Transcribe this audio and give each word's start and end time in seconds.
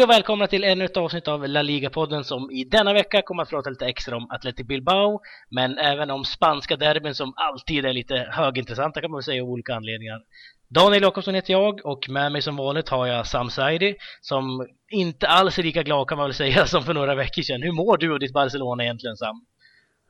Hej 0.00 0.04
och 0.04 0.10
välkomna 0.10 0.46
till 0.46 0.64
ännu 0.64 0.84
ett 0.84 0.96
avsnitt 0.96 1.28
av 1.28 1.48
La 1.48 1.62
Liga-podden 1.62 2.24
som 2.24 2.50
i 2.50 2.64
denna 2.64 2.92
vecka 2.92 3.22
kommer 3.22 3.42
att 3.42 3.50
prata 3.50 3.70
lite 3.70 3.86
extra 3.86 4.16
om 4.16 4.30
Athletic 4.30 4.66
Bilbao 4.66 5.20
men 5.50 5.78
även 5.78 6.10
om 6.10 6.24
spanska 6.24 6.76
derbyn 6.76 7.14
som 7.14 7.32
alltid 7.36 7.84
är 7.84 7.92
lite 7.92 8.28
högintressanta 8.30 9.00
kan 9.00 9.10
man 9.10 9.18
väl 9.18 9.24
säga 9.24 9.42
av 9.42 9.48
olika 9.48 9.74
anledningar. 9.74 10.20
Daniel 10.68 11.02
Jakobsson 11.02 11.34
heter 11.34 11.52
jag 11.52 11.86
och 11.86 12.08
med 12.08 12.32
mig 12.32 12.42
som 12.42 12.56
vanligt 12.56 12.88
har 12.88 13.06
jag 13.06 13.26
Sam 13.26 13.50
Saidi 13.50 13.96
som 14.20 14.66
inte 14.90 15.28
alls 15.28 15.58
är 15.58 15.62
lika 15.62 15.82
glad 15.82 16.08
kan 16.08 16.18
man 16.18 16.26
väl 16.26 16.34
säga 16.34 16.66
som 16.72 16.82
för 16.82 16.94
några 16.94 17.14
veckor 17.14 17.42
sedan. 17.42 17.62
Hur 17.62 17.72
mår 17.72 17.96
du 17.96 18.12
och 18.12 18.20
ditt 18.20 18.32
Barcelona 18.32 18.84
egentligen 18.84 19.16
Sam? 19.16 19.44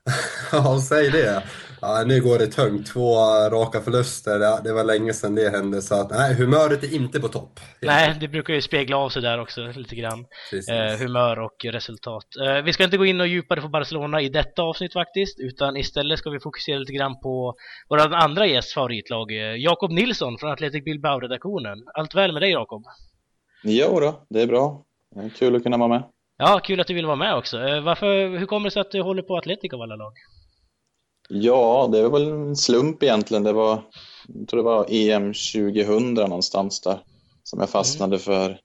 Ja, 0.52 0.80
säg 0.88 1.10
det. 1.10 1.42
Ja, 1.80 2.04
nu 2.06 2.20
går 2.20 2.38
det 2.38 2.46
tungt. 2.46 2.86
Två 2.86 3.14
raka 3.50 3.80
förluster. 3.80 4.38
Det, 4.38 4.60
det 4.64 4.72
var 4.72 4.84
länge 4.84 5.12
sedan 5.12 5.34
det 5.34 5.50
hände. 5.50 5.82
Så 5.82 5.94
att, 5.94 6.10
nej, 6.10 6.34
humöret 6.34 6.84
är 6.84 6.94
inte 6.94 7.20
på 7.20 7.28
topp. 7.28 7.60
Nej, 7.82 8.16
det 8.20 8.28
brukar 8.28 8.54
ju 8.54 8.62
spegla 8.62 8.96
av 8.96 9.08
sig 9.08 9.22
där 9.22 9.40
också 9.40 9.60
lite 9.74 9.96
grann. 9.96 10.26
Eh, 10.70 10.98
humör 10.98 11.38
och 11.38 11.64
resultat. 11.64 12.24
Eh, 12.46 12.62
vi 12.62 12.72
ska 12.72 12.84
inte 12.84 12.96
gå 12.96 13.06
in 13.06 13.20
och 13.20 13.26
djupare 13.26 13.60
på 13.60 13.68
Barcelona 13.68 14.20
i 14.20 14.28
detta 14.28 14.62
avsnitt 14.62 14.92
faktiskt. 14.92 15.40
Utan 15.40 15.76
istället 15.76 16.18
ska 16.18 16.30
vi 16.30 16.40
fokusera 16.40 16.78
lite 16.78 16.92
grann 16.92 17.20
på 17.20 17.54
vår 17.88 18.14
andra 18.14 18.46
gästs 18.46 18.74
favoritlag. 18.74 19.32
Eh, 19.32 19.56
Jakob 19.56 19.90
Nilsson 19.90 20.38
från 20.38 20.50
Athletic 20.50 20.84
Bilbao-redaktionen. 20.84 21.78
Allt 21.94 22.14
väl 22.14 22.32
med 22.32 22.42
dig 22.42 22.50
Jakob? 22.50 22.84
Jo 23.62 24.00
då, 24.00 24.26
det 24.28 24.42
är 24.42 24.46
bra. 24.46 24.84
Kul 25.38 25.56
att 25.56 25.62
kunna 25.62 25.76
vara 25.76 25.88
med. 25.88 26.02
Ja, 26.42 26.60
kul 26.64 26.80
att 26.80 26.86
du 26.86 26.94
vill 26.94 27.06
vara 27.06 27.16
med 27.16 27.36
också. 27.36 27.58
Eh, 27.58 27.80
varför, 27.80 28.38
hur 28.38 28.46
kommer 28.46 28.64
det 28.64 28.70
sig 28.70 28.80
att 28.80 28.90
du 28.90 29.02
håller 29.02 29.22
på 29.22 29.36
Atletic 29.36 29.72
av 29.72 29.82
alla 29.82 29.96
lag? 29.96 30.12
Ja, 31.28 31.88
det 31.92 32.02
var 32.02 32.10
väl 32.10 32.28
en 32.28 32.56
slump 32.56 33.02
egentligen. 33.02 33.44
Det 33.44 33.52
var, 33.52 33.82
jag 34.28 34.48
tror 34.48 34.58
det 34.58 34.64
var 34.64 34.86
EM 34.88 35.32
2000 35.32 36.14
någonstans 36.14 36.80
där 36.80 36.98
som 37.44 37.60
jag 37.60 37.70
fastnade 37.70 38.16
mm. 38.16 38.18
för 38.18 38.58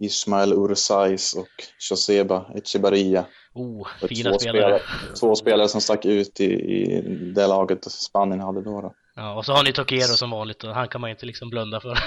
Ismael 0.00 0.52
Ursais 0.52 1.34
och 1.34 1.48
Joseba 1.90 2.46
Echebarria. 2.54 3.24
Oh, 3.54 3.88
fina 4.08 4.30
två 4.30 4.38
spelare. 4.38 4.80
Två 5.20 5.34
spelare 5.34 5.68
som 5.68 5.80
stack 5.80 6.04
ut 6.04 6.40
i, 6.40 6.44
i 6.44 7.00
det 7.34 7.46
laget 7.46 7.84
Spanien 7.84 8.40
hade 8.40 8.62
då. 8.62 8.80
då. 8.80 8.94
Ja, 9.16 9.34
och 9.34 9.44
så 9.44 9.52
har 9.52 9.64
ni 9.64 9.72
Tokero 9.72 10.16
som 10.16 10.30
vanligt 10.30 10.64
och 10.64 10.74
han 10.74 10.88
kan 10.88 11.00
man 11.00 11.10
inte 11.10 11.26
liksom 11.26 11.50
blunda 11.50 11.80
för. 11.80 11.98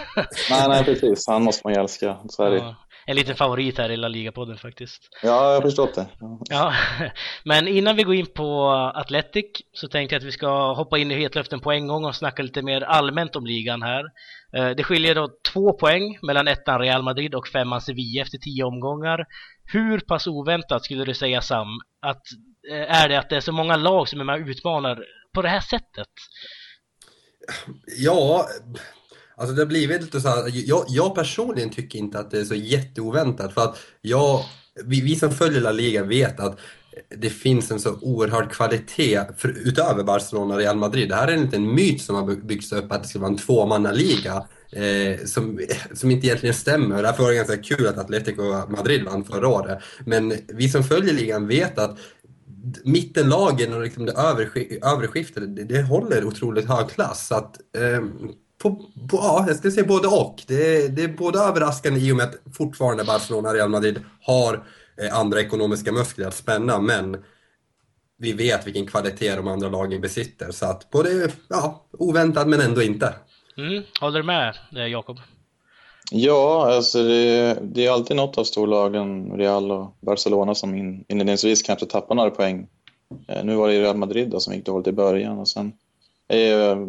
nej, 0.49 0.67
nej, 0.67 0.83
precis. 0.85 1.27
Han 1.27 1.43
måste 1.43 1.61
man 1.63 1.73
ju 1.73 1.79
älska. 1.79 2.17
Så 2.29 2.43
är 2.43 2.51
det. 2.51 2.57
Ja 2.57 2.75
en 3.09 3.15
liten 3.15 3.35
favorit 3.35 3.77
här 3.77 3.91
i 3.91 3.97
La 3.97 4.07
Liga-podden 4.07 4.57
faktiskt. 4.57 5.09
Ja, 5.23 5.29
jag 5.29 5.53
har 5.53 5.61
förstått 5.61 5.95
det. 5.95 6.07
Ja. 6.19 6.39
ja. 6.49 6.73
men 7.43 7.67
innan 7.67 7.95
vi 7.95 8.03
går 8.03 8.15
in 8.15 8.25
på 8.25 8.69
Athletic 8.95 9.45
så 9.73 9.87
tänkte 9.87 10.15
jag 10.15 10.19
att 10.19 10.27
vi 10.27 10.31
ska 10.31 10.73
hoppa 10.73 10.97
in 10.97 11.11
i 11.11 11.15
hetluften 11.15 11.59
på 11.59 11.71
en 11.71 11.87
gång 11.87 12.05
och 12.05 12.15
snacka 12.15 12.43
lite 12.43 12.61
mer 12.61 12.81
allmänt 12.81 13.35
om 13.35 13.45
ligan 13.45 13.81
här. 13.81 14.03
Eh, 14.57 14.69
det 14.69 14.83
skiljer 14.83 15.15
då 15.15 15.29
två 15.53 15.73
poäng 15.73 16.19
mellan 16.21 16.47
ettan 16.47 16.79
Real 16.79 17.03
Madrid 17.03 17.35
och 17.35 17.47
femman 17.47 17.81
Sevilla 17.81 18.21
efter 18.21 18.37
tio 18.37 18.63
omgångar. 18.63 19.25
Hur 19.63 19.99
pass 19.99 20.27
oväntat 20.27 20.83
skulle 20.83 21.05
du 21.05 21.13
säga 21.13 21.41
Sam 21.41 21.67
att 22.01 22.23
eh, 22.71 23.01
är 23.01 23.09
det 23.09 23.19
att 23.19 23.29
det 23.29 23.35
är 23.35 23.41
så 23.41 23.51
många 23.51 23.75
lag 23.75 24.09
som 24.09 24.19
är 24.19 24.23
med 24.23 24.41
och 24.41 24.47
utmanar 24.47 25.03
på 25.33 25.41
det 25.41 25.49
här 25.49 25.61
sättet? 25.61 26.09
Ja, 27.97 28.47
Alltså 29.37 29.55
det 29.55 29.61
har 29.61 29.67
blivit 29.67 30.01
lite 30.01 30.21
så 30.21 30.27
här, 30.27 30.51
jag, 30.53 30.85
jag 30.87 31.15
personligen 31.15 31.69
tycker 31.69 31.99
inte 31.99 32.19
att 32.19 32.31
det 32.31 32.39
är 32.39 32.45
så 32.45 32.55
jätteoväntat 32.55 33.53
för 33.53 33.61
att 33.61 33.77
jag, 34.01 34.43
vi, 34.85 35.01
vi 35.01 35.15
som 35.15 35.31
följer 35.31 35.61
La 35.61 35.71
Liga 35.71 36.03
vet 36.03 36.39
att 36.39 36.59
det 37.17 37.29
finns 37.29 37.71
en 37.71 37.79
så 37.79 37.95
oerhörd 38.01 38.51
kvalitet 38.51 39.21
för, 39.37 39.49
utöver 39.67 40.03
Barcelona 40.03 40.53
och 40.53 40.59
Real 40.59 40.77
Madrid. 40.77 41.09
Det 41.09 41.15
här 41.15 41.27
är 41.27 41.33
en 41.33 41.41
liten 41.41 41.75
myt 41.75 42.01
som 42.01 42.15
har 42.15 42.35
byggts 42.35 42.71
upp 42.71 42.91
att 42.91 43.03
det 43.03 43.09
ska 43.09 43.19
vara 43.19 43.31
en 43.31 43.37
tvåmannaliga 43.37 44.45
eh, 44.71 45.25
som, 45.25 45.59
som 45.93 46.11
inte 46.11 46.27
egentligen 46.27 46.55
stämmer. 46.55 47.03
Därför 47.03 47.23
var 47.23 47.29
det 47.29 47.35
ganska 47.35 47.57
kul 47.57 47.87
att 47.87 47.97
Atletico 47.97 48.43
Madrid 48.69 49.05
vann 49.05 49.23
förra 49.23 49.47
året. 49.47 49.79
Men 50.05 50.33
vi 50.47 50.69
som 50.69 50.83
följer 50.83 51.13
ligan 51.13 51.47
vet 51.47 51.77
att 51.77 51.97
mittenlagen 52.83 53.73
och 53.73 53.81
liksom 53.81 54.05
det 54.05 54.11
övre, 54.11 54.47
övre 54.81 55.07
skiftet, 55.07 55.55
det, 55.55 55.63
det 55.63 55.81
håller 55.81 56.25
otroligt 56.25 56.65
hög 56.65 56.89
klass. 56.89 57.27
Så 57.27 57.35
att, 57.35 57.57
eh, 57.77 58.01
på, 58.57 58.75
på, 59.09 59.17
ja, 59.17 59.45
jag 59.47 59.55
skulle 59.55 59.71
säga 59.71 59.87
både 59.87 60.07
och. 60.07 60.43
Det, 60.47 60.87
det 60.87 61.03
är 61.03 61.07
både 61.07 61.39
överraskande 61.39 61.99
i 61.99 62.11
och 62.11 62.15
med 62.15 62.25
att 62.25 62.55
fortfarande 62.57 63.03
Barcelona 63.03 63.49
och 63.49 63.55
Real 63.55 63.69
Madrid 63.69 63.99
har 64.21 64.63
eh, 65.01 65.19
andra 65.19 65.41
ekonomiska 65.41 65.91
muskler 65.91 66.27
att 66.27 66.35
spänna, 66.35 66.79
men 66.79 67.17
vi 68.17 68.33
vet 68.33 68.67
vilken 68.67 68.87
kvalitet 68.87 69.35
de 69.35 69.47
andra 69.47 69.69
lagen 69.69 70.01
besitter. 70.01 70.51
Så 70.51 70.65
att 70.65 70.89
både 70.89 71.31
ja, 71.47 71.85
oväntat 71.91 72.47
men 72.47 72.61
ändå 72.61 72.81
inte. 72.81 73.13
Mm, 73.57 73.83
håller 74.01 74.19
du 74.19 74.25
med 74.25 74.57
eh, 74.75 74.87
Jakob? 74.87 75.17
Ja, 76.11 76.73
alltså 76.75 77.03
det, 77.03 77.57
det, 77.61 77.85
är 77.85 77.91
alltid 77.91 78.17
något 78.17 78.37
av 78.37 78.43
storlagen, 78.43 79.31
Real 79.31 79.71
och 79.71 79.97
Barcelona, 80.01 80.55
som 80.55 80.75
in, 80.75 81.05
inledningsvis 81.07 81.61
kanske 81.61 81.85
tappar 81.85 82.15
några 82.15 82.29
poäng. 82.29 82.67
Eh, 83.27 83.43
nu 83.43 83.55
var 83.55 83.67
det 83.67 83.81
Real 83.81 83.97
Madrid 83.97 84.29
då, 84.29 84.39
som 84.39 84.53
gick 84.53 84.65
dåligt 84.65 84.87
i 84.87 84.91
början 84.91 85.39
och 85.39 85.47
sen 85.47 85.73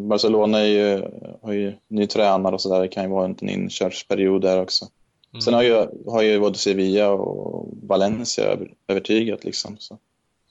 Barcelona 0.08 0.58
är 0.58 0.66
ju, 0.66 1.02
har 1.42 1.52
ju 1.52 1.72
ny 1.88 2.06
tränare 2.06 2.54
och 2.54 2.60
sådär. 2.60 2.80
Det 2.80 2.88
kan 2.88 3.02
ju 3.02 3.08
vara 3.08 3.24
en 3.24 3.48
inkörsperiod 3.48 4.42
där 4.42 4.60
också. 4.60 4.86
Mm. 5.32 5.40
Sen 5.40 5.54
har 5.54 5.62
ju, 5.62 5.86
har 6.06 6.22
ju 6.22 6.40
både 6.40 6.58
Sevilla 6.58 7.10
och 7.10 7.68
Valencia 7.82 8.58
övertygat 8.88 9.44
liksom. 9.44 9.76
Så 9.78 9.98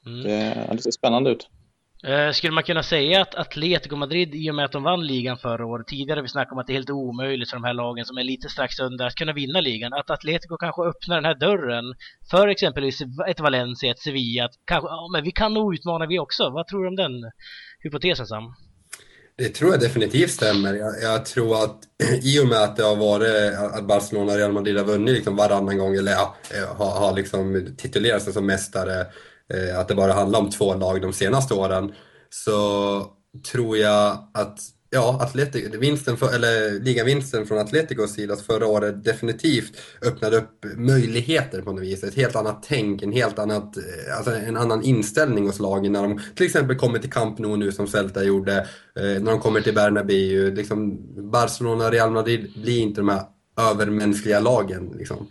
mm. 0.06 0.24
Det 0.24 0.70
lite 0.72 0.92
spännande 0.92 1.30
ut. 1.30 1.48
Eh, 2.04 2.32
skulle 2.32 2.54
man 2.54 2.64
kunna 2.64 2.84
säga 2.84 3.22
att 3.22 3.36
Atletico 3.36 3.96
Madrid, 3.96 4.36
i 4.36 4.52
och 4.52 4.56
med 4.56 4.66
att 4.66 4.72
de 4.72 4.84
vann 4.84 5.08
ligan 5.08 5.38
förra 5.38 5.66
året, 5.66 5.88
tidigare 5.88 6.22
vi 6.22 6.28
snackade 6.28 6.54
om 6.54 6.60
att 6.60 6.68
det 6.68 6.74
är 6.74 6.76
helt 6.76 6.90
omöjligt 6.90 7.50
för 7.50 7.58
de 7.58 7.64
här 7.64 7.74
lagen 7.74 8.06
som 8.06 8.18
är 8.18 8.24
lite 8.24 8.50
strax 8.50 8.80
under 8.80 9.06
att 9.08 9.16
kunna 9.16 9.34
vinna 9.34 9.62
ligan, 9.62 9.94
att 9.94 10.10
Atletico 10.10 10.58
kanske 10.58 10.82
öppnar 10.82 11.16
den 11.16 11.26
här 11.26 11.36
dörren 11.36 11.86
för 12.32 12.48
exempelvis 12.48 13.02
ett 13.30 13.40
Valencia, 13.40 13.92
ett 13.92 14.00
Sevilla, 14.00 14.46
att 14.46 14.52
kanske, 14.66 14.88
ja 14.88 15.10
men 15.14 15.24
vi 15.24 15.32
kan 15.32 15.54
nog 15.54 15.74
utmana 15.74 16.06
vi 16.06 16.20
också. 16.20 16.50
Vad 16.50 16.68
tror 16.68 16.82
du 16.82 16.88
om 16.88 16.96
den 16.96 17.32
hypotesen 17.84 18.28
Sam? 18.28 18.54
Det 19.38 19.50
tror 19.50 19.72
jag 19.72 19.80
definitivt 19.80 20.32
stämmer. 20.32 20.74
Jag, 20.74 20.94
jag, 21.02 21.26
tror 21.26 21.64
att 21.64 21.80
i 22.24 22.40
och 22.40 22.48
med 22.48 22.64
att 22.64 22.76
det 22.76 22.84
har 22.84 22.96
varit 22.96 23.54
att 23.74 23.88
Barcelona 23.88 24.32
och 24.32 24.38
Real 24.38 24.52
Madrid 24.52 24.78
har 24.78 24.86
vunnit 24.86 25.16
liksom 25.16 25.36
varannan 25.36 25.78
gång, 25.78 25.96
eller 25.96 26.12
ja, 26.12 26.36
eh, 26.50 26.76
har, 26.78 26.92
har 26.92 27.14
liksom 27.14 27.76
titulerat 27.78 28.24
sig 28.24 28.34
som 28.34 28.46
mästare, 28.46 29.06
eh, 29.54 29.80
att 29.80 29.88
det 29.88 29.96
bara 29.96 30.14
handlar 30.14 30.40
om 30.40 30.50
två 30.50 30.74
lag 30.74 31.02
de 31.02 31.14
senaste 31.14 31.54
åren, 31.54 31.94
så 32.30 33.06
tror 33.52 33.78
jag 33.78 34.30
att 34.34 34.60
Ja, 34.90 35.18
Atletico, 35.22 35.80
vinsten 35.80 36.18
för, 36.18 36.36
eller 36.36 36.80
ligavinsten 36.80 37.46
från 37.46 37.58
Atleticos 37.58 38.14
sida 38.14 38.36
förra 38.36 38.68
året 38.68 39.04
definitivt 39.04 39.78
öppnade 40.02 40.38
upp 40.38 40.66
möjligheter 40.76 41.62
på 41.62 41.74
något 41.74 41.84
vis. 41.84 42.04
Ett 42.04 42.16
helt 42.16 42.36
annat 42.36 42.64
tänk, 42.68 43.04
en 43.04 43.12
helt 43.12 43.40
annat, 43.40 43.78
eh, 43.78 44.18
alltså 44.18 44.32
en 44.32 44.58
annan 44.58 44.84
inställning 44.84 45.46
hos 45.46 45.60
lagen 45.60 45.92
när 45.92 46.04
de 46.04 46.22
till 46.36 46.46
exempel 46.46 46.78
kommer 46.78 47.00
till 47.00 47.12
Camp 47.12 47.40
Nou 47.40 47.58
nu 47.58 47.72
som 47.72 47.88
Celta 47.88 48.24
gjorde, 48.24 48.58
eh, 48.96 49.04
när 49.04 49.32
de 49.32 49.40
kommer 49.40 49.62
till 49.62 49.76
Bernabéu. 49.76 50.56
Liksom 50.56 50.98
Barcelona 51.32 51.86
och 51.86 51.92
Real 51.92 52.12
Madrid 52.12 52.54
blir 52.56 52.80
inte 52.80 53.02
de 53.02 53.10
här 53.10 53.22
övermänskliga 53.58 54.40
lagen. 54.40 54.94
Liksom. 54.98 55.28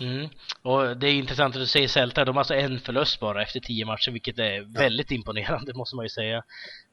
Mm. 0.00 0.28
Och 0.62 0.96
det 0.96 1.06
är 1.06 1.12
intressant 1.12 1.56
att 1.56 1.62
du 1.62 1.66
säger 1.66 1.88
Celta, 1.88 2.24
de 2.24 2.36
har 2.36 2.40
alltså 2.40 2.54
en 2.54 2.80
förlust 2.80 3.20
bara 3.20 3.42
efter 3.42 3.60
tio 3.60 3.86
matcher, 3.86 4.10
vilket 4.10 4.38
är 4.38 4.56
ja. 4.56 4.64
väldigt 4.80 5.10
imponerande 5.10 5.74
måste 5.74 5.96
man 5.96 6.04
ju 6.04 6.08
säga. 6.08 6.42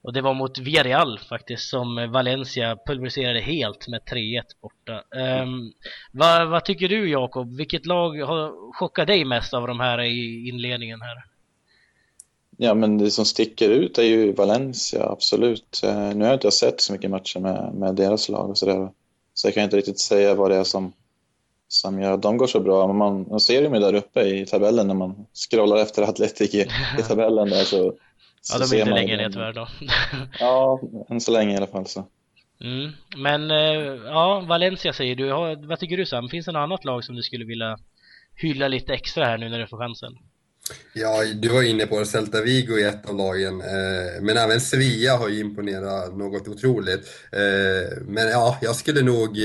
Och 0.01 0.13
det 0.13 0.21
var 0.21 0.33
mot 0.33 0.57
Villarreal 0.57 1.19
faktiskt 1.19 1.69
som 1.69 2.11
Valencia 2.11 2.77
pulveriserade 2.85 3.39
helt 3.39 3.87
med 3.87 4.01
3-1 4.01 4.43
borta. 4.61 5.03
Um, 5.41 5.73
vad, 6.11 6.49
vad, 6.49 6.65
tycker 6.65 6.89
du 6.89 7.09
Jakob? 7.09 7.57
Vilket 7.57 7.85
lag 7.85 8.21
har 8.21 8.73
chockat 8.73 9.07
dig 9.07 9.25
mest 9.25 9.53
av 9.53 9.67
de 9.67 9.79
här 9.79 10.01
i 10.01 10.47
inledningen 10.49 11.01
här? 11.01 11.25
Ja, 12.57 12.73
men 12.73 12.97
det 12.97 13.11
som 13.11 13.25
sticker 13.25 13.69
ut 13.69 13.97
är 13.97 14.03
ju 14.03 14.33
Valencia, 14.33 15.09
absolut. 15.09 15.81
Uh, 15.85 16.15
nu 16.15 16.19
har 16.19 16.31
jag 16.31 16.35
inte 16.35 16.51
sett 16.51 16.81
så 16.81 16.93
mycket 16.93 17.11
matcher 17.11 17.39
med, 17.39 17.73
med 17.73 17.95
deras 17.95 18.29
lag 18.29 18.49
och 18.49 18.57
sådär. 18.57 18.89
Så 19.33 19.47
jag 19.47 19.53
kan 19.53 19.63
inte 19.63 19.77
riktigt 19.77 19.99
säga 19.99 20.35
vad 20.35 20.51
det 20.51 20.55
är 20.55 20.63
som 20.63 20.93
som 21.67 22.01
gör 22.01 22.11
att 22.11 22.21
de 22.21 22.37
går 22.37 22.47
så 22.47 22.59
bra. 22.59 22.87
Men 22.87 22.95
man, 22.95 23.25
man 23.29 23.39
ser 23.39 23.61
ju 23.61 23.69
där 23.69 23.93
uppe 23.93 24.21
i 24.21 24.45
tabellen 24.45 24.87
när 24.87 24.93
man 24.93 25.25
scrollar 25.33 25.77
efter 25.77 26.03
Atletic 26.03 26.55
i, 26.55 26.61
i 26.99 27.01
tabellen 27.07 27.49
där 27.49 27.63
så, 27.63 27.93
Ja, 28.49 28.57
de 28.59 28.75
är 28.75 28.79
inte 28.79 28.93
längre 28.93 29.17
ner 29.17 29.29
tyvärr 29.29 29.53
då. 29.53 29.67
ja, 30.39 30.81
än 31.09 31.21
så 31.21 31.31
länge 31.31 31.53
i 31.53 31.57
alla 31.57 31.67
fall 31.67 31.87
så. 31.87 32.07
Mm. 32.61 32.91
Men 33.17 33.51
eh, 33.51 34.01
ja, 34.05 34.39
Valencia 34.39 34.93
säger 34.93 35.15
du. 35.15 35.29
Vad 35.67 35.79
tycker 35.79 35.97
du 35.97 36.05
Sam? 36.05 36.29
Finns 36.29 36.45
det 36.45 36.51
något 36.51 36.59
annat 36.59 36.85
lag 36.85 37.03
som 37.03 37.15
du 37.15 37.23
skulle 37.23 37.45
vilja 37.45 37.77
hylla 38.35 38.67
lite 38.67 38.93
extra 38.93 39.25
här 39.25 39.37
nu 39.37 39.49
när 39.49 39.59
du 39.59 39.67
får 39.67 39.77
chansen? 39.77 40.17
Ja, 40.93 41.23
du 41.35 41.49
var 41.49 41.63
inne 41.63 41.85
på 41.85 42.05
Celta 42.05 42.41
Vigo 42.41 42.77
i 42.77 42.83
ett 42.83 43.09
av 43.09 43.15
lagen, 43.15 43.61
eh, 43.61 44.21
men 44.21 44.37
även 44.37 44.61
Sevilla 44.61 45.17
har 45.17 45.29
ju 45.29 45.39
imponerat 45.39 46.17
något 46.17 46.47
otroligt. 46.47 47.07
Eh, 47.31 47.97
men 48.01 48.27
ja, 48.27 48.57
jag 48.61 48.75
skulle 48.75 49.01
nog 49.01 49.37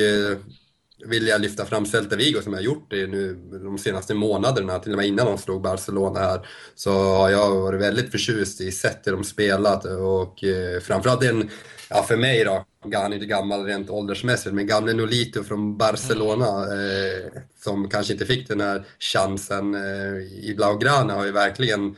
vill 1.04 1.26
jag 1.26 1.40
lyfta 1.40 1.64
fram 1.64 1.86
Celta 1.86 2.16
Vigo 2.16 2.40
som 2.42 2.52
jag 2.52 2.62
gjort 2.62 2.86
det 2.90 3.06
nu 3.06 3.34
de 3.64 3.78
senaste 3.78 4.14
månaderna, 4.14 4.78
till 4.78 4.92
och 4.92 4.98
med 4.98 5.06
innan 5.06 5.26
de 5.26 5.38
slog 5.38 5.62
Barcelona 5.62 6.20
här. 6.20 6.46
Så 6.74 6.92
har 6.92 7.30
jag 7.30 7.60
varit 7.60 7.80
väldigt 7.80 8.10
förtjust 8.10 8.60
i 8.60 8.72
sättet 8.72 9.12
de 9.12 9.24
spelat 9.24 9.84
och 9.84 10.44
eh, 10.44 10.80
framförallt 10.80 11.20
den, 11.20 11.50
ja 11.88 12.02
för 12.02 12.16
mig 12.16 12.44
då, 12.44 12.64
han 12.94 13.12
är 13.12 13.14
inte 13.14 13.26
gammal 13.26 13.64
rent 13.64 13.90
åldersmässigt, 13.90 14.54
men 14.54 14.66
gamle 14.66 14.92
Nolito 14.92 15.44
från 15.44 15.76
Barcelona 15.76 16.46
eh, 16.46 17.42
som 17.64 17.88
kanske 17.88 18.12
inte 18.12 18.26
fick 18.26 18.48
den 18.48 18.60
här 18.60 18.84
chansen 18.98 19.74
eh, 19.74 20.16
i 20.48 20.54
Blaugrana 20.56 21.14
har 21.14 21.24
ju 21.24 21.32
verkligen 21.32 21.96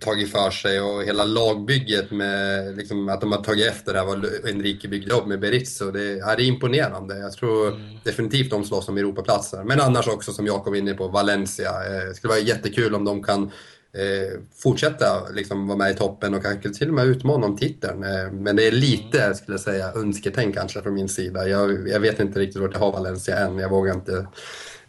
tagit 0.00 0.32
för 0.32 0.50
sig 0.50 0.80
och 0.80 1.04
hela 1.04 1.24
lagbygget 1.24 2.10
med 2.10 2.76
liksom, 2.76 3.08
att 3.08 3.20
de 3.20 3.32
har 3.32 3.42
tagit 3.42 3.66
efter 3.66 3.92
det 3.92 3.98
här 3.98 4.06
vad 4.06 4.24
Enrique 4.24 4.88
byggde 4.88 5.14
upp 5.14 5.26
med 5.26 5.40
Berizzo. 5.40 5.90
Det 5.90 6.18
är, 6.18 6.40
imponerande. 6.40 7.18
Jag 7.18 7.32
tror 7.32 7.68
mm. 7.68 7.80
definitivt 8.04 8.50
de 8.50 8.64
slåss 8.64 8.88
om 8.88 8.98
Europaplatser. 8.98 9.64
Men 9.64 9.80
annars 9.80 10.08
också 10.08 10.32
som 10.32 10.46
Jakob 10.46 10.72
var 10.72 10.78
inne 10.78 10.94
på, 10.94 11.08
Valencia. 11.08 11.70
Eh, 11.70 12.08
det 12.08 12.14
skulle 12.14 12.28
vara 12.28 12.40
jättekul 12.40 12.94
om 12.94 13.04
de 13.04 13.22
kan 13.22 13.42
eh, 13.92 14.40
fortsätta 14.56 15.28
liksom, 15.32 15.66
vara 15.66 15.78
med 15.78 15.90
i 15.90 15.94
toppen 15.94 16.34
och 16.34 16.42
kanske 16.42 16.70
till 16.70 16.88
och 16.88 16.94
med 16.94 17.06
utmana 17.06 17.46
om 17.46 17.56
titeln. 17.56 18.04
Eh, 18.04 18.32
men 18.32 18.56
det 18.56 18.66
är 18.66 18.72
lite, 18.72 19.22
mm. 19.22 19.34
skulle 19.34 19.54
jag 19.54 19.60
säga, 19.60 19.92
önsketänk 19.92 20.54
kanske 20.54 20.82
från 20.82 20.94
min 20.94 21.08
sida. 21.08 21.48
Jag, 21.48 21.88
jag 21.88 22.00
vet 22.00 22.20
inte 22.20 22.38
riktigt 22.38 22.62
vart 22.62 22.72
jag 22.72 22.80
har 22.80 22.92
Valencia 22.92 23.38
än. 23.38 23.58
Jag 23.58 23.70
vågar 23.70 23.94
inte 23.94 24.26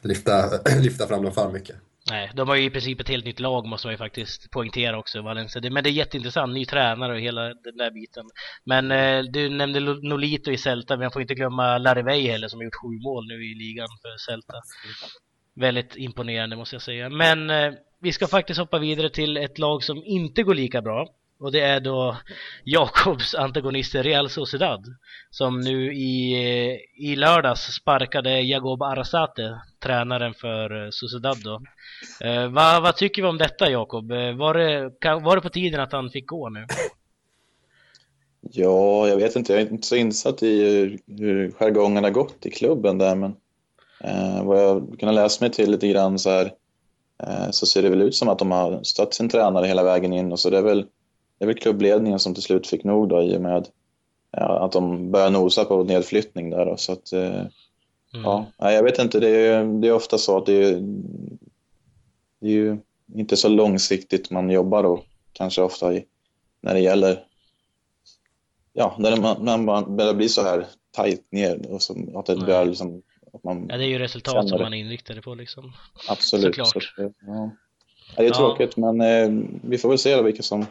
lyfta, 0.01 0.49
lyfta 0.79 1.07
fram 1.07 1.23
dem 1.23 1.33
för 1.33 1.51
mycket. 1.51 1.75
Nej, 2.09 2.31
de 2.33 2.47
har 2.47 2.55
ju 2.55 2.63
i 2.63 2.69
princip 2.69 2.99
ett 2.99 3.09
helt 3.09 3.25
nytt 3.25 3.39
lag 3.39 3.67
måste 3.67 3.87
man 3.87 3.93
ju 3.93 3.97
faktiskt 3.97 4.51
poängtera 4.51 4.97
också, 4.97 5.21
Valencia. 5.21 5.71
Men 5.71 5.83
det 5.83 5.89
är 5.89 5.91
jätteintressant, 5.91 6.53
ny 6.53 6.65
tränare 6.65 7.13
och 7.13 7.19
hela 7.19 7.41
den 7.41 7.77
där 7.77 7.91
biten. 7.91 8.25
Men 8.63 8.91
eh, 8.91 9.23
du 9.23 9.49
nämnde 9.49 9.79
Nolito 9.79 10.51
i 10.51 10.57
Celta, 10.57 10.97
men 10.97 11.03
jag 11.03 11.13
får 11.13 11.21
inte 11.21 11.35
glömma 11.35 11.77
Larivey 11.77 12.27
heller 12.27 12.47
som 12.47 12.59
har 12.59 12.63
gjort 12.63 12.81
sju 12.81 12.99
mål 13.03 13.27
nu 13.27 13.45
i 13.51 13.55
ligan 13.55 13.87
för 14.01 14.17
Celta. 14.17 14.57
Väldigt 15.55 15.95
imponerande 15.95 16.55
måste 16.55 16.75
jag 16.75 16.81
säga. 16.81 17.09
Men 17.09 17.49
eh, 17.49 17.73
vi 18.01 18.11
ska 18.11 18.27
faktiskt 18.27 18.59
hoppa 18.59 18.79
vidare 18.79 19.09
till 19.09 19.37
ett 19.37 19.59
lag 19.59 19.83
som 19.83 20.03
inte 20.05 20.43
går 20.43 20.55
lika 20.55 20.81
bra. 20.81 21.07
Och 21.41 21.51
det 21.51 21.59
är 21.59 21.79
då 21.79 22.17
Jakobs 22.63 23.35
antagonister 23.35 24.03
Real 24.03 24.29
Sociedad 24.29 24.85
som 25.29 25.59
nu 25.59 25.93
i, 25.93 26.33
eh, 26.33 27.05
i 27.05 27.15
lördags 27.15 27.61
sparkade 27.61 28.41
Jagob 28.41 28.83
Arasate, 28.83 29.61
tränaren 29.83 30.33
för 30.33 30.85
eh, 30.85 30.89
Sociedad 30.91 31.37
då. 31.43 31.61
Eh, 32.21 32.47
vad, 32.47 32.81
vad 32.83 32.95
tycker 32.95 33.21
vi 33.21 33.27
om 33.27 33.37
detta 33.37 33.69
Jakob? 33.69 34.11
Eh, 34.11 34.35
var 34.35 34.53
det, 34.53 34.91
var 35.21 35.35
det 35.35 35.41
på 35.41 35.49
tiden 35.49 35.79
att 35.79 35.91
han 35.91 36.09
fick 36.09 36.27
gå 36.27 36.49
nu? 36.49 36.65
Ja, 38.41 39.07
jag 39.07 39.17
vet 39.17 39.35
inte. 39.35 39.53
Jag 39.53 39.61
är 39.61 39.71
inte 39.71 39.87
så 39.87 39.95
insatt 39.95 40.43
i 40.43 40.63
hur, 40.63 40.99
hur 41.17 41.51
jargongen 41.51 42.03
har 42.03 42.11
gått 42.11 42.45
i 42.45 42.51
klubben 42.51 42.97
där, 42.97 43.15
men 43.15 43.35
eh, 44.03 44.43
vad 44.43 44.63
jag 44.63 44.95
kunnat 44.99 45.15
läsa 45.15 45.45
mig 45.45 45.51
till 45.51 45.71
lite 45.71 45.87
grann 45.87 46.19
så 46.19 46.29
här 46.29 46.53
eh, 47.23 47.51
så 47.51 47.65
ser 47.65 47.81
det 47.81 47.89
väl 47.89 48.01
ut 48.01 48.15
som 48.15 48.29
att 48.29 48.39
de 48.39 48.51
har 48.51 48.83
stött 48.83 49.13
sin 49.13 49.29
tränare 49.29 49.67
hela 49.67 49.83
vägen 49.83 50.13
in 50.13 50.31
och 50.31 50.39
så 50.39 50.49
det 50.49 50.57
är 50.57 50.61
väl 50.61 50.85
det 51.37 51.45
är 51.45 51.47
väl 51.47 51.57
klubbledningen 51.57 52.19
som 52.19 52.33
till 52.33 52.43
slut 52.43 52.67
fick 52.67 52.83
nog 52.83 53.09
då 53.09 53.21
i 53.21 53.37
och 53.37 53.41
med 53.41 53.67
ja, 54.31 54.65
att 54.65 54.71
de 54.71 55.11
börjar 55.11 55.29
nosa 55.29 55.65
på 55.65 55.83
nedflyttning 55.83 56.49
där. 56.49 56.65
Då, 56.65 56.77
så 56.77 56.91
att, 56.91 57.13
eh, 57.13 57.39
mm. 58.13 58.23
ja, 58.23 58.45
jag 58.57 58.83
vet 58.83 58.99
inte, 58.99 59.19
det 59.19 59.29
är, 59.29 59.63
det 59.63 59.87
är 59.87 59.93
ofta 59.93 60.17
så 60.17 60.37
att 60.37 60.45
det 60.45 60.63
är, 60.63 60.81
det 62.41 62.47
är 62.47 62.51
ju 62.51 62.77
inte 63.15 63.37
så 63.37 63.49
långsiktigt 63.49 64.31
man 64.31 64.49
jobbar 64.49 64.83
då, 64.83 65.03
kanske 65.33 65.61
ofta 65.61 65.93
i, 65.93 66.05
när 66.61 66.73
det 66.73 66.79
gäller 66.79 67.23
ja, 68.73 68.95
när 68.99 69.17
man, 69.17 69.45
när 69.45 69.57
man 69.57 69.95
börjar 69.95 70.13
bli 70.13 70.29
så 70.29 70.43
här 70.43 70.67
tajt 70.91 71.31
ner 71.31 71.71
och 71.71 71.81
så, 71.81 72.19
att 72.19 72.25
det 72.25 72.35
börjar 72.35 72.65
liksom 72.65 73.01
att 73.33 73.43
man 73.43 73.67
Ja, 73.69 73.77
det 73.77 73.83
är 73.83 73.87
ju 73.87 73.99
resultat 73.99 74.49
som 74.49 74.61
man 74.61 74.73
är 74.73 74.77
inriktad 74.77 75.21
på 75.21 75.35
liksom. 75.35 75.73
Absolut. 76.09 76.55
Såklart. 76.55 76.83
Så, 76.83 77.13
ja. 77.19 77.51
Det 78.17 78.25
är 78.25 78.31
tråkigt, 78.31 78.73
ja. 78.75 78.91
men 78.91 79.01
eh, 79.01 79.45
vi 79.63 79.77
får 79.77 79.89
väl 79.89 79.97
se 79.97 80.15
då 80.15 80.21
vilka 80.21 80.43
som 80.43 80.65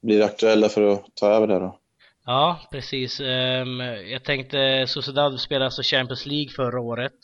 blir 0.00 0.22
aktuella 0.22 0.68
för 0.68 0.92
att 0.92 1.14
ta 1.14 1.26
över 1.26 1.46
det 1.46 1.58
då. 1.58 1.78
Ja, 2.24 2.60
precis. 2.70 3.20
Ehm, 3.20 3.80
jag 3.80 4.24
tänkte, 4.24 4.86
Sociedad 4.88 5.40
spelade 5.40 5.64
alltså 5.64 5.82
Champions 5.82 6.26
League 6.26 6.48
förra 6.48 6.80
året 6.80 7.18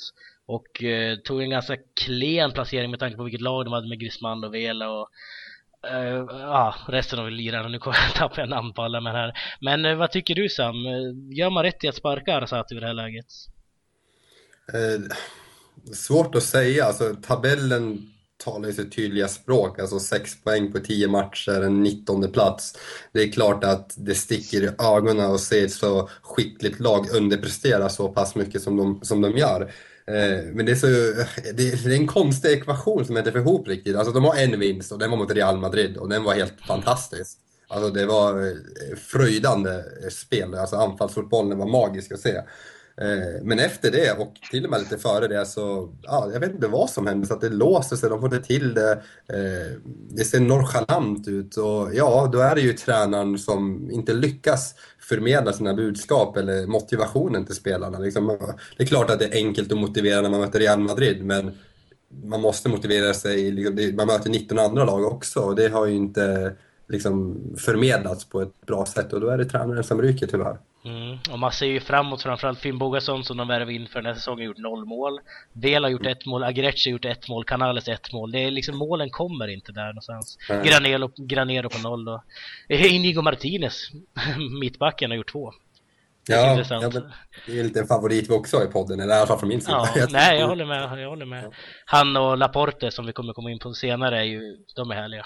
och 0.47 0.83
eh, 0.83 1.17
tog 1.17 1.43
en 1.43 1.51
ganska 1.51 1.77
klen 2.05 2.53
placering 2.53 2.91
med 2.91 3.01
tanke 3.01 3.17
på 3.17 3.25
vilket 3.25 3.41
lag 3.41 3.65
de 3.65 3.73
hade 3.73 3.89
med 3.89 4.01
Griezmann 4.01 4.45
och 4.45 4.55
Vela 4.55 4.91
och 4.91 5.09
Uh, 5.93 6.27
ah, 6.33 6.75
resten 6.89 7.19
av 7.19 7.31
lirarna, 7.31 7.69
nu 7.69 7.79
kommer 7.79 7.97
jag 7.97 8.15
tappa 8.15 8.43
en 8.43 8.49
namn 8.49 8.73
på 8.73 8.83
alla 8.83 9.01
men 9.01 9.15
här. 9.15 9.33
Men 9.61 9.85
uh, 9.85 9.99
vad 9.99 10.11
tycker 10.11 10.35
du 10.35 10.49
Sam? 10.49 10.87
Eh, 10.87 11.37
gör 11.39 11.51
man 11.51 11.63
rätt 11.63 11.85
i 11.85 11.89
att 11.89 11.95
sparka 11.95 12.37
Arsat 12.37 12.73
i 12.73 12.75
det 12.75 12.87
här 12.87 12.95
läget? 12.95 13.27
Uh, 14.75 15.07
svårt 15.93 16.35
att 16.35 16.43
säga, 16.43 16.85
alltså 16.85 17.15
tabellen 17.23 18.11
talar 18.45 18.69
ju 18.69 18.75
sitt 18.75 18.97
tydliga 18.97 19.29
språk. 19.29 19.79
Alltså 19.79 19.99
6 20.01 20.45
poäng 20.45 20.73
på 20.73 20.79
10 20.79 21.09
matcher, 21.09 21.63
en 21.63 21.83
19 21.83 22.33
plats. 22.33 22.79
Det 23.13 23.23
är 23.23 23.33
klart 23.33 23.65
att 23.65 23.95
det 23.97 24.15
sticker 24.15 24.63
i 24.63 24.71
ögonen 24.79 25.35
att 25.35 25.41
se 25.41 25.61
ett 25.61 25.73
så 25.73 26.09
skickligt 26.23 26.81
lag 26.81 27.07
underprestera 27.11 27.89
så 27.89 28.09
pass 28.09 28.35
mycket 28.35 28.63
som 28.63 28.77
de, 28.77 29.01
som 29.03 29.21
de 29.21 29.37
gör. 29.37 29.73
Eh, 30.07 30.45
men 30.53 30.67
det 30.67 30.73
är, 30.73 30.77
så, 30.77 30.87
det 31.55 31.87
är 31.87 31.91
en 31.91 32.07
konstig 32.07 32.53
ekvation 32.53 33.05
som 33.05 33.17
inte 33.17 33.33
får 33.33 33.41
ihop 33.41 33.69
riktigt. 33.69 33.97
Alltså 33.97 34.13
de 34.13 34.25
har 34.25 34.37
en 34.37 34.61
vinst 34.61 34.93
och 34.93 34.99
den 34.99 35.11
var 35.11 35.19
mot 35.19 35.33
Real 35.33 35.59
Madrid 35.59 35.97
och 35.97 36.09
den 36.09 36.25
var 36.25 36.35
helt 36.35 36.61
fantastisk. 36.67 37.39
Alltså 37.69 37.91
det 37.91 38.07
var 38.07 38.47
eh, 38.47 38.97
fröjdande 38.97 39.85
spel, 40.11 40.55
alltså 40.55 40.77
anfallsfotbollen 40.77 41.59
var 41.59 41.67
magisk 41.67 42.13
att 42.13 42.21
se. 42.21 42.43
Eh, 43.01 43.43
men 43.43 43.59
efter 43.59 43.91
det 43.91 44.13
och 44.13 44.35
till 44.51 44.65
och 44.65 44.71
med 44.71 44.81
lite 44.81 44.99
före 44.99 45.29
det 45.29 45.47
så, 45.47 45.95
ja, 46.03 46.31
jag 46.33 46.41
vet 46.41 46.53
inte 46.53 46.69
vad 46.69 46.91
som 46.91 47.07
hände 47.07 47.27
så 47.27 47.35
att 47.35 47.41
det 47.41 47.49
låste 47.49 47.97
sig, 47.97 48.11
de 48.11 48.21
får 48.21 48.35
inte 48.35 48.47
till 48.47 48.75
det. 48.75 48.93
Eh, 49.29 49.77
det 50.11 50.25
ser 50.25 50.41
nonchalant 50.41 51.29
ut 51.29 51.57
och 51.57 51.95
ja, 51.95 52.31
då 52.33 52.39
är 52.39 52.55
det 52.55 52.61
ju 52.61 52.73
tränaren 52.73 53.39
som 53.39 53.91
inte 53.91 54.13
lyckas 54.13 54.75
förmedla 55.09 55.53
sina 55.53 55.75
budskap 55.75 56.37
eller 56.37 56.67
motivationen 56.67 57.45
till 57.45 57.55
spelarna. 57.55 57.99
Liksom, 57.99 58.39
det 58.77 58.83
är 58.83 58.87
klart 58.87 59.11
att 59.11 59.19
det 59.19 59.25
är 59.25 59.35
enkelt 59.35 59.73
att 59.73 59.79
motivera 59.79 60.21
när 60.21 60.31
man 60.31 60.41
möter 60.41 60.59
Real 60.59 60.81
Madrid, 60.81 61.25
men 61.25 61.51
man 62.25 62.41
måste 62.41 62.69
motivera 62.69 63.15
sig, 63.15 63.51
liksom, 63.51 63.97
man 63.97 64.07
möter 64.07 64.31
19 64.31 64.59
andra 64.59 64.85
lag 64.85 65.05
också 65.05 65.41
och 65.41 65.57
det 65.57 65.69
har 65.69 65.87
ju 65.87 65.95
inte 65.95 66.53
liksom 66.89 67.41
förmedlats 67.59 68.25
på 68.25 68.41
ett 68.41 68.67
bra 68.67 68.87
sätt 68.87 69.13
och 69.13 69.21
då 69.21 69.29
är 69.29 69.39
det 69.39 69.45
tränaren 69.45 69.85
som 69.85 70.03
ryker 70.03 70.27
tyvärr. 70.27 70.59
Mm. 70.87 71.19
Och 71.31 71.39
man 71.39 71.53
ser 71.53 71.67
ju 71.67 71.81
framåt 71.81 72.23
framförallt 72.23 72.59
Finn 72.59 72.79
Bogason 72.79 73.25
som 73.25 73.37
de 73.37 73.49
värvade 73.49 73.73
in 73.73 73.87
för 73.87 74.03
den 74.03 74.07
här 74.07 74.15
säsongen 74.15 74.47
gjort 74.47 74.59
noll 74.59 74.85
mål. 74.85 75.21
Del 75.53 75.85
har 75.85 75.91
gjort 75.91 76.07
ett 76.07 76.27
mål, 76.27 76.45
Agretti 76.45 76.89
har 76.89 76.93
gjort 76.93 77.05
ett 77.05 77.29
mål, 77.29 77.45
Canales 77.45 77.89
ett 77.89 78.13
mål. 78.13 78.33
Det 78.33 78.39
är 78.39 78.51
liksom, 78.51 78.77
målen 78.77 79.11
kommer 79.11 79.49
inte 79.49 79.73
där 79.73 79.87
någonstans. 79.87 80.39
Mm. 80.51 80.65
Granero, 80.65 81.11
Granero 81.17 81.69
på 81.69 81.79
noll 81.79 82.05
då. 82.05 82.23
Inigo 82.69 83.23
Martinez, 83.23 83.91
mittbacken, 84.61 85.11
har 85.11 85.17
gjort 85.17 85.33
två. 85.33 85.53
Ja, 86.29 86.65
ja 86.71 86.81
men 86.81 87.03
det 87.47 87.59
är 87.59 87.65
lite 87.65 87.81
en 87.81 87.87
favorit 87.87 88.31
vi 88.31 88.35
också 88.35 88.57
har 88.57 88.65
i 88.65 88.69
podden, 88.69 89.01
eller 89.01 89.15
i 89.15 89.17
alla 89.17 89.27
fall 89.27 89.39
från 89.39 89.49
min 89.49 89.61
sida. 89.61 89.89
Ja, 89.97 90.07
nej, 90.11 90.39
jag 90.39 90.49
håller 90.49 90.65
med. 90.65 91.01
Jag 91.03 91.09
håller 91.09 91.27
med. 91.27 91.45
Ja. 91.45 91.51
Han 91.87 92.17
och 92.17 92.39
Laporte 92.39 92.91
som 92.91 93.07
vi 93.07 93.13
kommer 93.13 93.33
komma 93.33 93.51
in 93.51 93.59
på 93.59 93.73
senare, 93.73 94.19
är 94.19 94.25
ju, 94.25 94.57
de 94.77 94.91
är 94.91 94.95
härliga. 94.95 95.25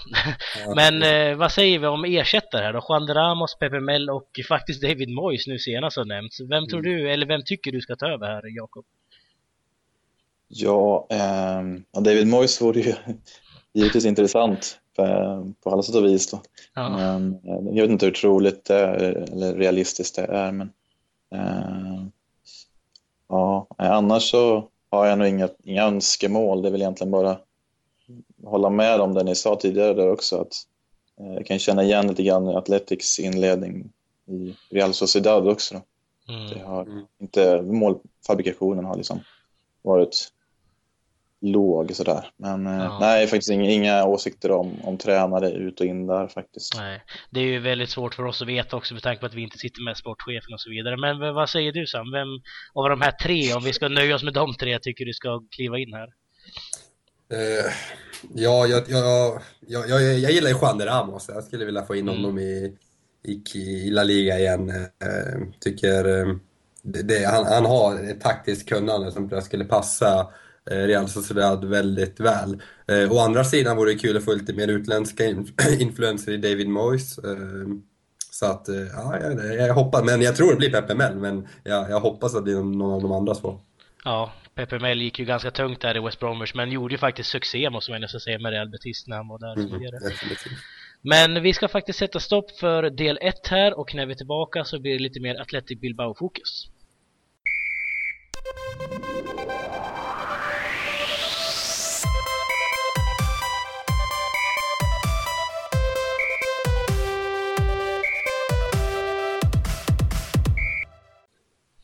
Ja, 0.66 0.74
men 0.76 1.02
eh, 1.02 1.36
vad 1.36 1.52
säger 1.52 1.78
vi 1.78 1.86
om 1.86 2.04
ersättare 2.04 2.62
här 2.62 2.72
då? 2.72 2.86
Juan 2.88 3.06
de 3.06 3.14
Ramos, 3.14 3.58
Pepe 3.58 3.80
Mel 3.80 4.10
och 4.10 4.30
faktiskt 4.48 4.82
David 4.82 5.08
Moyes 5.08 5.46
nu 5.46 5.58
senast 5.58 5.96
har 5.96 6.04
nämnts. 6.04 6.40
Vem 6.40 6.68
tror 6.68 6.86
mm. 6.86 6.92
du, 6.92 7.10
eller 7.10 7.26
vem 7.26 7.42
tycker 7.44 7.72
du 7.72 7.80
ska 7.80 7.96
ta 7.96 8.06
över 8.06 8.26
här, 8.26 8.42
Jakob? 8.56 8.84
Ja, 10.48 11.06
eh, 11.10 12.02
David 12.02 12.26
Moyes 12.26 12.60
vore 12.60 12.80
ju 12.80 12.94
givetvis 13.74 14.04
intressant 14.04 14.78
på, 14.96 15.04
på 15.64 15.70
alla 15.70 15.82
sätt 15.82 15.94
och 15.94 16.04
vis. 16.04 16.30
Då. 16.30 16.42
Ja. 16.74 16.88
Men, 16.88 17.32
eh, 17.32 17.74
jag 17.76 17.82
vet 17.82 17.90
inte 17.90 18.06
hur 18.06 18.12
troligt 18.12 18.64
det 18.64 18.74
är, 18.74 18.98
eller 19.32 19.54
realistiskt 19.54 20.16
det 20.16 20.22
är, 20.22 20.52
men 20.52 20.68
Eh, 20.68 20.79
ja, 23.28 23.66
annars 23.76 24.30
så 24.30 24.68
har 24.90 25.06
jag 25.06 25.18
nog 25.18 25.28
inga, 25.28 25.48
inga 25.64 25.84
önskemål. 25.84 26.62
Det 26.62 26.68
är 26.68 26.72
väl 26.72 26.80
egentligen 26.80 27.10
bara 27.10 27.38
hålla 28.44 28.70
med 28.70 29.00
om 29.00 29.14
det 29.14 29.24
ni 29.24 29.34
sa 29.34 29.56
tidigare 29.56 29.94
där 29.94 30.12
också. 30.12 30.40
Att, 30.40 30.54
eh, 31.20 31.34
jag 31.34 31.46
kan 31.46 31.58
känna 31.58 31.82
igen 31.82 32.06
lite 32.06 32.22
grann 32.22 32.48
Athletics 32.48 33.18
inledning 33.18 33.92
i 34.26 34.56
Real 34.70 34.94
Sociedad 34.94 35.48
också. 35.48 35.74
Då. 35.74 36.34
Mm. 36.34 36.50
Det 36.50 36.60
har 36.60 37.06
inte, 37.20 37.62
målfabrikationen 37.62 38.84
har 38.84 38.96
liksom 38.96 39.20
varit 39.82 40.32
låg 41.40 41.94
sådär. 41.94 42.30
Men 42.36 42.66
eh, 42.66 42.72
ja. 42.72 42.98
nej, 43.00 43.26
faktiskt 43.26 43.50
inga, 43.50 43.70
inga 43.70 44.04
åsikter 44.04 44.50
om, 44.50 44.80
om 44.82 44.98
tränare 44.98 45.50
ut 45.50 45.80
och 45.80 45.86
in 45.86 46.06
där 46.06 46.28
faktiskt. 46.28 46.76
Nej, 46.76 47.02
det 47.30 47.40
är 47.40 47.44
ju 47.44 47.58
väldigt 47.58 47.90
svårt 47.90 48.14
för 48.14 48.24
oss 48.24 48.42
att 48.42 48.48
veta 48.48 48.76
också 48.76 48.94
med 48.94 49.02
tanke 49.02 49.20
på 49.20 49.26
att 49.26 49.34
vi 49.34 49.42
inte 49.42 49.58
sitter 49.58 49.84
med 49.84 49.96
sportchefen 49.96 50.54
och 50.54 50.60
så 50.60 50.70
vidare. 50.70 50.96
Men 50.96 51.34
vad 51.34 51.50
säger 51.50 51.72
du 51.72 51.86
Sam? 51.86 52.12
Vem 52.12 52.28
av 52.74 52.88
de 52.88 53.00
här 53.00 53.12
tre, 53.12 53.54
om 53.54 53.64
vi 53.64 53.72
ska 53.72 53.88
nöja 53.88 54.14
oss 54.14 54.22
med 54.22 54.34
de 54.34 54.54
tre, 54.54 54.78
tycker 54.78 55.04
du 55.04 55.12
ska 55.12 55.42
kliva 55.50 55.78
in 55.78 55.94
här? 55.94 56.08
Uh, 57.32 57.72
ja, 58.34 58.66
jag, 58.66 58.82
jag, 58.88 59.40
jag, 59.60 59.88
jag, 59.88 60.02
jag 60.02 60.32
gillar 60.32 60.48
ju 60.48 60.56
Juan 60.56 60.80
Ramos. 60.80 61.28
Jag 61.28 61.44
skulle 61.44 61.64
vilja 61.64 61.82
få 61.82 61.94
in 61.94 62.08
mm. 62.08 62.16
honom 62.16 62.38
i, 62.38 62.76
i, 63.24 63.58
i 63.58 63.90
La 63.90 64.02
Liga 64.02 64.38
igen. 64.38 64.70
Uh, 64.70 65.48
tycker 65.60 66.06
uh, 66.06 66.36
det, 66.82 67.02
det, 67.02 67.24
han, 67.24 67.46
han 67.46 67.66
har 67.66 68.10
ett 68.10 68.20
taktiskt 68.20 68.68
kunnande 68.68 69.12
som 69.12 69.28
jag 69.30 69.42
skulle 69.42 69.64
passa 69.64 70.28
Real 70.70 71.08
Sociedad 71.08 71.64
väldigt 71.64 72.20
väl. 72.20 72.62
Eh, 72.88 73.12
å 73.12 73.18
andra 73.18 73.44
sidan 73.44 73.76
vore 73.76 73.92
det 73.92 73.98
kul 73.98 74.16
att 74.16 74.24
få 74.24 74.34
lite 74.34 74.52
mer 74.52 74.68
utländska 74.68 75.24
influenser 75.78 76.32
i 76.32 76.36
David 76.36 76.68
Moyes. 76.68 77.18
Eh, 77.18 77.34
Så 78.32 78.46
att, 78.46 78.68
eh, 78.68 78.74
ja, 78.76 79.18
jag, 79.20 79.54
jag 79.68 79.74
hoppas, 79.74 80.04
men 80.04 80.22
jag 80.22 80.36
tror 80.36 80.50
det 80.50 80.56
blir 80.56 80.70
Peppe 80.70 80.94
Mel, 80.94 81.16
men 81.16 81.48
jag, 81.64 81.90
jag 81.90 82.00
hoppas 82.00 82.34
att 82.34 82.40
det 82.40 82.52
blir 82.52 82.62
någon 82.62 82.92
av 82.92 83.02
de 83.02 83.12
andra 83.12 83.34
två. 83.34 83.60
Ja, 84.04 84.32
Pepe 84.54 84.78
Mel 84.78 85.02
gick 85.02 85.18
ju 85.18 85.24
ganska 85.24 85.50
tungt 85.50 85.80
där 85.80 85.96
i 85.96 86.00
West 86.00 86.20
Bromwich 86.20 86.54
men 86.54 86.70
gjorde 86.72 86.94
ju 86.94 86.98
faktiskt 86.98 87.30
succé 87.30 87.70
måste 87.70 87.90
man 87.92 88.00
nästan 88.00 88.20
säga 88.20 88.38
med 88.38 88.52
Real 88.52 88.68
Betis 88.68 89.04
när 89.06 89.16
han 89.16 89.28
var 89.28 89.38
där 89.38 89.52
Mm, 89.56 89.70
tidigare. 89.70 89.98
definitivt. 89.98 90.52
Men 91.02 91.42
vi 91.42 91.52
ska 91.54 91.68
faktiskt 91.68 91.98
sätta 91.98 92.20
stopp 92.20 92.50
för 92.50 92.90
del 92.90 93.18
1 93.22 93.46
här 93.46 93.78
och 93.78 93.94
när 93.94 94.06
vi 94.06 94.12
är 94.12 94.16
tillbaka 94.16 94.64
så 94.64 94.80
blir 94.80 94.92
det 94.92 94.98
lite 94.98 95.20
mer 95.20 95.40
Athletic 95.40 95.80
Bilbao-fokus. 95.80 96.66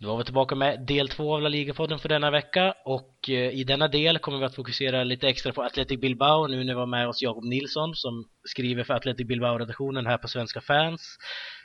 Då 0.07 0.13
var 0.13 0.19
vi 0.19 0.25
tillbaka 0.25 0.55
med 0.55 0.87
del 0.87 1.09
två 1.09 1.35
av 1.35 1.43
La 1.43 1.49
Liga-podden 1.49 1.99
för 1.99 2.09
denna 2.09 2.31
vecka 2.31 2.75
och 2.85 3.29
eh, 3.29 3.51
i 3.51 3.65
denna 3.65 3.89
del 3.89 4.19
kommer 4.19 4.39
vi 4.39 4.45
att 4.45 4.55
fokusera 4.55 5.05
lite 5.05 5.29
extra 5.29 5.53
på 5.53 5.63
Athletic 5.63 6.01
Bilbao 6.01 6.47
nu 6.47 6.65
när 6.65 6.75
vi 6.75 6.81
har 6.81 6.87
med 6.87 7.09
oss 7.09 7.23
Jakob 7.23 7.45
Nilsson 7.45 7.95
som 7.95 8.25
skriver 8.45 8.85
för 8.85 8.95
Athletic 8.95 9.27
Bilbao-redaktionen 9.27 10.07
här 10.07 10.19
på 10.19 10.29
Svenska 10.29 10.61
fans. 10.61 11.17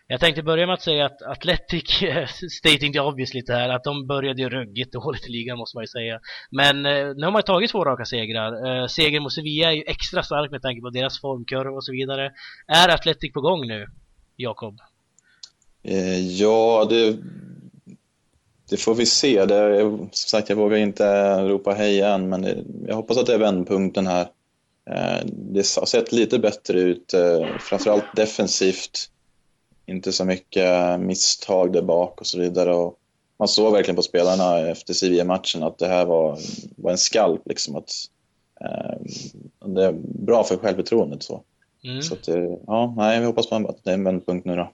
Jag 0.07 0.19
tänkte 0.19 0.43
börja 0.43 0.65
med 0.65 0.73
att 0.73 0.81
säga 0.81 1.05
att 1.05 1.21
Athletic, 1.21 2.01
eh, 2.03 2.27
stating 2.61 2.93
the 2.93 2.99
obvious 2.99 3.33
lite 3.33 3.53
här, 3.53 3.69
att 3.69 3.83
de 3.83 4.07
började 4.07 4.41
ju 4.41 4.49
ruggigt 4.49 4.93
dåligt 4.93 5.27
i 5.27 5.31
ligan 5.31 5.57
måste 5.57 5.77
man 5.77 5.83
ju 5.83 5.87
säga. 5.87 6.19
Men 6.51 6.85
eh, 6.85 7.15
nu 7.15 7.23
har 7.25 7.31
man 7.31 7.39
ju 7.39 7.43
tagit 7.43 7.71
två 7.71 7.85
raka 7.85 8.05
segrar. 8.05 8.87
Segern 8.87 9.23
mot 9.23 9.33
Sevilla 9.33 9.67
är 9.67 9.75
ju 9.75 9.83
extra 9.87 10.23
stark 10.23 10.51
med 10.51 10.61
tanke 10.61 10.81
på 10.81 10.89
deras 10.89 11.21
formkurva 11.21 11.75
och 11.75 11.83
så 11.83 11.91
vidare. 11.91 12.31
Är 12.67 12.89
Athletic 12.89 13.33
på 13.33 13.41
gång 13.41 13.67
nu, 13.67 13.87
Jakob? 14.35 14.79
Ja, 16.39 16.87
det, 16.89 17.17
det 18.71 18.77
får 18.77 18.95
vi 18.95 19.05
se. 19.05 19.45
Det, 19.45 19.79
som 19.81 20.09
sagt, 20.11 20.49
jag 20.49 20.55
vågar 20.55 20.77
inte 20.77 21.37
ropa 21.41 21.71
hej 21.71 22.01
än, 22.01 22.29
men 22.29 22.41
det, 22.41 22.57
jag 22.87 22.95
hoppas 22.95 23.17
att 23.17 23.25
det 23.25 23.33
är 23.33 23.37
vändpunkten 23.37 24.07
här. 24.07 24.21
Eh, 24.89 25.25
det 25.25 25.75
har 25.75 25.85
sett 25.85 26.11
lite 26.11 26.39
bättre 26.39 26.79
ut, 26.79 27.13
eh, 27.13 27.45
framförallt 27.59 28.15
defensivt. 28.15 29.09
Inte 29.85 30.11
så 30.11 30.25
mycket 30.25 30.99
misstag 30.99 31.73
där 31.73 31.81
bak 31.81 32.19
och 32.21 32.27
så 32.27 32.39
vidare. 32.39 32.73
Och 32.75 32.97
man 33.39 33.47
såg 33.47 33.73
verkligen 33.73 33.95
på 33.95 34.01
spelarna 34.01 34.59
efter 34.59 34.93
Sevilla-matchen 34.93 35.63
att 35.63 35.77
det 35.77 35.87
här 35.87 36.05
var, 36.05 36.39
var 36.75 36.91
en 36.91 36.97
skalp. 36.97 37.41
Liksom, 37.45 37.75
att, 37.75 37.91
eh, 38.61 38.95
det 39.65 39.85
är 39.85 39.93
bra 40.25 40.43
för 40.43 40.57
självförtroendet. 40.57 41.23
Så. 41.23 41.43
Mm. 41.83 42.01
Så 42.01 42.13
att, 42.13 42.23
det- 42.23 42.59
ja, 42.67 42.93
nej, 42.97 43.19
vi 43.19 43.25
hoppas 43.25 43.49
på 43.49 43.55
att 43.55 43.83
det 43.83 43.89
är 43.89 43.93
en 43.93 44.03
vändpunkt 44.03 44.45
nu 44.45 44.55
då. 44.55 44.71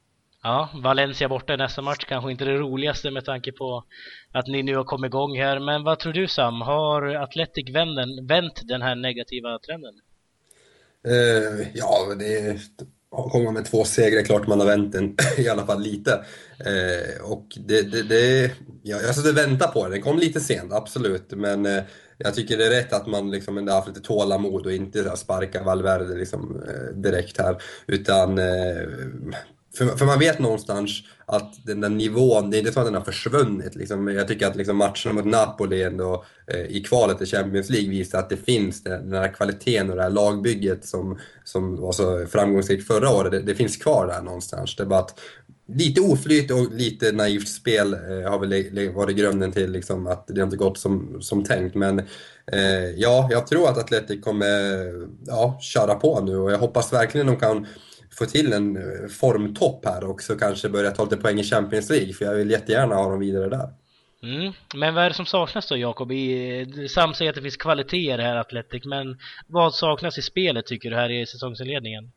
Ja, 0.48 0.70
Valencia 0.74 1.30
borta 1.30 1.54
i 1.54 1.58
nästa 1.58 1.82
match 1.82 2.06
kanske 2.08 2.32
inte 2.32 2.46
det 2.46 2.58
roligaste 2.58 3.12
med 3.12 3.26
tanke 3.26 3.52
på 3.52 3.84
att 4.32 4.48
ni 4.48 4.64
nu 4.64 4.76
har 4.76 4.84
kommit 4.84 5.10
igång 5.10 5.38
här. 5.38 5.60
Men 5.60 5.84
vad 5.84 6.00
tror 6.00 6.14
du 6.14 6.28
Sam? 6.28 6.62
Har 6.62 7.16
Athletic 7.16 7.76
vänden, 7.76 8.28
vänt 8.28 8.62
den 8.68 8.82
här 8.82 8.96
negativa 8.96 9.60
trenden? 9.60 9.94
Uh, 11.08 11.68
ja, 11.74 12.16
det 12.20 12.60
kommer 13.10 13.52
med 13.52 13.66
två 13.66 13.84
segrar, 13.84 14.22
klart 14.22 14.48
man 14.48 14.60
har 14.60 14.68
vänt 14.68 14.92
den 14.92 15.16
i 15.38 15.50
alla 15.50 15.66
fall 15.66 15.82
lite. 15.82 16.12
Uh, 16.12 17.32
och 17.32 17.48
det, 17.56 17.82
det, 17.82 18.04
det 18.04 18.52
ja, 18.84 18.98
jag 19.02 19.16
satt 19.16 19.32
och 19.32 19.38
väntade 19.38 19.72
på 19.74 19.88
det, 19.88 19.92
den 19.92 20.02
kom 20.02 20.18
lite 20.18 20.40
sent, 20.40 20.74
absolut. 20.74 21.32
Men 21.32 21.66
uh, 21.66 21.84
jag 22.18 22.36
tycker 22.36 22.58
det 22.58 22.66
är 22.66 22.72
rätt 22.72 22.94
att 22.94 23.08
man 23.08 23.32
liksom 23.32 23.58
ändå 23.58 23.74
haft 23.74 23.88
lite 23.88 24.02
tålamod 24.02 24.66
och 24.66 24.74
inte 24.74 25.04
så 25.04 25.18
sparka 25.18 25.64
Valverde 25.64 26.16
liksom, 26.16 26.64
direkt 26.96 27.38
här. 27.38 27.62
Utan, 27.88 28.40
för, 29.78 29.86
för 29.86 30.06
man 30.06 30.20
vet 30.20 30.40
någonstans 30.40 31.04
att 31.26 31.66
den 31.66 31.82
där 31.82 31.90
nivån, 31.90 32.50
det 32.50 32.58
är 32.58 32.60
inte 32.60 32.72
så 32.72 32.80
att 32.80 32.86
den 32.86 32.96
har 32.96 33.02
försvunnit. 33.02 33.76
Liksom. 33.76 34.08
Jag 34.08 34.28
tycker 34.28 34.48
att 34.48 34.56
liksom 34.56 34.78
matcherna 34.78 35.14
mot 35.14 35.26
Napoli 35.26 35.84
ändå 35.84 36.26
eh, 36.48 36.66
i 36.66 36.84
kvalet 36.84 37.18
till 37.18 37.28
Champions 37.28 37.70
League 37.70 37.90
visar 37.90 38.20
att 38.20 38.30
det 38.30 38.38
finns 38.38 38.84
den, 38.84 39.10
den 39.10 39.22
här 39.22 39.34
kvaliteten 39.34 39.90
och 39.90 39.96
det 39.96 40.02
här 40.02 40.10
lagbygget 40.10 40.86
som, 40.86 41.20
som 41.44 41.82
var 41.82 41.92
så 41.92 42.26
framgångsrikt 42.26 42.88
förra 42.88 43.10
året. 43.10 43.32
Det, 43.32 43.40
det 43.40 43.56
finns 43.56 43.78
kvar 43.78 44.08
där 44.08 44.22
någonstans. 44.22 44.76
Det 44.76 44.84
är 44.84 44.88
bara 44.88 45.00
att 45.00 45.20
lite 45.68 46.02
oflyt 46.02 46.52
och 46.52 46.72
lite 46.72 47.12
naivt 47.12 47.48
spel 47.48 47.94
eh, 47.94 48.30
har 48.32 48.40
väl 48.40 48.94
varit 48.94 49.18
grunden 49.18 49.52
till 49.52 49.72
liksom, 49.72 50.08
att 50.08 50.28
det 50.28 50.42
inte 50.42 50.58
gått 50.58 50.78
som, 50.78 51.22
som 51.22 51.44
tänkt. 51.44 51.76
Men 51.76 52.00
eh, 52.52 52.90
ja, 52.96 53.28
jag 53.32 53.48
tror 53.48 53.70
att 53.70 53.78
Atletic 53.78 54.24
kommer 54.24 54.48
ja, 55.26 55.60
köra 55.62 55.96
på 55.96 56.22
nu 56.22 56.38
och 56.38 56.52
jag 56.52 56.60
hoppas 56.60 56.94
verkligen 56.94 57.28
de 57.28 57.36
kan 57.36 57.68
få 58.18 58.26
till 58.26 58.54
en 58.54 58.78
eh, 58.78 59.08
formtopp 59.10 59.86
här 59.86 60.04
och 60.04 60.22
så 60.22 60.36
kanske 60.36 60.70
börja 60.70 60.92
ta 60.92 61.04
lite 61.04 61.18
poäng 61.18 61.40
i 61.40 61.44
Champions 61.44 61.90
League 61.90 62.14
för 62.14 62.26
jag 62.26 62.34
vill 62.34 62.52
jättegärna 62.52 62.96
ha 62.96 63.10
dem 63.10 63.20
vidare 63.20 63.50
där. 63.50 63.70
Mm. 64.24 64.54
Men 64.76 64.96
vad 64.96 65.04
är 65.04 65.10
det 65.10 65.16
som 65.16 65.26
saknas 65.26 65.68
då 65.68 65.78
Jakob? 65.78 66.12
I- 66.12 66.88
Sam 66.90 67.14
säger 67.14 67.30
att 67.30 67.36
det 67.36 67.42
finns 67.42 67.58
kvaliteter 67.58 68.18
här 68.18 68.36
Athletic, 68.36 68.86
men 68.86 69.18
vad 69.48 69.74
saknas 69.74 70.18
i 70.18 70.22
spelet 70.22 70.66
tycker 70.66 70.90
du 70.90 70.96
här 70.96 71.10
i 71.12 71.26
säsongsinledningen? 71.26 72.12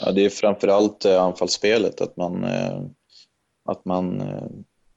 Ja, 0.00 0.12
det 0.12 0.24
är 0.24 0.30
framförallt 0.30 1.04
eh, 1.04 1.22
anfallsspelet, 1.22 2.00
att 2.00 2.16
man, 2.16 2.44
eh, 2.44 2.80
att 3.68 3.84
man 3.84 4.20
eh, 4.20 4.44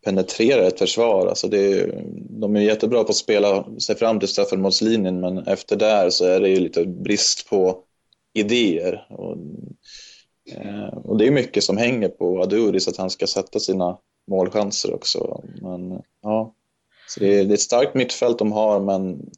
penetrerar 0.05 0.63
ett 0.63 0.79
försvar. 0.79 1.27
Alltså 1.27 1.47
det 1.47 1.79
är, 1.79 2.03
de 2.29 2.55
är 2.55 2.61
jättebra 2.61 3.03
på 3.03 3.09
att 3.09 3.15
spela 3.15 3.79
sig 3.79 3.95
fram 3.95 4.19
till 4.19 4.29
straffområdeslinjen, 4.29 5.19
men 5.19 5.37
efter 5.37 5.75
där 5.75 6.09
så 6.09 6.25
är 6.25 6.39
det 6.39 6.49
ju 6.49 6.59
lite 6.59 6.85
brist 6.85 7.49
på 7.49 7.83
idéer. 8.35 9.07
Och, 9.09 9.37
eh, 10.55 10.97
och 10.97 11.17
det 11.17 11.27
är 11.27 11.31
mycket 11.31 11.63
som 11.63 11.77
hänger 11.77 12.09
på 12.09 12.41
Aduris, 12.41 12.87
att 12.87 12.97
han 12.97 13.09
ska 13.09 13.27
sätta 13.27 13.59
sina 13.59 13.97
målchanser 14.27 14.93
också. 14.93 15.43
Men, 15.61 16.01
ja, 16.21 16.53
så 17.07 17.19
det, 17.19 17.39
är, 17.39 17.45
det 17.45 17.51
är 17.51 17.53
ett 17.53 17.61
starkt 17.61 17.95
mittfält 17.95 18.39
de 18.39 18.51
har, 18.51 18.79
men 18.79 19.29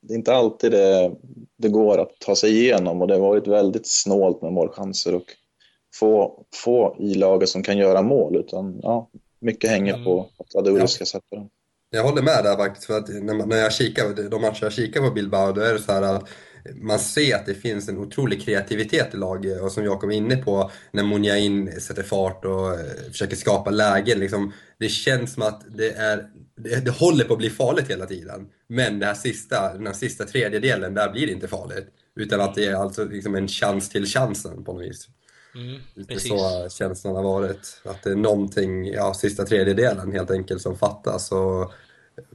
det 0.00 0.14
är 0.14 0.18
inte 0.18 0.34
alltid 0.34 0.72
det, 0.72 1.12
det 1.56 1.68
går 1.68 1.98
att 1.98 2.18
ta 2.18 2.36
sig 2.36 2.58
igenom 2.58 3.02
och 3.02 3.08
det 3.08 3.14
har 3.14 3.20
varit 3.20 3.46
väldigt 3.46 3.86
snålt 3.86 4.42
med 4.42 4.52
målchanser 4.52 5.14
och 5.14 5.24
få, 5.94 6.44
få 6.54 6.96
i 6.98 7.14
laget 7.14 7.48
som 7.48 7.62
kan 7.62 7.78
göra 7.78 8.02
mål. 8.02 8.36
Utan, 8.36 8.80
ja, 8.82 9.10
mycket 9.38 9.70
hänger 9.70 10.04
på 10.04 10.26
att 10.38 10.54
Aduri 10.56 10.80
Ja. 10.80 10.86
ska 10.86 11.04
sätta 11.04 11.36
dem. 11.36 11.50
Jag 11.90 12.04
håller 12.04 12.22
med 12.22 12.44
där 12.44 12.56
faktiskt, 12.56 12.86
för 12.86 12.98
att 12.98 13.08
när 13.46 13.56
jag 13.56 13.72
kikar, 13.72 14.30
de 14.30 14.42
matcher 14.42 14.62
jag 14.62 14.72
kikar 14.72 15.00
på 15.00 15.10
Bilbao, 15.10 15.52
då 15.52 15.60
är 15.60 15.72
det 15.72 15.78
så 15.78 15.92
här 15.92 16.02
att 16.02 16.28
man 16.74 16.98
ser 16.98 17.36
att 17.36 17.46
det 17.46 17.54
finns 17.54 17.88
en 17.88 17.98
otrolig 17.98 18.42
kreativitet 18.42 19.14
i 19.14 19.16
laget 19.16 19.60
och 19.60 19.72
som 19.72 19.84
jag 19.84 20.00
kom 20.00 20.10
inne 20.10 20.36
på 20.36 20.70
när 20.90 21.02
Munjain 21.02 21.80
sätter 21.80 22.02
fart 22.02 22.44
och 22.44 22.74
eh, 22.74 23.10
försöker 23.10 23.36
skapa 23.36 23.70
lägen. 23.70 24.20
Liksom, 24.20 24.52
det 24.78 24.88
känns 24.88 25.32
som 25.32 25.42
att 25.42 25.62
det, 25.68 25.90
är, 25.90 26.26
det, 26.56 26.84
det 26.84 26.90
håller 26.90 27.24
på 27.24 27.32
att 27.32 27.38
bli 27.38 27.50
farligt 27.50 27.90
hela 27.90 28.06
tiden. 28.06 28.48
Men 28.68 28.98
det 28.98 29.06
här 29.06 29.14
sista, 29.14 29.72
den 29.74 29.86
här 29.86 29.94
sista 29.94 30.24
tredjedelen, 30.24 30.94
där 30.94 31.12
blir 31.12 31.26
det 31.26 31.32
inte 31.32 31.48
farligt. 31.48 31.86
Utan 32.16 32.40
att 32.40 32.54
det 32.54 32.64
är 32.64 32.74
alltså 32.74 33.04
liksom 33.04 33.34
en 33.34 33.48
chans 33.48 33.88
till 33.88 34.06
chansen 34.06 34.64
på 34.64 34.72
något 34.72 34.82
vis. 34.82 35.08
Mm, 35.54 35.80
Lite 35.94 36.14
precis. 36.14 36.30
så 36.30 36.68
känslan 36.70 37.16
har 37.16 37.22
varit. 37.22 37.80
Att 37.84 38.02
det 38.02 38.10
är 38.10 38.16
någonting, 38.16 38.86
ja, 38.86 39.14
sista 39.14 39.46
tredjedelen 39.46 40.12
helt 40.12 40.30
enkelt 40.30 40.62
som 40.62 40.78
fattas. 40.78 41.32
Och 41.32 41.72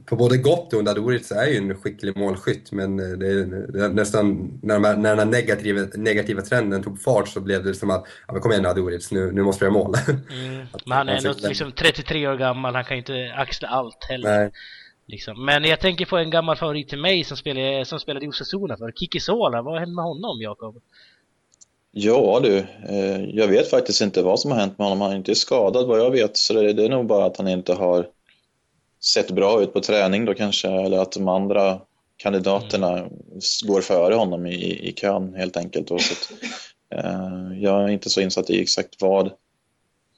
på 0.04 0.16
både 0.16 0.36
gott 0.36 0.72
och 0.72 0.78
ont, 0.78 0.88
Adoric 0.88 1.32
är 1.32 1.46
ju 1.46 1.56
en 1.56 1.74
skicklig 1.74 2.16
målskytt 2.16 2.72
men 2.72 2.96
det 2.96 3.04
är, 3.04 3.72
det 3.72 3.84
är 3.84 3.88
nästan, 3.88 4.58
när, 4.62 4.74
de 4.74 4.84
här, 4.84 4.96
när 4.96 5.10
den 5.10 5.18
här 5.18 5.26
negativa, 5.26 5.86
negativa 5.94 6.42
trenden 6.42 6.82
tog 6.82 7.02
fart 7.02 7.28
så 7.28 7.40
blev 7.40 7.64
det 7.64 7.74
som 7.74 7.90
att, 7.90 8.04
ja 8.26 8.32
men 8.32 8.42
kom 8.42 8.52
igen 8.52 8.62
nu 8.62 8.68
Adoric, 8.68 9.10
nu, 9.10 9.32
nu 9.32 9.42
måste 9.42 9.64
vi 9.64 9.70
göra 9.70 9.84
mål. 9.84 9.94
Mm. 10.08 10.66
Men 10.84 10.98
han 10.98 11.08
är 11.08 11.12
Alltså, 11.12 11.28
ändå 11.28 11.48
liksom 11.48 11.72
33 11.72 12.28
år 12.28 12.36
gammal, 12.36 12.74
han 12.74 12.84
kan 12.84 12.96
ju 12.96 12.98
inte 12.98 13.34
axla 13.36 13.68
allt 13.68 14.04
heller. 14.08 14.38
Nej. 14.38 14.50
Liksom. 15.06 15.44
Men 15.44 15.64
jag 15.64 15.80
tänker 15.80 16.06
på 16.06 16.16
en 16.16 16.30
gammal 16.30 16.56
favorit 16.56 16.88
till 16.88 16.98
mig 16.98 17.24
som 17.24 17.36
spelade, 17.36 17.84
som 17.84 18.00
spelade 18.00 18.26
i 18.26 18.28
Osasuna 18.28 18.76
för 18.76 18.92
Kiki 18.92 19.20
Sola, 19.20 19.62
vad 19.62 19.78
hände 19.78 19.94
med 19.94 20.04
honom 20.04 20.40
Jakob? 20.40 20.82
Ja 21.98 22.40
du, 22.42 22.58
eh, 22.88 23.24
jag 23.24 23.48
vet 23.48 23.70
faktiskt 23.70 24.00
inte 24.00 24.22
vad 24.22 24.40
som 24.40 24.50
har 24.50 24.58
hänt 24.58 24.78
med 24.78 24.86
honom. 24.86 25.00
Han 25.00 25.12
är 25.12 25.16
inte 25.16 25.34
skadad 25.34 25.86
vad 25.86 25.98
jag 25.98 26.10
vet, 26.10 26.36
så 26.36 26.54
det, 26.54 26.72
det 26.72 26.84
är 26.84 26.88
nog 26.88 27.06
bara 27.06 27.24
att 27.24 27.36
han 27.36 27.48
inte 27.48 27.74
har 27.74 28.06
sett 29.14 29.30
bra 29.30 29.62
ut 29.62 29.72
på 29.72 29.80
träning 29.80 30.24
då 30.24 30.34
kanske, 30.34 30.68
eller 30.68 30.98
att 30.98 31.12
de 31.12 31.28
andra 31.28 31.80
kandidaterna 32.16 33.08
går 33.66 33.80
före 33.80 34.14
honom 34.14 34.46
i, 34.46 34.88
i 34.88 34.92
kön 34.92 35.34
helt 35.34 35.56
enkelt. 35.56 35.88
Då, 35.88 35.98
så 35.98 36.12
att, 36.12 36.32
eh, 37.04 37.58
jag 37.62 37.84
är 37.84 37.88
inte 37.88 38.10
så 38.10 38.20
insatt 38.20 38.50
i 38.50 38.62
exakt 38.62 39.02
vad, 39.02 39.30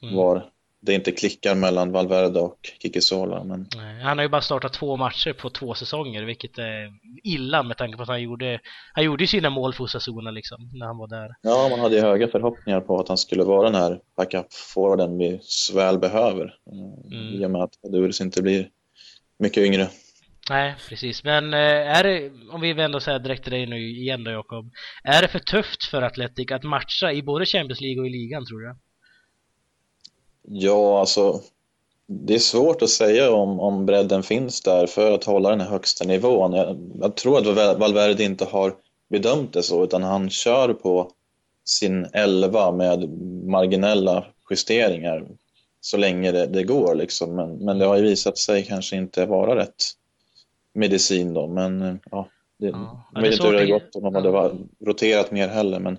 Mm. 0.02 0.14
var 0.16 0.50
det 0.80 0.94
inte 0.94 1.12
klickar 1.12 1.54
mellan 1.54 1.92
Valverde 1.92 2.40
och 2.40 2.58
Kiki 2.82 3.00
Sola. 3.00 3.44
Men 3.44 3.66
Han 4.02 4.18
har 4.18 4.22
ju 4.24 4.28
bara 4.28 4.40
startat 4.40 4.72
två 4.72 4.96
matcher 4.96 5.32
på 5.32 5.50
två 5.50 5.74
säsonger, 5.74 6.22
vilket 6.22 6.58
är 6.58 6.92
illa 7.24 7.62
med 7.62 7.76
tanke 7.76 7.96
på 7.96 8.02
att 8.02 8.08
han 8.08 8.22
gjorde, 8.22 8.60
han 8.92 9.04
gjorde 9.04 9.26
sina 9.26 9.50
mål 9.50 9.72
för 9.74 9.84
Osasuna 9.84 10.30
liksom, 10.30 10.70
när 10.74 10.86
han 10.86 10.98
var 10.98 11.06
där. 11.08 11.34
ja, 11.42 11.68
man 11.70 11.80
hade 11.80 11.94
ju 11.94 12.00
höga 12.00 12.28
förhoppningar 12.28 12.80
på 12.80 13.00
att 13.00 13.08
han 13.08 13.18
skulle 13.18 13.44
vara 13.44 13.70
den 13.70 13.74
här 13.82 14.00
backup-forwarden 14.16 15.18
vi 15.18 15.38
så 15.42 15.74
väl 15.74 15.98
behöver. 15.98 16.44
Eh, 16.72 17.18
Mm. 17.18 17.34
I 17.42 17.46
och 17.46 17.50
med 17.50 17.62
att 17.62 17.84
Aduris 17.84 18.20
inte 18.20 18.42
blir 18.42 18.68
mycket 19.38 19.62
yngre. 19.62 19.88
Nej, 20.50 20.74
precis. 20.88 21.24
Men 21.24 21.54
eh, 21.54 21.98
är 21.98 22.04
det, 22.04 22.30
om 22.50 22.60
vi 22.60 22.72
vänder 22.72 22.96
oss 22.96 23.04
direkt 23.04 23.42
till 23.42 23.52
dig 23.52 23.66
nu 23.66 23.90
igen 23.90 24.24
då 24.24 24.30
Jakob. 24.30 24.70
Är 25.04 25.22
det 25.22 25.28
för 25.28 25.38
tufft 25.38 25.84
för 25.84 26.02
Atletic 26.02 26.52
att 26.52 26.62
matcha 26.62 27.12
i 27.12 27.22
både 27.22 27.46
Champions 27.46 27.80
League 27.80 28.00
och 28.00 28.06
i 28.06 28.10
ligan 28.10 28.46
tror 28.46 28.60
du? 28.60 28.76
Ja, 30.42 31.00
alltså 31.00 31.40
det 32.06 32.34
är 32.34 32.38
svårt 32.38 32.82
att 32.82 32.90
säga 32.90 33.32
om, 33.32 33.60
om 33.60 33.86
bredden 33.86 34.22
finns 34.22 34.62
där 34.62 34.86
för 34.86 35.12
att 35.12 35.24
hålla 35.24 35.50
den 35.50 35.60
här 35.60 35.68
högsta 35.68 36.04
nivån. 36.04 36.52
Jag, 36.52 36.90
jag 37.00 37.16
tror 37.16 37.38
att 37.38 37.78
Valverde 37.78 38.24
inte 38.24 38.44
har 38.44 38.74
bedömt 39.10 39.52
det 39.52 39.62
så, 39.62 39.84
utan 39.84 40.02
han 40.02 40.30
kör 40.30 40.74
på 40.74 41.10
sin 41.64 42.04
elva 42.12 42.72
med 42.72 43.08
marginella 43.44 44.26
justeringar 44.50 45.26
så 45.80 45.96
länge 45.96 46.32
det, 46.32 46.46
det 46.46 46.64
går. 46.64 46.94
Liksom. 46.94 47.36
Men, 47.36 47.56
men 47.56 47.78
det 47.78 47.84
har 47.84 47.96
ju 47.96 48.02
visat 48.02 48.38
sig 48.38 48.64
kanske 48.64 48.96
inte 48.96 49.26
vara 49.26 49.56
rätt 49.56 49.84
medicin 50.74 51.34
då. 51.34 51.46
Men 51.46 52.00
ja, 52.10 52.28
det, 52.58 52.66
ja, 52.66 53.06
inte 53.16 53.46
hur 53.46 53.52
det 53.52 53.58
hade 53.58 53.70
gått 53.70 53.96
om 53.96 54.02
de 54.02 54.34
hade 54.34 54.56
roterat 54.86 55.30
mer 55.30 55.48
heller. 55.48 55.80
Men 55.80 55.98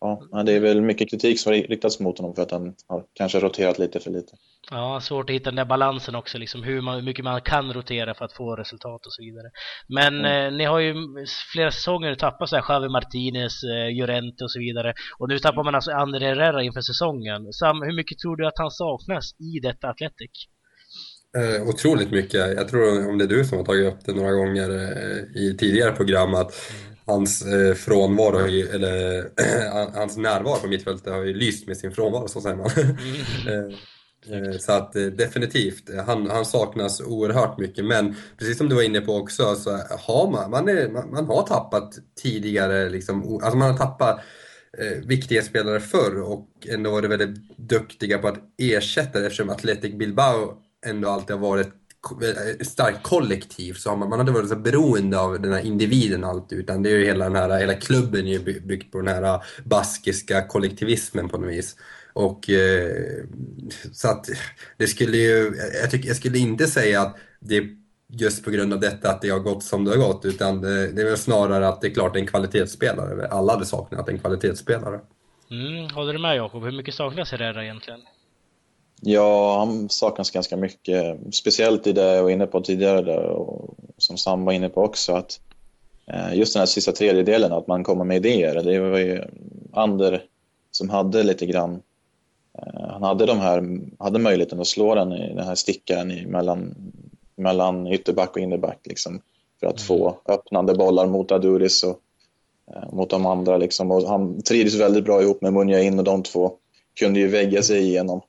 Ja, 0.00 0.42
det 0.42 0.52
är 0.52 0.60
väl 0.60 0.80
mycket 0.80 1.10
kritik 1.10 1.40
som 1.40 1.52
har 1.52 1.58
riktats 1.58 2.00
mot 2.00 2.18
honom 2.18 2.34
för 2.34 2.42
att 2.42 2.50
han 2.50 2.74
har 2.88 3.04
kanske 3.14 3.40
roterat 3.40 3.78
lite 3.78 4.00
för 4.00 4.10
lite. 4.10 4.32
Ja, 4.70 5.00
svårt 5.00 5.30
att 5.30 5.36
hitta 5.36 5.50
den 5.50 5.56
där 5.56 5.64
balansen 5.64 6.14
också, 6.14 6.38
liksom 6.38 6.62
hur, 6.62 6.80
man, 6.80 6.94
hur 6.94 7.02
mycket 7.02 7.24
man 7.24 7.40
kan 7.40 7.72
rotera 7.72 8.14
för 8.14 8.24
att 8.24 8.32
få 8.32 8.56
resultat 8.56 9.06
och 9.06 9.12
så 9.12 9.22
vidare. 9.22 9.50
Men 9.88 10.14
mm. 10.18 10.46
eh, 10.46 10.58
ni 10.58 10.64
har 10.64 10.78
ju 10.78 10.94
flera 11.52 11.70
säsonger 11.70 12.14
tappat 12.14 12.48
så 12.48 12.56
här 12.56 12.64
Javi 12.68 12.88
Martinez, 12.88 13.62
eh, 13.62 13.98
Llorente 13.98 14.44
och 14.44 14.50
så 14.50 14.58
vidare. 14.58 14.94
Och 15.18 15.28
nu 15.28 15.38
tappar 15.38 15.64
man 15.64 15.74
alltså 15.74 15.90
André 15.90 16.26
Herrera 16.26 16.62
inför 16.62 16.80
säsongen. 16.80 17.52
Sam, 17.52 17.82
hur 17.82 17.96
mycket 17.96 18.18
tror 18.18 18.36
du 18.36 18.46
att 18.46 18.58
han 18.58 18.70
saknas 18.70 19.34
i 19.40 19.60
detta 19.60 19.88
Atletic? 19.88 20.46
Eh, 21.38 21.68
otroligt 21.68 22.10
mycket. 22.10 22.56
Jag 22.56 22.68
tror 22.68 23.08
om 23.10 23.18
det 23.18 23.24
är 23.24 23.28
du 23.28 23.44
som 23.44 23.58
har 23.58 23.64
tagit 23.64 23.92
upp 23.92 23.98
det 24.04 24.12
några 24.12 24.32
gånger 24.32 24.70
eh, 24.70 25.42
i 25.42 25.56
tidigare 25.58 25.92
program 25.92 26.34
att 26.34 26.52
mm 26.70 26.85
hans 27.06 27.46
eh, 27.46 27.74
frånvaro, 27.74 28.38
eller 28.74 29.28
hans 29.98 30.16
närvaro 30.16 30.56
på 30.56 30.68
mittfältet 30.68 31.12
har 31.12 31.24
ju 31.24 31.34
lyst 31.34 31.66
med 31.66 31.76
sin 31.76 31.92
frånvaro, 31.92 32.28
så 32.28 32.40
säger 32.40 32.56
man. 32.56 32.70
Mm. 33.46 33.72
Eh, 34.30 34.58
så 34.58 34.72
att 34.72 34.92
definitivt, 34.92 35.90
han, 36.06 36.30
han 36.30 36.44
saknas 36.44 37.00
oerhört 37.00 37.58
mycket. 37.58 37.84
Men 37.84 38.14
precis 38.38 38.58
som 38.58 38.68
du 38.68 38.74
var 38.74 38.82
inne 38.82 39.00
på 39.00 39.16
också, 39.16 39.54
så 39.54 39.70
har 39.98 40.30
man, 40.30 40.50
man, 40.50 40.68
är, 40.68 40.88
man, 40.88 41.10
man 41.10 41.26
har 41.26 41.46
tappat 41.46 41.98
tidigare, 42.22 42.88
liksom, 42.88 43.34
alltså 43.42 43.56
man 43.56 43.70
har 43.70 43.78
tappat 43.78 44.20
eh, 44.78 45.06
viktiga 45.06 45.42
spelare 45.42 45.80
förr 45.80 46.22
och 46.22 46.48
ändå 46.68 46.90
varit 46.90 47.10
väldigt 47.10 47.58
duktiga 47.58 48.18
på 48.18 48.28
att 48.28 48.38
ersätta 48.58 49.20
det 49.20 49.26
eftersom 49.26 49.50
Athletic 49.50 49.94
Bilbao 49.94 50.54
ändå 50.86 51.08
alltid 51.08 51.36
har 51.36 51.42
varit 51.48 51.72
Eh, 52.12 52.64
starkt 52.64 53.02
kollektiv 53.02 53.74
så 53.74 53.90
har 53.90 53.96
man, 53.96 54.08
man 54.08 54.18
har 54.18 54.24
inte 54.24 54.32
varit 54.32 54.48
så 54.48 54.56
beroende 54.56 55.20
av 55.20 55.40
den 55.40 55.52
här 55.52 55.60
individen 55.60 56.24
alltid 56.24 56.58
utan 56.58 56.82
det 56.82 56.90
är 56.90 56.98
ju 56.98 57.04
hela 57.04 57.24
den 57.24 57.36
här, 57.36 57.58
hela 57.58 57.74
klubben 57.74 58.26
är 58.26 58.30
ju 58.30 58.60
byggt 58.60 58.92
på 58.92 58.98
den 58.98 59.08
här 59.08 59.22
ah, 59.22 59.42
baskiska 59.64 60.46
kollektivismen 60.48 61.28
på 61.28 61.38
något 61.38 61.50
vis. 61.50 61.76
Och 62.12 62.50
eh, 62.50 63.24
så 63.92 64.08
att 64.08 64.28
det 64.76 64.86
skulle 64.86 65.16
ju, 65.16 65.52
jag, 65.82 65.90
tycker, 65.90 66.08
jag 66.08 66.16
skulle 66.16 66.38
inte 66.38 66.66
säga 66.66 67.00
att 67.00 67.16
det 67.40 67.56
är 67.56 67.68
just 68.08 68.44
på 68.44 68.50
grund 68.50 68.72
av 68.72 68.80
detta 68.80 69.10
att 69.10 69.22
det 69.22 69.28
har 69.28 69.38
gått 69.38 69.62
som 69.62 69.84
det 69.84 69.90
har 69.90 69.98
gått 69.98 70.24
utan 70.24 70.60
det, 70.60 70.92
det 70.92 71.02
är 71.02 71.06
väl 71.06 71.16
snarare 71.16 71.68
att 71.68 71.80
det 71.80 71.86
är 71.86 71.94
klart 71.94 72.16
en 72.16 72.26
kvalitetsspelare. 72.26 73.28
Alla 73.28 73.52
hade 73.52 73.66
saknat 73.66 74.08
en 74.08 74.18
kvalitetsspelare. 74.18 75.00
Mm, 75.50 75.90
håller 75.90 76.12
du 76.12 76.18
med 76.18 76.36
Jakob? 76.36 76.64
Hur 76.64 76.72
mycket 76.72 76.94
saknas 76.94 77.32
Herrera 77.32 77.64
egentligen? 77.64 78.00
Ja, 79.00 79.58
han 79.58 79.88
saknas 79.88 80.30
ganska 80.30 80.56
mycket. 80.56 81.16
Speciellt 81.34 81.86
i 81.86 81.92
det 81.92 82.14
jag 82.14 82.22
var 82.22 82.30
inne 82.30 82.46
på 82.46 82.60
tidigare 82.60 83.02
där, 83.02 83.22
och 83.22 83.74
som 83.98 84.16
Sam 84.16 84.44
var 84.44 84.52
inne 84.52 84.68
på 84.68 84.82
också. 84.82 85.12
att 85.12 85.40
eh, 86.06 86.34
Just 86.34 86.52
den 86.52 86.60
här 86.60 86.66
sista 86.66 86.92
tredjedelen, 86.92 87.52
att 87.52 87.66
man 87.66 87.84
kommer 87.84 88.04
med 88.04 88.16
idéer. 88.16 88.62
Det 88.62 88.80
var 88.80 88.98
ju 88.98 89.24
Ander 89.72 90.24
som 90.70 90.90
hade 90.90 91.22
lite 91.22 91.46
grann... 91.46 91.82
Eh, 92.58 92.90
han 92.90 93.02
hade, 93.02 93.26
de 93.26 93.38
här, 93.38 93.80
hade 93.98 94.18
möjligheten 94.18 94.60
att 94.60 94.66
slå 94.66 94.94
den, 94.94 95.12
i, 95.12 95.34
den 95.34 95.46
här 95.46 95.54
stickaren 95.54 96.30
mellan, 96.30 96.74
mellan 97.36 97.86
ytterback 97.86 98.30
och 98.30 98.42
innerback. 98.42 98.78
Liksom, 98.84 99.20
för 99.60 99.66
att 99.66 99.78
mm. 99.78 99.86
få 99.86 100.18
öppnande 100.28 100.74
bollar 100.74 101.06
mot 101.06 101.32
Aduris 101.32 101.82
och 101.82 102.00
eh, 102.74 102.92
mot 102.92 103.10
de 103.10 103.26
andra. 103.26 103.56
Liksom. 103.56 103.90
Och 103.90 104.08
han 104.08 104.42
trivdes 104.42 104.80
väldigt 104.80 105.04
bra 105.04 105.22
ihop 105.22 105.42
med 105.42 105.52
Munja 105.52 105.82
in 105.82 105.98
och 105.98 106.04
de 106.04 106.22
två 106.22 106.52
kunde 106.98 107.20
ju 107.20 107.28
vägga 107.28 107.62
sig 107.62 107.82
igenom. 107.82 108.20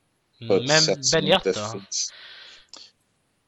Mm, 0.42 0.66
men 0.66 1.02
Benjat 1.14 1.44
då? 1.44 1.52
Finns. 1.54 2.14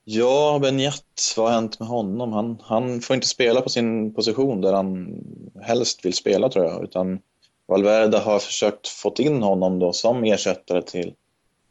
Ja, 0.03 0.59
Benjat, 0.61 1.33
vad 1.37 1.47
har 1.47 1.53
hänt 1.53 1.79
med 1.79 1.87
honom? 1.87 2.33
Han, 2.33 2.57
han 2.63 3.01
får 3.01 3.13
inte 3.15 3.27
spela 3.27 3.61
på 3.61 3.69
sin 3.69 4.13
position 4.13 4.61
där 4.61 4.73
han 4.73 5.15
helst 5.61 6.05
vill 6.05 6.13
spela 6.13 6.49
tror 6.49 6.65
jag, 6.65 6.83
utan 6.83 7.19
Valverde 7.67 8.17
har 8.17 8.39
försökt 8.39 8.87
få 8.87 9.13
in 9.19 9.43
honom 9.43 9.79
då 9.79 9.93
som 9.93 10.23
ersättare 10.23 10.81
till 10.81 11.13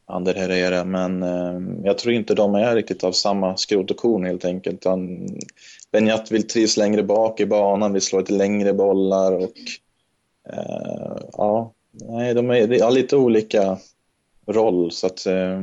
Ander 0.05 0.35
Herrera, 0.35 0.85
men 0.85 1.23
eh, 1.23 1.83
jag 1.83 1.97
tror 1.97 2.13
inte 2.13 2.33
de 2.33 2.55
är 2.55 2.75
riktigt 2.75 3.03
av 3.03 3.11
samma 3.11 3.57
skrot 3.57 3.91
och 3.91 3.97
korn 3.97 4.25
helt 4.25 4.45
enkelt. 4.45 4.85
Han, 4.85 5.27
Benjat 5.91 6.31
vill 6.31 6.47
trivs 6.47 6.77
längre 6.77 7.03
bak 7.03 7.39
i 7.39 7.45
banan, 7.45 7.93
vill 7.93 8.01
slå 8.01 8.19
lite 8.19 8.33
längre 8.33 8.73
bollar 8.73 9.31
och 9.31 9.53
eh, 10.53 11.17
ja, 11.31 11.73
nej, 11.91 12.33
de 12.33 12.49
är, 12.49 12.73
är 12.73 12.91
lite 12.91 13.15
olika 13.15 13.77
roll. 14.53 14.91
Så 14.91 15.07
att, 15.07 15.25
eh, 15.25 15.61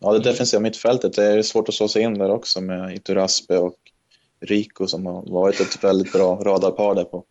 ja, 0.00 0.12
det 0.12 0.18
defensiva 0.18 0.60
mittfältet 0.60 1.12
det 1.12 1.24
är 1.24 1.42
svårt 1.42 1.68
att 1.68 1.74
slå 1.74 1.88
sig 1.88 2.02
in 2.02 2.18
där 2.18 2.30
också 2.30 2.60
med 2.60 2.94
Ituraspe 2.94 3.58
och 3.58 3.76
Rico 4.40 4.86
som 4.86 5.06
har 5.06 5.32
varit 5.32 5.60
ett 5.60 5.84
väldigt 5.84 6.12
bra 6.12 6.36
radarpar 6.44 6.94
där 6.94 7.04
på, 7.04 7.24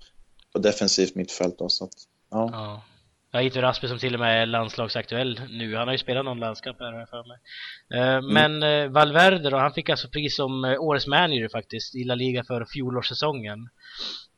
på 0.54 0.60
defensivt 0.60 1.16
mittfält. 1.16 1.58
Då, 1.60 1.70
så 1.70 1.84
att, 1.84 1.94
ja. 2.32 2.50
ja. 2.52 2.84
Ja, 3.32 3.42
Ituraspe 3.42 3.88
som 3.88 4.00
till 4.00 4.14
och 4.14 4.20
med 4.20 4.42
är 4.42 4.46
landslagsaktuell 4.46 5.42
nu. 5.50 5.76
Han 5.76 5.88
har 5.88 5.94
ju 5.94 5.98
spelat 5.98 6.26
någon 6.26 6.40
landskamp 6.40 6.80
här 6.80 7.06
för 7.06 7.24
mig. 7.28 7.38
Eh, 7.94 8.16
mm. 8.16 8.34
Men 8.34 8.64
eh, 8.64 8.92
Valverde 8.92 9.50
då, 9.50 9.58
han 9.58 9.74
fick 9.74 9.90
alltså 9.90 10.10
pris 10.10 10.36
som 10.36 10.78
årets 10.80 11.08
manager 11.08 11.50
faktiskt 11.50 11.96
i 11.96 12.04
La 12.04 12.16
Liga 12.16 12.44
för 12.44 12.66
fjolårssäsongen. 12.74 13.70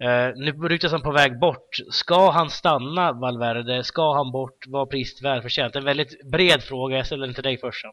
Uh, 0.04 0.34
nu 0.36 0.52
ryktas 0.52 0.92
han 0.92 1.02
på 1.02 1.12
väg 1.12 1.40
bort. 1.40 1.78
Ska 1.92 2.32
han 2.32 2.50
stanna 2.50 3.12
Valverde? 3.14 3.84
Ska 3.84 4.14
han 4.14 4.32
bort? 4.32 4.68
Var 4.68 4.86
priset 4.86 5.22
välförtjänt? 5.22 5.76
En 5.76 5.86
väldigt 5.86 6.32
bred 6.32 6.64
fråga. 6.64 6.98
Jag 6.98 7.06
ställer 7.06 7.26
den 7.26 7.34
till 7.34 7.44
dig 7.44 7.58
först. 7.58 7.86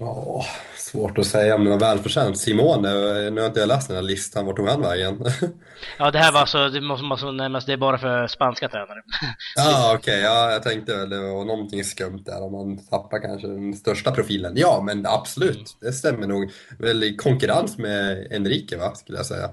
Ja, 0.00 0.44
svårt 0.76 1.18
att 1.18 1.26
säga 1.26 1.56
var 1.58 1.78
välförtjänt. 1.78 2.38
Simone, 2.38 2.92
nu 3.30 3.40
har 3.40 3.46
inte 3.46 3.60
jag 3.60 3.68
läst 3.68 3.88
den 3.88 3.96
här 3.96 4.02
listan. 4.02 4.46
Vart 4.46 4.56
tog 4.56 4.68
han 4.68 4.80
vägen? 4.80 5.24
ja, 5.98 6.10
det 6.10 6.18
här 6.18 6.32
var 6.32 6.40
alltså, 6.40 6.68
det 6.68 6.80
måste, 6.80 7.04
måste 7.04 7.32
nämnas, 7.32 7.66
det 7.66 7.72
är 7.72 7.76
bara 7.76 7.98
för 7.98 8.26
spanska 8.26 8.68
tränare. 8.68 9.02
ja, 9.56 9.94
okej. 9.94 10.14
Okay, 10.14 10.20
ja, 10.20 10.52
jag 10.52 10.62
tänkte 10.62 10.96
väl 10.96 11.10
det 11.10 11.18
var 11.18 11.44
någonting 11.44 11.84
skumt 11.84 12.22
där 12.26 12.42
om 12.42 12.52
man 12.52 12.78
tappar 12.86 13.18
kanske 13.18 13.46
den 13.46 13.74
största 13.74 14.10
profilen. 14.10 14.52
Ja, 14.56 14.82
men 14.86 15.06
absolut. 15.06 15.56
Mm. 15.56 15.64
Det 15.80 15.92
stämmer 15.92 16.26
nog. 16.26 16.50
Väl 16.78 17.04
i 17.04 17.16
konkurrens 17.16 17.78
med 17.78 18.26
Enrique, 18.30 18.78
va, 18.78 18.94
skulle 18.94 19.18
jag 19.18 19.26
säga. 19.26 19.50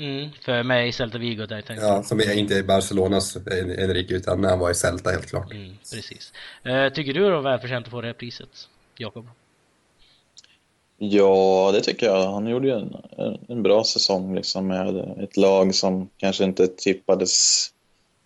Mm, 0.00 0.30
för 0.40 0.62
mig 0.62 0.88
i 0.88 0.92
Celta 0.92 1.18
Vigo 1.18 1.46
där 1.46 1.62
tänkte 1.62 1.86
Ja, 1.86 2.02
som 2.02 2.20
är 2.20 2.38
inte 2.38 2.62
Barcelonas 2.62 3.36
Enrique 3.78 4.16
utan 4.16 4.40
när 4.40 4.48
han 4.48 4.58
var 4.58 4.70
i 4.70 4.74
Celta 4.74 5.10
helt 5.10 5.26
klart. 5.26 5.52
Mm, 5.52 5.76
precis. 5.92 6.32
Uh, 6.66 6.88
tycker 6.88 7.14
du 7.14 7.30
var 7.30 7.40
välförtjänt 7.40 7.86
att 7.86 7.90
få 7.90 8.00
det 8.00 8.06
här 8.06 8.14
priset, 8.14 8.68
Jakob? 8.98 9.28
Ja, 10.98 11.70
det 11.72 11.80
tycker 11.80 12.06
jag. 12.06 12.32
Han 12.32 12.46
gjorde 12.46 12.68
ju 12.68 12.74
en, 12.74 12.96
en 13.48 13.62
bra 13.62 13.84
säsong 13.84 14.34
liksom 14.34 14.66
med 14.66 14.96
ett 14.96 15.36
lag 15.36 15.74
som 15.74 16.08
kanske 16.16 16.44
inte 16.44 16.66
tippades 16.66 17.66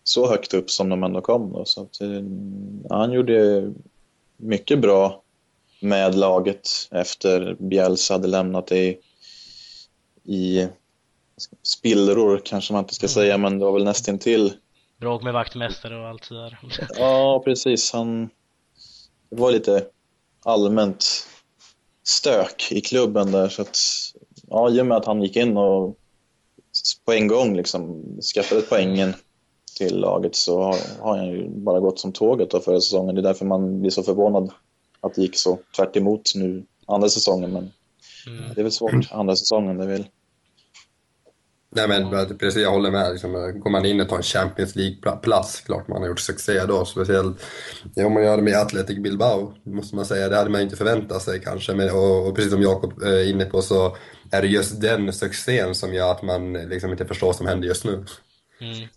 så 0.05 0.29
högt 0.29 0.55
upp 0.55 0.71
som 0.71 0.89
de 0.89 1.05
ändå 1.05 1.21
kom. 1.21 1.53
Då. 1.53 1.65
Så 1.65 1.83
att, 1.83 2.01
ja, 2.01 2.07
eh, 2.07 2.23
han 2.91 3.13
gjorde 3.13 3.73
mycket 4.37 4.79
bra 4.79 5.23
med 5.81 6.15
laget 6.15 6.69
efter 6.91 7.57
Bielsa 7.59 8.15
hade 8.15 8.29
lämnat 8.29 8.73
i, 8.73 8.99
i 10.25 10.69
spillror 11.62 12.40
kanske 12.44 12.73
man 12.73 12.83
inte 12.83 12.94
ska 12.94 13.07
mm. 13.07 13.14
säga, 13.14 13.38
men 13.38 13.59
det 13.59 13.64
var 13.64 13.73
väl 13.73 13.85
nästintill. 13.85 14.53
Bråk 14.97 15.23
med 15.23 15.33
vaktmästare 15.33 16.01
och 16.01 16.09
allt 16.09 16.25
sådär. 16.25 16.59
ja, 16.99 17.42
precis. 17.44 17.92
Han, 17.92 18.31
det 19.31 19.37
var 19.37 19.53
lite 19.53 19.87
allmänt 20.44 21.27
stök 22.03 22.73
i 22.73 22.81
klubben 22.81 23.33
där, 23.33 23.49
så 23.49 23.62
att 23.62 23.79
ja, 24.49 24.70
i 24.70 24.81
och 24.81 24.87
med 24.87 24.97
att 24.97 25.05
han 25.05 25.23
gick 25.23 25.37
in 25.37 25.57
och 25.57 25.97
på 27.05 27.12
en 27.12 27.29
gång 27.29 27.57
liksom 27.57 28.05
skaffade 28.35 28.61
poängen 28.61 29.14
till 29.79 29.97
laget 29.97 30.37
så 30.37 30.62
har, 30.62 30.77
har 31.01 31.16
han 31.16 31.27
ju 31.27 31.49
bara 31.49 31.81
gått 31.81 31.99
som 31.99 32.12
tåget 32.12 32.51
då 32.51 32.61
förra 32.61 32.81
säsongen. 32.81 33.14
Det 33.14 33.20
är 33.20 33.23
därför 33.23 33.44
man 33.44 33.81
blir 33.81 33.90
så 33.90 34.03
förvånad 34.03 34.53
att 35.01 35.14
det 35.14 35.23
gick 35.23 35.38
så 35.38 35.59
tvärt 35.77 35.94
nu 36.35 36.64
andra 36.87 37.09
säsongen. 37.09 37.53
Men 37.53 37.70
mm. 38.27 38.55
det 38.55 38.61
är 38.61 38.62
väl 38.62 38.73
svårt 38.73 39.09
andra 39.11 39.37
säsongen. 39.37 39.77
Det 39.77 39.85
är 39.85 39.88
väl 39.88 40.07
Nej 41.77 41.89
men 41.89 42.11
precis, 42.39 42.63
jag 42.63 42.71
håller 42.71 42.91
med. 42.91 43.13
Liksom, 43.13 43.61
går 43.61 43.71
man 43.71 43.87
in 43.87 44.01
och 44.01 44.09
tar 44.09 44.17
en 44.17 44.23
Champions 44.23 44.77
League-plats, 44.77 45.61
klart 45.61 45.89
man 45.89 46.03
har 46.03 46.09
gjort 46.09 46.21
succé 46.21 46.67
då. 46.67 46.85
Speciellt 46.85 47.43
om 47.97 48.13
man 48.13 48.23
gör 48.25 48.37
det 48.37 48.43
med 48.43 48.55
Athletic 48.55 48.99
Bilbao, 48.99 49.55
måste 49.67 49.97
man 49.97 50.07
säga. 50.07 50.29
Det 50.29 50.37
hade 50.37 50.51
man 50.51 50.61
inte 50.61 50.77
förväntat 50.77 51.23
sig 51.23 51.41
kanske. 51.41 51.75
Men, 51.75 51.91
och, 51.91 52.29
och 52.29 52.37
precis 52.37 52.53
som 52.53 52.63
Jakob 52.63 53.03
är 53.03 53.31
inne 53.31 53.45
på 53.45 53.63
så 53.63 53.97
är 54.31 54.43
det 54.43 54.49
just 54.49 54.81
den 54.81 55.13
succén 55.13 55.75
som 55.75 55.95
gör 55.95 56.11
att 56.11 56.23
man 56.23 56.53
liksom 56.53 56.91
inte 56.91 57.05
förstår 57.05 57.27
vad 57.27 57.37
som 57.37 57.47
händer 57.47 57.69
just 57.69 57.85
nu. 57.85 58.05
Mm. 58.61 58.89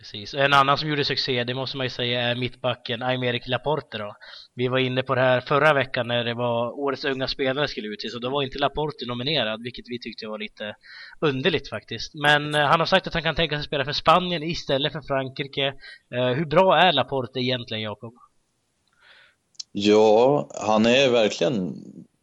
Precis. 0.00 0.34
En 0.34 0.52
annan 0.52 0.78
som 0.78 0.88
gjorde 0.88 1.04
succé, 1.04 1.44
det 1.44 1.54
måste 1.54 1.76
man 1.76 1.86
ju 1.86 1.90
säga, 1.90 2.20
är 2.20 2.36
mittbacken 2.36 3.02
Aymeric 3.02 3.46
Laporte 3.46 3.98
då. 3.98 4.16
Vi 4.54 4.68
var 4.68 4.78
inne 4.78 5.02
på 5.02 5.14
det 5.14 5.20
här 5.20 5.40
förra 5.40 5.74
veckan 5.74 6.08
när 6.08 6.24
det 6.24 6.34
var 6.34 6.78
årets 6.78 7.04
unga 7.04 7.28
spelare 7.28 7.68
skulle 7.68 7.88
utses 7.88 8.14
och 8.14 8.20
då 8.20 8.30
var 8.30 8.42
inte 8.42 8.58
Laporte 8.58 9.06
nominerad, 9.06 9.62
vilket 9.62 9.84
vi 9.88 9.98
tyckte 9.98 10.26
var 10.26 10.38
lite 10.38 10.74
underligt 11.20 11.68
faktiskt. 11.68 12.14
Men 12.14 12.54
eh, 12.54 12.60
han 12.60 12.80
har 12.80 12.86
sagt 12.86 13.06
att 13.06 13.14
han 13.14 13.22
kan 13.22 13.34
tänka 13.34 13.56
sig 13.56 13.64
spela 13.64 13.84
för 13.84 13.92
Spanien 13.92 14.42
istället 14.42 14.92
för 14.92 15.00
Frankrike. 15.00 15.66
Eh, 16.14 16.28
hur 16.28 16.44
bra 16.44 16.76
är 16.78 16.92
Laporte 16.92 17.40
egentligen, 17.40 17.82
Jakob? 17.82 18.14
Ja, 19.72 20.48
han 20.54 20.86
är 20.86 21.10
verkligen 21.10 21.74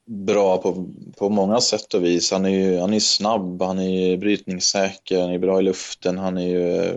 bra 0.05 0.57
på, 0.57 0.87
på 1.17 1.29
många 1.29 1.61
sätt 1.61 1.93
och 1.93 2.03
vis. 2.03 2.31
Han 2.31 2.45
är 2.45 2.49
ju 2.49 2.79
han 2.79 2.93
är 2.93 2.99
snabb, 2.99 3.61
han 3.61 3.79
är 3.79 4.17
brytningssäker, 4.17 5.21
han 5.21 5.31
är 5.31 5.39
bra 5.39 5.59
i 5.59 5.63
luften, 5.63 6.17
han 6.17 6.37
är 6.37 6.47
ju 6.47 6.75
eh, 6.75 6.95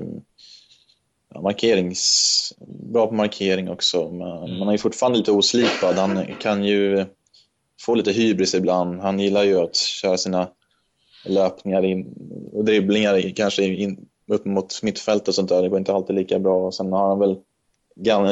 markerings, 1.39 2.53
bra 2.93 3.07
på 3.07 3.15
markering 3.15 3.71
också. 3.71 4.11
Men 4.11 4.39
mm. 4.39 4.59
man 4.59 4.69
är 4.69 4.73
ju 4.73 4.79
fortfarande 4.79 5.19
lite 5.19 5.33
oslipad. 5.33 5.95
Han 5.95 6.27
kan 6.41 6.65
ju 6.65 7.07
få 7.81 7.95
lite 7.95 8.13
hybris 8.13 8.55
ibland. 8.55 9.01
Han 9.01 9.21
gillar 9.21 9.45
ju 9.45 9.61
att 9.61 9.77
köra 9.77 10.17
sina 10.17 10.49
löpningar 11.25 11.85
in, 11.85 12.15
och 12.53 12.65
dribblingar 12.65 13.33
kanske 13.37 13.65
in, 13.65 14.07
upp 14.27 14.45
mot 14.45 14.83
mittfältet 14.83 15.29
och 15.29 15.35
sånt 15.35 15.49
där. 15.49 15.63
Det 15.63 15.69
går 15.69 15.79
inte 15.79 15.95
alltid 15.95 16.17
lika 16.17 16.39
bra. 16.39 16.73
Sen 16.73 16.93
har 16.93 17.09
han 17.09 17.19
väl 17.19 17.37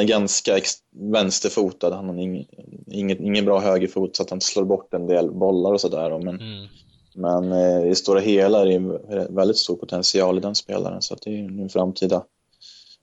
ganska 0.05 0.59
vänsterfotad. 0.91 1.95
Han 1.95 2.09
har 2.09 2.15
ingen, 2.15 2.45
ingen, 2.87 3.25
ingen 3.25 3.45
bra 3.45 3.59
högerfot 3.59 4.15
så 4.15 4.23
att 4.23 4.29
han 4.29 4.41
slår 4.41 4.65
bort 4.65 4.93
en 4.93 5.07
del 5.07 5.31
bollar 5.31 5.73
och 5.73 5.81
sådär. 5.81 6.09
Men, 6.09 6.39
mm. 6.39 6.67
men 7.15 7.51
eh, 7.51 7.91
i 7.91 7.95
stora 7.95 8.19
hela 8.19 8.61
är 8.61 8.65
det 8.65 9.27
väldigt 9.29 9.57
stor 9.57 9.75
potential 9.75 10.37
i 10.37 10.41
den 10.41 10.55
spelaren 10.55 11.01
så 11.01 11.15
det 11.15 11.29
är 11.29 11.43
en 11.43 11.69
framtida 11.69 12.23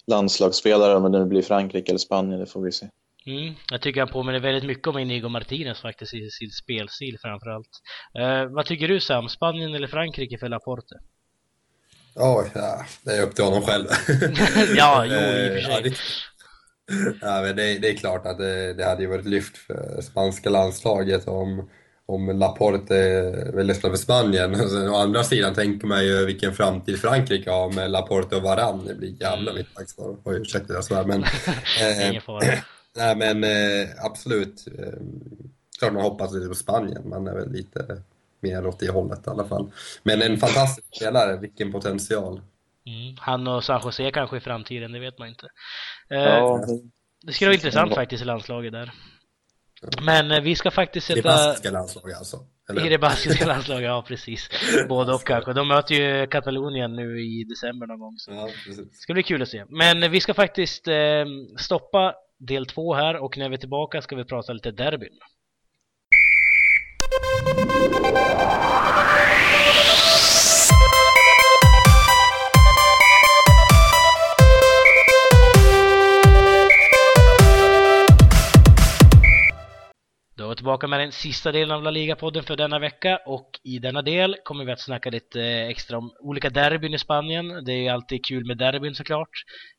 landslagsspelare, 0.07 0.97
om 0.97 1.13
det 1.13 1.19
nu 1.19 1.25
blir 1.25 1.43
Frankrike 1.43 1.91
eller 1.93 1.99
Spanien, 1.99 2.41
det 2.41 2.47
får 2.47 2.61
vi 2.61 2.73
se. 2.73 2.89
Mm, 3.27 3.55
jag 3.71 3.83
tycker 3.83 4.01
han 4.01 4.09
påminner 4.09 4.41
väldigt 4.41 4.65
mycket 4.65 4.87
om 4.87 4.99
Inigo 4.99 5.29
Martinez 5.29 5.81
faktiskt 5.81 6.15
i 6.15 6.31
sin 6.31 6.51
spelstil 6.51 7.19
framförallt. 7.23 7.71
Uh, 8.19 8.55
vad 8.55 8.67
tycker 8.67 8.89
du 8.89 9.01
Sam, 9.01 9.29
Spanien 9.29 9.75
eller 9.75 9.87
Frankrike 9.87 10.39
för 10.39 10.49
Laporte? 10.49 10.95
Oj, 12.15 12.51
ja, 12.55 12.87
det 13.03 13.11
är 13.11 13.23
upp 13.23 13.35
till 13.35 13.45
honom 13.45 13.63
själv. 13.63 13.87
ja, 14.77 15.05
jo 15.05 15.13
i 15.13 15.49
och 15.49 15.53
för 15.53 15.61
sig. 15.61 15.73
Ja, 15.73 15.81
det, 15.81 15.97
ja, 17.21 17.43
men 17.43 17.57
det, 17.57 17.79
det, 17.79 17.89
är 17.89 17.97
klart 17.97 18.27
att 18.27 18.39
det, 18.39 18.75
det 18.75 18.85
hade 18.85 19.03
ju 19.03 19.09
varit 19.09 19.27
lyft 19.27 19.57
för 19.57 20.01
spanska 20.03 20.51
landslaget 20.51 21.29
om 21.29 21.71
om 22.07 22.39
Laporte 22.39 23.33
vill 23.55 23.75
spela 23.75 23.93
för 23.93 24.03
Spanien. 24.03 24.69
Sen, 24.69 24.89
å 24.89 24.97
andra 24.97 25.25
sidan 25.25 25.55
tänker 25.55 25.87
man 25.87 26.05
ju 26.05 26.27
vilken 26.27 26.53
framtid 26.53 26.99
Frankrike 26.99 27.51
har 27.51 27.73
med 27.73 27.91
Laporte 27.91 28.37
och 28.37 28.43
Varann. 28.43 28.87
Det 28.87 28.95
blir 28.95 29.23
jävla 29.23 29.51
mm. 29.51 29.55
mittbacksvar. 29.55 30.17
Oj, 30.25 30.37
ursäkta 30.37 30.73
jag 30.73 30.85
svär 30.85 31.05
men... 31.05 31.23
eh, 31.81 32.23
nej 32.97 33.17
men 33.17 33.45
eh, 33.45 33.89
absolut. 34.05 34.67
Eh, 34.79 35.01
klart 35.79 35.93
man 35.93 36.03
hoppas 36.03 36.33
lite 36.33 36.49
på 36.49 36.55
Spanien. 36.55 37.09
Man 37.09 37.27
är 37.27 37.35
väl 37.35 37.53
lite 37.53 38.03
mer 38.41 38.67
åt 38.67 38.81
det 38.81 38.91
hållet 38.91 39.27
i 39.27 39.31
alla 39.31 39.45
fall. 39.45 39.71
Men 40.03 40.23
en 40.23 40.39
fantastisk 40.39 40.97
spelare, 40.97 41.37
vilken 41.37 41.73
potential. 41.73 42.41
Mm. 42.87 43.17
Han 43.19 43.47
och 43.47 43.65
San 43.65 43.81
Jose 43.85 44.11
kanske 44.11 44.37
i 44.37 44.41
framtiden, 44.41 44.93
det 44.93 44.99
vet 44.99 45.19
man 45.19 45.29
inte. 45.29 45.47
Eh, 46.11 46.19
ja. 46.19 46.67
Det 47.23 47.33
skulle 47.33 47.49
vara 47.49 47.55
intressant 47.55 47.95
faktiskt 47.95 48.23
i 48.23 48.27
landslaget 48.27 48.73
där. 48.73 48.93
Men 50.03 50.31
eh, 50.31 50.41
vi 50.41 50.57
ska 50.57 50.71
faktiskt 50.71 51.07
sätta... 51.07 51.17
Det 51.17 51.23
baskiska 51.23 51.71
landslaget 51.71 52.19
alltså? 52.19 52.41
Eller? 52.71 52.87
I 52.87 52.89
det 52.89 52.99
baskiska 52.99 53.47
landslaget, 53.53 53.87
ja 53.87 54.05
precis. 54.09 54.49
Både 54.89 55.15
och 55.15 55.25
kanske. 55.25 55.53
De 55.53 55.69
möter 55.69 55.95
ju 55.95 56.27
Katalonien 56.27 56.97
nu 56.97 57.21
i 57.21 57.45
december 57.45 57.87
någon 57.87 57.99
gång. 57.99 58.15
Så 58.19 58.31
ja, 58.31 58.49
det 58.67 58.95
ska 58.95 59.13
bli 59.13 59.23
kul 59.23 59.43
att 59.43 59.49
se. 59.49 59.65
Men 59.69 60.03
eh, 60.03 60.09
vi 60.09 60.21
ska 60.21 60.35
faktiskt 60.35 60.89
eh, 60.89 61.25
stoppa 61.59 62.15
del 62.39 62.67
två 62.67 62.95
här 62.95 63.17
och 63.17 63.39
när 63.39 63.49
vi 63.49 63.55
är 63.55 63.61
tillbaka 63.61 64.03
ska 64.03 64.17
vi 64.17 64.25
prata 64.25 64.53
lite 64.53 64.71
derbyn. 64.71 65.19
Då 80.37 80.45
är 80.45 80.49
vi 80.49 80.57
tillbaka 80.57 80.87
med 80.87 81.01
den 81.01 81.13
sista 81.13 81.53
delen 81.53 81.77
av 81.77 81.83
La 81.83 81.91
Liga-podden 81.91 82.43
för 82.43 82.57
denna 82.57 82.79
vecka 82.79 83.21
och 83.27 83.51
i 83.65 83.79
denna 83.79 84.03
del 84.03 84.37
kommer 84.45 84.65
vi 84.65 84.73
att 84.73 84.81
snacka 84.81 85.11
lite 85.11 85.41
eh, 85.41 85.69
extra 85.69 85.99
om 85.99 86.11
olika 86.21 86.51
derbyn 86.51 86.95
i 86.95 86.99
Spanien. 86.99 87.65
Det 87.65 87.73
är 87.73 87.83
ju 87.83 87.89
alltid 87.89 88.25
kul 88.25 88.47
med 88.47 88.59
derbyn 88.59 88.95
såklart. 88.95 89.31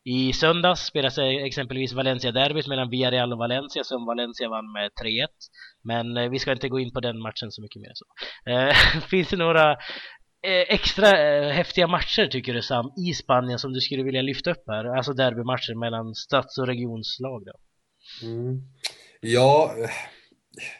I 0.03 0.33
söndags 0.33 0.85
spelas 0.85 1.17
exempelvis 1.17 1.93
Valencia-derbyt 1.93 2.67
mellan 2.67 2.89
Villarreal 2.89 3.33
och 3.33 3.37
Valencia 3.39 3.83
som 3.83 4.05
Valencia 4.05 4.49
vann 4.49 4.71
med 4.71 4.91
3-1. 5.03 5.27
Men 5.83 6.17
eh, 6.17 6.29
vi 6.29 6.39
ska 6.39 6.51
inte 6.51 6.69
gå 6.69 6.79
in 6.79 6.93
på 6.93 6.99
den 6.99 7.21
matchen 7.21 7.51
så 7.51 7.61
mycket 7.61 7.81
mer 7.81 7.91
så. 7.93 8.05
Eh, 8.51 9.01
finns 9.09 9.29
det 9.29 9.37
några 9.37 9.77
extra 10.69 11.07
häftiga 11.51 11.87
matcher 11.87 12.27
tycker 12.27 12.53
du 12.53 12.61
Sam 12.61 12.91
i 13.07 13.13
Spanien 13.13 13.59
som 13.59 13.73
du 13.73 13.81
skulle 13.81 14.03
vilja 14.03 14.21
lyfta 14.21 14.51
upp 14.51 14.63
här? 14.67 14.97
Alltså 14.97 15.13
derbymatcher 15.13 15.75
mellan 15.75 16.15
stads 16.15 16.57
och 16.57 16.67
regionslag 16.67 17.45
då? 17.45 17.53
Mm. 18.27 18.61
Ja, 19.21 19.75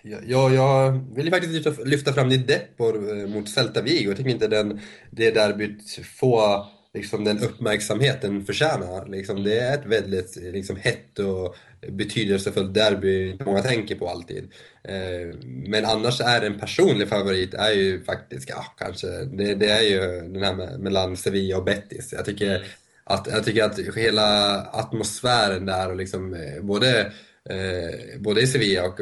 Ja, 0.04 0.52
jag 0.52 1.06
vill 1.16 1.30
faktiskt 1.30 1.54
lyfta, 1.54 1.84
lyfta 1.84 2.14
fram 2.14 2.30
din 2.30 2.46
Depor 2.46 3.20
eh, 3.20 3.28
mot 3.28 3.50
Celta 3.50 3.82
Vigo. 3.82 4.10
Jag 4.10 4.18
tycker 4.18 4.30
inte 4.30 4.48
den, 4.48 4.80
det 5.12 5.32
derbyt 5.32 6.00
får 6.20 6.66
liksom, 6.94 7.24
den 7.24 7.40
uppmärksamhet 7.40 8.22
den 8.22 8.46
förtjänar. 8.46 9.08
Liksom, 9.08 9.44
det 9.44 9.60
är 9.60 9.74
ett 9.74 9.86
väldigt 9.86 10.36
liksom, 10.36 10.76
hett 10.76 11.20
och 11.20 11.56
betydelsefullt 11.92 12.74
derby 12.74 13.38
många 13.46 13.62
tänker 13.62 13.96
på 13.96 14.10
alltid. 14.10 14.52
Eh, 14.84 15.36
men 15.44 15.86
annars 15.86 16.22
är 16.22 16.42
en 16.42 16.60
personlig 16.60 17.10
favorit 17.10 17.54
är 17.54 17.72
ju 17.72 18.04
faktiskt, 18.04 18.50
ja 18.50 18.66
kanske, 18.78 19.08
det, 19.08 19.56
det 19.56 19.70
är 19.70 19.82
ju 19.82 20.00
den 20.22 20.44
här 20.44 20.78
mellan 20.78 21.18
Sevilla 21.18 21.58
och 21.58 21.64
Betis. 21.64 22.14
Jag 22.14 22.26
tycker 22.26 22.56
mm. 22.56 22.68
att, 23.04 23.28
jag 23.32 23.44
tycker 23.44 23.64
att 23.64 23.80
hela 23.96 24.62
atmosfären 24.62 25.66
där 25.66 25.90
och 25.90 25.96
liksom 25.96 26.34
eh, 26.34 26.62
både 26.62 27.12
eh, 27.50 28.20
både 28.20 28.42
i 28.42 28.48
Sevilla 28.48 28.86
och 28.86 29.00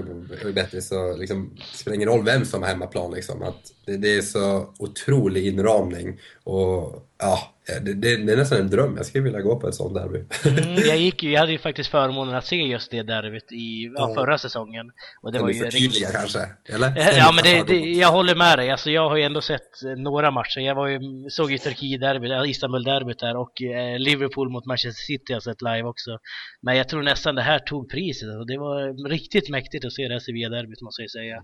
i 0.49 0.51
Betis 0.51 0.87
så 0.87 1.17
liksom, 1.17 1.51
det 1.55 1.77
spelar 1.77 1.95
ingen 1.95 2.09
roll 2.09 2.25
vem 2.25 2.45
som 2.45 2.61
har 2.61 2.69
hemmaplan. 2.69 3.11
Liksom, 3.11 3.43
att 3.43 3.71
det, 3.85 3.97
det 3.97 4.15
är 4.15 4.21
så 4.21 4.73
otrolig 4.79 5.47
inramning 5.47 6.19
och 6.43 7.07
ja, 7.25 7.55
det, 7.67 7.93
det, 7.93 8.25
det, 8.25 8.33
är 8.33 8.37
nästan 8.37 8.57
en 8.59 8.69
dröm. 8.69 8.97
Jag 8.97 9.05
skulle 9.05 9.23
vilja 9.23 9.41
gå 9.41 9.59
på 9.59 9.67
ett 9.67 9.75
sånt 9.75 9.95
derby. 9.95 10.19
Mm, 10.45 10.87
jag, 10.87 10.97
gick 10.97 11.23
ju, 11.23 11.31
jag 11.31 11.39
hade 11.39 11.51
ju 11.51 11.57
faktiskt 11.67 11.89
förmånen 11.89 12.35
att 12.35 12.45
se 12.45 12.55
just 12.55 12.91
det 12.91 13.03
derbyt 13.03 13.51
i 13.51 13.91
ja, 13.95 14.13
förra 14.15 14.37
säsongen. 14.37 14.91
Och 15.21 15.31
det 15.31 15.39
var 15.39 15.49
ju 15.49 15.63
riktigt... 15.63 16.11
kanske? 16.11 16.39
Eller? 16.65 17.17
Ja, 17.17 17.31
men 17.35 17.65
det, 17.67 17.75
jag 17.79 18.11
håller 18.11 18.35
med 18.35 18.59
dig. 18.59 18.71
Alltså, 18.71 18.91
jag 18.91 19.09
har 19.09 19.17
ju 19.17 19.23
ändå 19.23 19.41
sett 19.41 19.69
några 19.97 20.31
matcher. 20.31 20.59
Jag 20.59 20.75
var 20.75 20.87
ju, 20.87 20.99
såg 21.29 21.51
ju 21.51 21.57
Turkiet-derbyt, 21.57 22.49
Istanbul-derbyt 22.49 23.19
där 23.19 23.35
och 23.37 23.61
eh, 23.61 23.99
Liverpool 23.99 24.49
mot 24.49 24.65
Manchester 24.65 25.01
City 25.01 25.33
har 25.33 25.35
jag 25.35 25.43
sett 25.43 25.61
live 25.61 25.83
också. 25.83 26.17
Men 26.61 26.77
jag 26.77 26.89
tror 26.89 27.01
nästan 27.01 27.35
det 27.35 27.41
här 27.41 27.59
tog 27.59 27.89
priset. 27.89 28.29
Och 28.39 28.47
det 28.47 28.57
var 28.57 29.09
riktigt 29.09 29.49
mäktigt 29.49 29.85
att 29.85 29.93
se 29.93 30.07
det 30.07 30.13
här 30.13 30.19
Sevilla-derbyt 30.19 30.81
måste 30.81 31.01
jag 31.01 31.11
säga. 31.11 31.35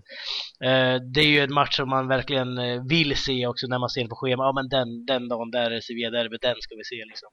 Eh, 0.64 1.00
det 1.14 1.20
är 1.20 1.28
ju 1.28 1.40
en 1.40 1.54
match 1.54 1.76
som 1.76 1.88
man 1.88 2.08
verkligen 2.08 2.58
eh, 2.58 2.82
vill 2.88 3.16
se 3.16 3.46
också 3.46 3.66
när 3.66 3.78
man 3.78 3.90
ser 3.90 4.06
på 4.06 4.16
schemat. 4.16 4.44
Ja, 4.44 4.52
men 4.52 4.68
den, 4.68 5.06
den 5.06 5.28
dagen 5.28 5.50
där 5.50 5.71
Sevilla-derbyt, 5.80 6.42
den 6.42 6.54
ska 6.60 6.74
vi 6.76 6.84
se 6.84 7.04
liksom. 7.08 7.28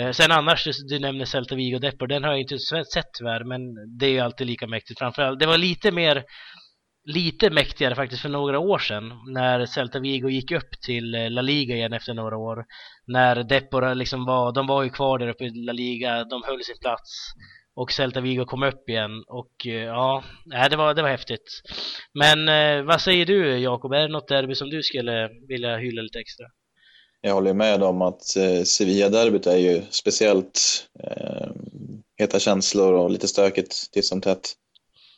Eh, 0.00 0.10
sen 0.12 0.32
annars, 0.32 0.64
du, 0.64 0.72
du 0.88 0.98
nämner 0.98 1.24
Celta 1.24 1.54
Vigo 1.54 1.78
Depor, 1.78 2.06
den 2.06 2.24
har 2.24 2.30
jag 2.30 2.40
inte 2.40 2.58
sett 2.58 3.12
tyvärr, 3.18 3.44
men 3.44 3.60
det 3.98 4.06
är 4.06 4.10
ju 4.10 4.20
alltid 4.20 4.46
lika 4.46 4.66
mäktigt. 4.66 4.98
Framförallt, 4.98 5.40
det 5.40 5.46
var 5.46 5.58
lite 5.58 5.92
mer 5.92 6.24
lite 7.06 7.50
mäktigare 7.50 7.94
faktiskt 7.94 8.22
för 8.22 8.28
några 8.28 8.58
år 8.58 8.78
sedan 8.78 9.12
när 9.32 9.66
Celta 9.66 9.98
Vigo 9.98 10.28
gick 10.28 10.52
upp 10.52 10.70
till 10.86 11.14
eh, 11.14 11.30
La 11.30 11.42
Liga 11.42 11.76
igen 11.76 11.92
efter 11.92 12.14
några 12.14 12.36
år. 12.36 12.64
När 13.06 13.36
Depor 13.42 13.84
eh, 13.84 13.94
liksom 13.94 14.24
var, 14.24 14.52
de 14.52 14.66
var 14.66 14.82
ju 14.82 14.90
kvar 14.90 15.18
där 15.18 15.28
uppe 15.28 15.44
i 15.44 15.50
La 15.50 15.72
Liga, 15.72 16.24
de 16.24 16.42
höll 16.46 16.64
sin 16.64 16.78
plats 16.80 17.32
och 17.76 17.92
Celta 17.92 18.20
Vigo 18.20 18.44
kom 18.44 18.62
upp 18.62 18.88
igen 18.88 19.10
och 19.26 19.66
eh, 19.66 19.72
ja, 19.72 20.24
det 20.70 20.76
var, 20.76 20.94
det 20.94 21.02
var 21.02 21.08
häftigt. 21.08 21.62
Men 22.14 22.46
vad 22.86 23.00
säger 23.00 23.26
du 23.26 23.58
Jakob, 23.58 23.92
är 23.92 24.00
det 24.00 24.08
något 24.08 24.28
derby 24.28 24.54
som 24.54 24.70
du 24.70 24.82
skulle 24.82 25.30
vilja 25.48 25.76
hylla 25.76 26.02
lite 26.02 26.18
extra? 26.18 26.46
Jag 27.20 27.34
håller 27.34 27.54
med 27.54 27.82
om 27.82 28.02
att 28.02 28.36
eh, 28.36 28.62
Sevilla-derbyt 28.62 29.46
är 29.46 29.56
ju 29.56 29.82
speciellt 29.90 30.60
eh, 31.04 31.48
heta 32.18 32.38
känslor 32.38 32.92
och 32.92 33.10
lite 33.10 33.28
stökigt 33.28 33.92
titt 33.92 34.06
som 34.06 34.20
tätt. 34.20 34.52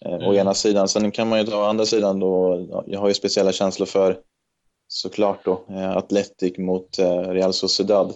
Eh, 0.04 0.14
mm. 0.14 0.28
Å 0.28 0.34
ena 0.34 0.54
sidan, 0.54 0.88
sen 0.88 1.10
kan 1.10 1.28
man 1.28 1.38
ju 1.38 1.44
ta 1.44 1.62
å 1.62 1.66
andra 1.66 1.86
sidan 1.86 2.20
då, 2.20 2.66
jag 2.86 3.00
har 3.00 3.08
ju 3.08 3.14
speciella 3.14 3.52
känslor 3.52 3.86
för 3.86 4.16
såklart 4.88 5.44
då 5.44 5.64
eh, 5.68 5.96
Atletic 5.96 6.58
mot 6.58 6.98
eh, 6.98 7.20
Real 7.20 7.52
Sociedad. 7.52 8.14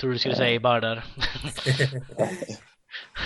Tror 0.00 0.12
du 0.12 0.18
skulle 0.18 0.36
säga 0.36 0.48
Eibar 0.48 0.80
där. 0.80 1.04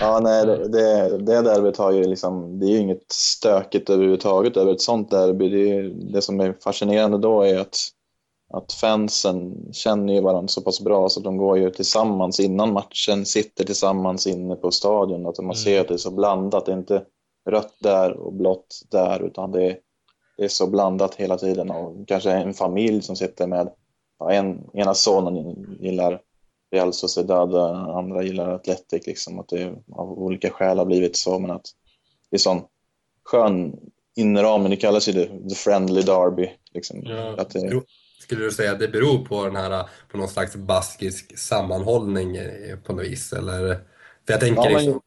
ja, 0.00 0.20
nej, 0.20 0.46
det, 0.46 0.68
det, 0.68 1.18
det 1.18 1.42
derbyt 1.42 1.76
har 1.76 1.92
ju 1.92 2.04
liksom, 2.04 2.58
det 2.58 2.66
är 2.66 2.70
ju 2.70 2.78
inget 2.78 3.12
stökigt 3.12 3.90
överhuvudtaget 3.90 4.56
över 4.56 4.72
ett 4.72 4.80
sånt 4.80 5.10
derby. 5.10 5.48
Det, 5.48 5.88
det 6.12 6.22
som 6.22 6.40
är 6.40 6.56
fascinerande 6.64 7.18
då 7.18 7.42
är 7.42 7.58
att 7.58 7.88
att 8.48 8.72
fansen 8.72 9.68
känner 9.72 10.14
ju 10.14 10.20
varandra 10.20 10.48
så 10.48 10.60
pass 10.60 10.80
bra 10.80 11.08
så 11.08 11.20
de 11.20 11.36
går 11.36 11.58
ju 11.58 11.70
tillsammans 11.70 12.40
innan 12.40 12.72
matchen, 12.72 13.26
sitter 13.26 13.64
tillsammans 13.64 14.26
inne 14.26 14.56
på 14.56 14.70
stadion. 14.70 15.26
Att 15.26 15.38
man 15.38 15.44
mm. 15.44 15.54
ser 15.54 15.80
att 15.80 15.88
det 15.88 15.94
är 15.94 15.98
så 15.98 16.10
blandat. 16.10 16.66
Det 16.66 16.72
är 16.72 16.76
inte 16.76 17.04
rött 17.50 17.74
där 17.80 18.12
och 18.12 18.32
blått 18.32 18.82
där 18.90 19.22
utan 19.22 19.52
det 19.52 19.64
är, 19.64 19.78
det 20.36 20.44
är 20.44 20.48
så 20.48 20.66
blandat 20.66 21.14
hela 21.14 21.38
tiden. 21.38 21.70
Och 21.70 22.08
kanske 22.08 22.32
en 22.32 22.54
familj 22.54 23.02
som 23.02 23.16
sitter 23.16 23.46
med 23.46 23.72
ja, 24.18 24.32
en, 24.32 24.70
ena 24.74 24.94
sonen 24.94 25.56
gillar 25.80 26.20
Real 26.70 26.92
Sociedad, 26.92 27.54
andra 27.96 28.22
gillar 28.22 28.48
Atletic. 28.48 29.06
Liksom, 29.06 29.38
att 29.38 29.48
det 29.48 29.74
av 29.92 30.18
olika 30.18 30.50
skäl 30.50 30.78
har 30.78 30.84
blivit 30.84 31.16
så. 31.16 31.38
Men 31.38 31.50
att 31.50 31.66
det 32.30 32.36
är 32.36 32.38
sån 32.38 32.62
skön 33.24 33.76
inramning. 34.16 34.70
Det 34.70 34.76
kallas 34.76 35.08
ju 35.08 35.12
the 35.48 35.54
friendly 35.54 36.02
derby. 36.02 36.50
Liksom. 36.74 37.02
Ja. 37.04 37.34
Att 37.38 37.50
det, 37.50 37.82
skulle 38.26 38.44
du 38.44 38.50
säga 38.50 38.72
att 38.72 38.78
det 38.78 38.88
beror 38.88 39.24
på 39.24 39.44
den 39.44 39.56
här, 39.56 39.84
på 40.10 40.18
någon 40.18 40.28
slags 40.28 40.56
baskisk 40.56 41.38
sammanhållning 41.38 42.36
eh, 42.36 42.76
på 42.76 42.92
något 42.92 43.04
vis? 43.04 43.32
Eller? 43.32 43.68
För 44.26 44.32
jag 44.32 44.40
tänker 44.40 44.70
ja, 44.70 44.78
liksom, 44.78 45.00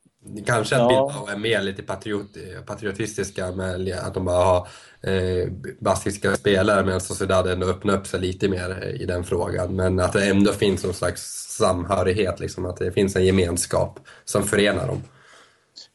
kanske 0.46 0.76
att 0.76 0.82
ja. 0.82 0.88
Bilbao 0.88 1.36
är 1.36 1.38
mer 1.38 1.62
lite 1.62 1.84
patriot, 1.84 2.28
patriotistiska 2.66 3.52
med 3.52 3.94
att 3.94 4.14
de 4.14 4.26
bara 4.26 4.44
har 4.44 4.68
eh, 5.02 5.48
baskiska 5.80 6.36
spelare 6.36 6.86
medan 6.86 7.02
Sociedad 7.02 7.48
ändå 7.48 7.68
öppnar 7.68 7.98
upp 7.98 8.08
sig 8.08 8.20
lite 8.20 8.50
mer 8.50 8.96
i 9.02 9.06
den 9.06 9.24
frågan. 9.24 9.76
Men 9.76 10.00
att 10.00 10.14
det 10.14 10.30
ändå 10.30 10.52
finns 10.52 10.84
någon 10.84 10.94
slags 10.94 11.22
samhörighet, 11.58 12.40
liksom, 12.40 12.66
att 12.66 12.78
det 12.78 12.92
finns 12.92 13.16
en 13.16 13.26
gemenskap 13.26 14.00
som 14.26 14.44
förenar 14.44 14.88
dem. 14.88 15.04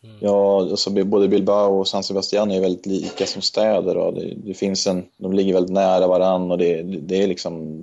Mm. 0.05 0.17
Ja, 0.21 0.61
alltså 0.61 0.91
både 0.91 1.29
Bilbao 1.29 1.79
och 1.79 1.89
San 1.89 2.03
Sebastian 2.03 2.51
är 2.51 2.61
väldigt 2.61 2.87
lika 2.87 3.27
som 3.27 3.43
städer. 3.43 3.97
Och 3.97 4.15
det, 4.15 4.35
det 4.45 4.55
finns 4.55 4.87
en, 4.87 5.07
de 5.17 5.33
ligger 5.33 5.55
väldigt 5.55 5.73
nära 5.73 6.07
varandra 6.07 6.53
och 6.53 6.59
det, 6.59 6.83
det, 6.83 7.23
är 7.23 7.27
liksom 7.27 7.83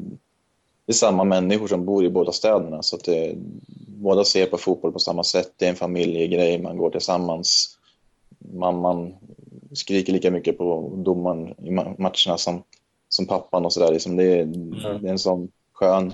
det 0.85 0.91
är 0.91 0.93
samma 0.93 1.23
människor 1.23 1.67
som 1.67 1.85
bor 1.85 2.05
i 2.05 2.09
båda 2.09 2.31
städerna. 2.31 2.81
Så 2.81 2.95
att 2.95 3.03
det, 3.03 3.35
båda 3.87 4.23
ser 4.23 4.45
på 4.45 4.57
fotboll 4.57 4.91
på 4.91 4.99
samma 4.99 5.23
sätt. 5.23 5.53
Det 5.57 5.65
är 5.65 5.69
en 5.69 5.75
familjegrej, 5.75 6.61
man 6.61 6.77
går 6.77 6.89
tillsammans. 6.89 7.77
Mamman 8.53 9.13
skriker 9.73 10.13
lika 10.13 10.31
mycket 10.31 10.57
på 10.57 10.93
domaren 10.95 11.53
i 11.65 11.71
matcherna 11.71 12.37
som, 12.37 12.63
som 13.09 13.25
pappan 13.25 13.65
och 13.65 13.73
sådär. 13.73 13.91
Liksom 13.91 14.15
det, 14.15 14.41
mm. 14.41 14.71
det 15.01 15.07
är 15.07 15.11
en 15.11 15.19
sån 15.19 15.51
skön 15.73 16.13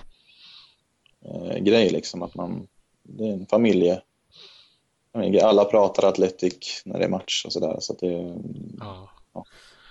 eh, 1.26 1.58
grej 1.58 1.89
liksom 1.89 2.24
att 2.24 2.36
man, 2.36 2.67
det 3.04 3.28
är 3.28 3.34
en 3.34 3.46
familje 3.46 4.02
alla 5.43 5.65
pratar 5.65 6.08
Atletic 6.08 6.82
när 6.86 6.99
det 6.99 7.06
är 7.06 7.10
match 7.10 7.45
och 7.45 7.53
sådär. 7.53 7.77
Så 7.80 7.93
det, 7.93 8.08
ja. 8.80 9.10
Ja. 9.34 9.45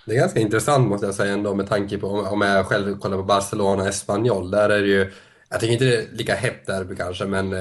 det 0.05 0.11
är 0.11 0.19
ganska 0.19 0.39
intressant 0.39 0.89
måste 0.89 1.05
jag 1.05 1.15
säga 1.15 1.33
ändå 1.33 1.53
med 1.53 1.69
tanke 1.69 1.97
på 1.97 2.07
om 2.07 2.41
jag 2.41 2.65
själv 2.65 2.97
kollar 2.99 3.17
på 3.17 3.23
Barcelona 3.23 3.81
och 3.83 3.89
Espanyol. 3.89 4.51
Där 4.51 4.69
är 4.69 4.81
det 4.81 4.87
ju, 4.87 5.11
jag 5.49 5.59
tycker 5.59 5.73
inte 5.73 5.85
det 5.85 5.97
är 5.97 6.07
lika 6.11 6.35
hett 6.35 6.65
derby 6.65 6.95
kanske 6.95 7.25
men 7.25 7.53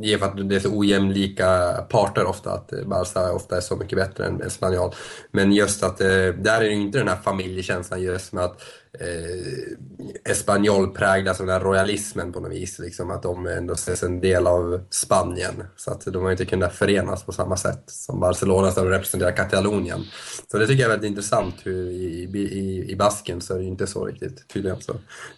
det 0.00 0.12
är 0.12 0.18
för 0.18 0.26
att 0.26 0.48
det 0.48 0.56
är 0.56 0.60
så 0.60 0.78
ojämlika 0.78 1.72
parter 1.88 2.24
ofta, 2.24 2.52
att 2.52 2.72
Barca 2.86 3.32
ofta 3.32 3.56
är 3.56 3.60
så 3.60 3.76
mycket 3.76 3.98
bättre 3.98 4.26
än 4.26 4.42
Espanyol. 4.42 4.94
Men 5.30 5.52
just 5.52 5.82
att 5.82 6.00
eh, 6.00 6.08
där 6.38 6.60
är 6.60 6.64
det 6.64 6.72
inte 6.72 6.98
den 6.98 7.08
här 7.08 7.16
familjekänslan 7.16 8.02
just 8.02 8.32
med 8.32 8.44
att 8.44 8.62
eh, 9.00 10.30
Espanyol 10.32 10.94
präglas 10.94 11.40
av 11.40 11.46
den 11.46 11.52
här 11.54 11.64
royalismen 11.64 12.32
på 12.32 12.40
något 12.40 12.52
vis. 12.52 12.78
Liksom, 12.78 13.10
att 13.10 13.22
de 13.22 13.46
ändå 13.46 13.74
ses 13.74 14.02
en 14.02 14.20
del 14.20 14.46
av 14.46 14.80
Spanien. 14.90 15.64
Så 15.76 15.90
att 15.90 16.04
de 16.06 16.22
har 16.22 16.30
inte 16.30 16.46
kunnat 16.46 16.74
förenas 16.74 17.24
på 17.24 17.32
samma 17.32 17.56
sätt 17.56 17.82
som 17.86 18.20
Barcelona 18.20 18.70
som 18.70 18.88
representerar 18.88 19.36
Katalonien. 19.36 20.04
Så 20.50 20.58
det 20.58 20.66
tycker 20.66 20.82
jag 20.82 20.90
är 20.90 20.94
väldigt 20.94 21.10
intressant. 21.10 21.54
Hur 21.62 21.90
i, 21.90 22.28
i, 22.34 22.90
I 22.90 22.96
Basken 22.96 23.40
så 23.40 23.54
är 23.54 23.58
det 23.58 23.64
ju 23.64 23.70
inte 23.70 23.86
så 23.86 24.04
riktigt 24.04 24.48
tydligen. 24.48 24.80
Så 24.80 24.92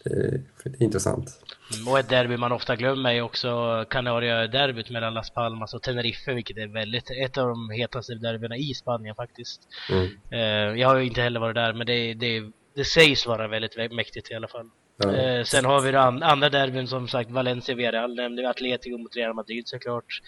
det, 0.05 0.41
det 0.65 0.71
är 0.81 0.83
intressant. 0.83 1.41
Och 1.87 1.99
ett 1.99 2.09
derby 2.09 2.37
man 2.37 2.53
ofta 2.53 2.77
glömmer 2.77 3.15
är 3.15 3.23
också 3.23 3.85
Canaria-derbyt 3.91 4.91
mellan 4.91 5.15
Las 5.15 5.31
Palmas 5.31 5.75
och 5.75 5.83
Tenerife, 5.83 6.35
vilket 6.35 6.57
är 6.57 6.67
väldigt, 6.67 7.11
ett 7.11 7.39
av 7.39 7.49
de 7.49 7.71
hetaste 7.71 8.15
derbyna 8.15 8.57
i 8.57 8.75
Spanien 8.75 9.15
faktiskt. 9.15 9.61
Mm. 9.91 10.09
Eh, 10.31 10.81
jag 10.81 10.89
har 10.89 10.97
ju 10.97 11.07
inte 11.07 11.23
heller 11.23 11.41
varit 11.41 11.55
där, 11.55 11.73
men 11.73 11.87
det, 11.87 12.15
det, 12.15 12.43
det 12.75 12.85
sägs 12.85 13.27
vara 13.27 13.49
väldigt 13.49 13.93
mäktigt 13.93 14.31
i 14.31 14.35
alla 14.35 14.49
fall. 14.49 14.71
Mm. 15.05 15.45
sen 15.45 15.65
har 15.65 15.81
vi 15.81 15.97
andra 15.97 16.49
derbyn 16.49 16.89
som 16.89 17.09
sagt, 17.09 17.31
Valencia 17.31 17.75
Villarreal 17.75 18.15
nämnde 18.15 18.43
vi, 18.43 18.49
Atletico 18.49 18.99
mot 18.99 19.17
Real 19.17 19.35
Madrid 19.35 19.69
såklart. 19.69 20.23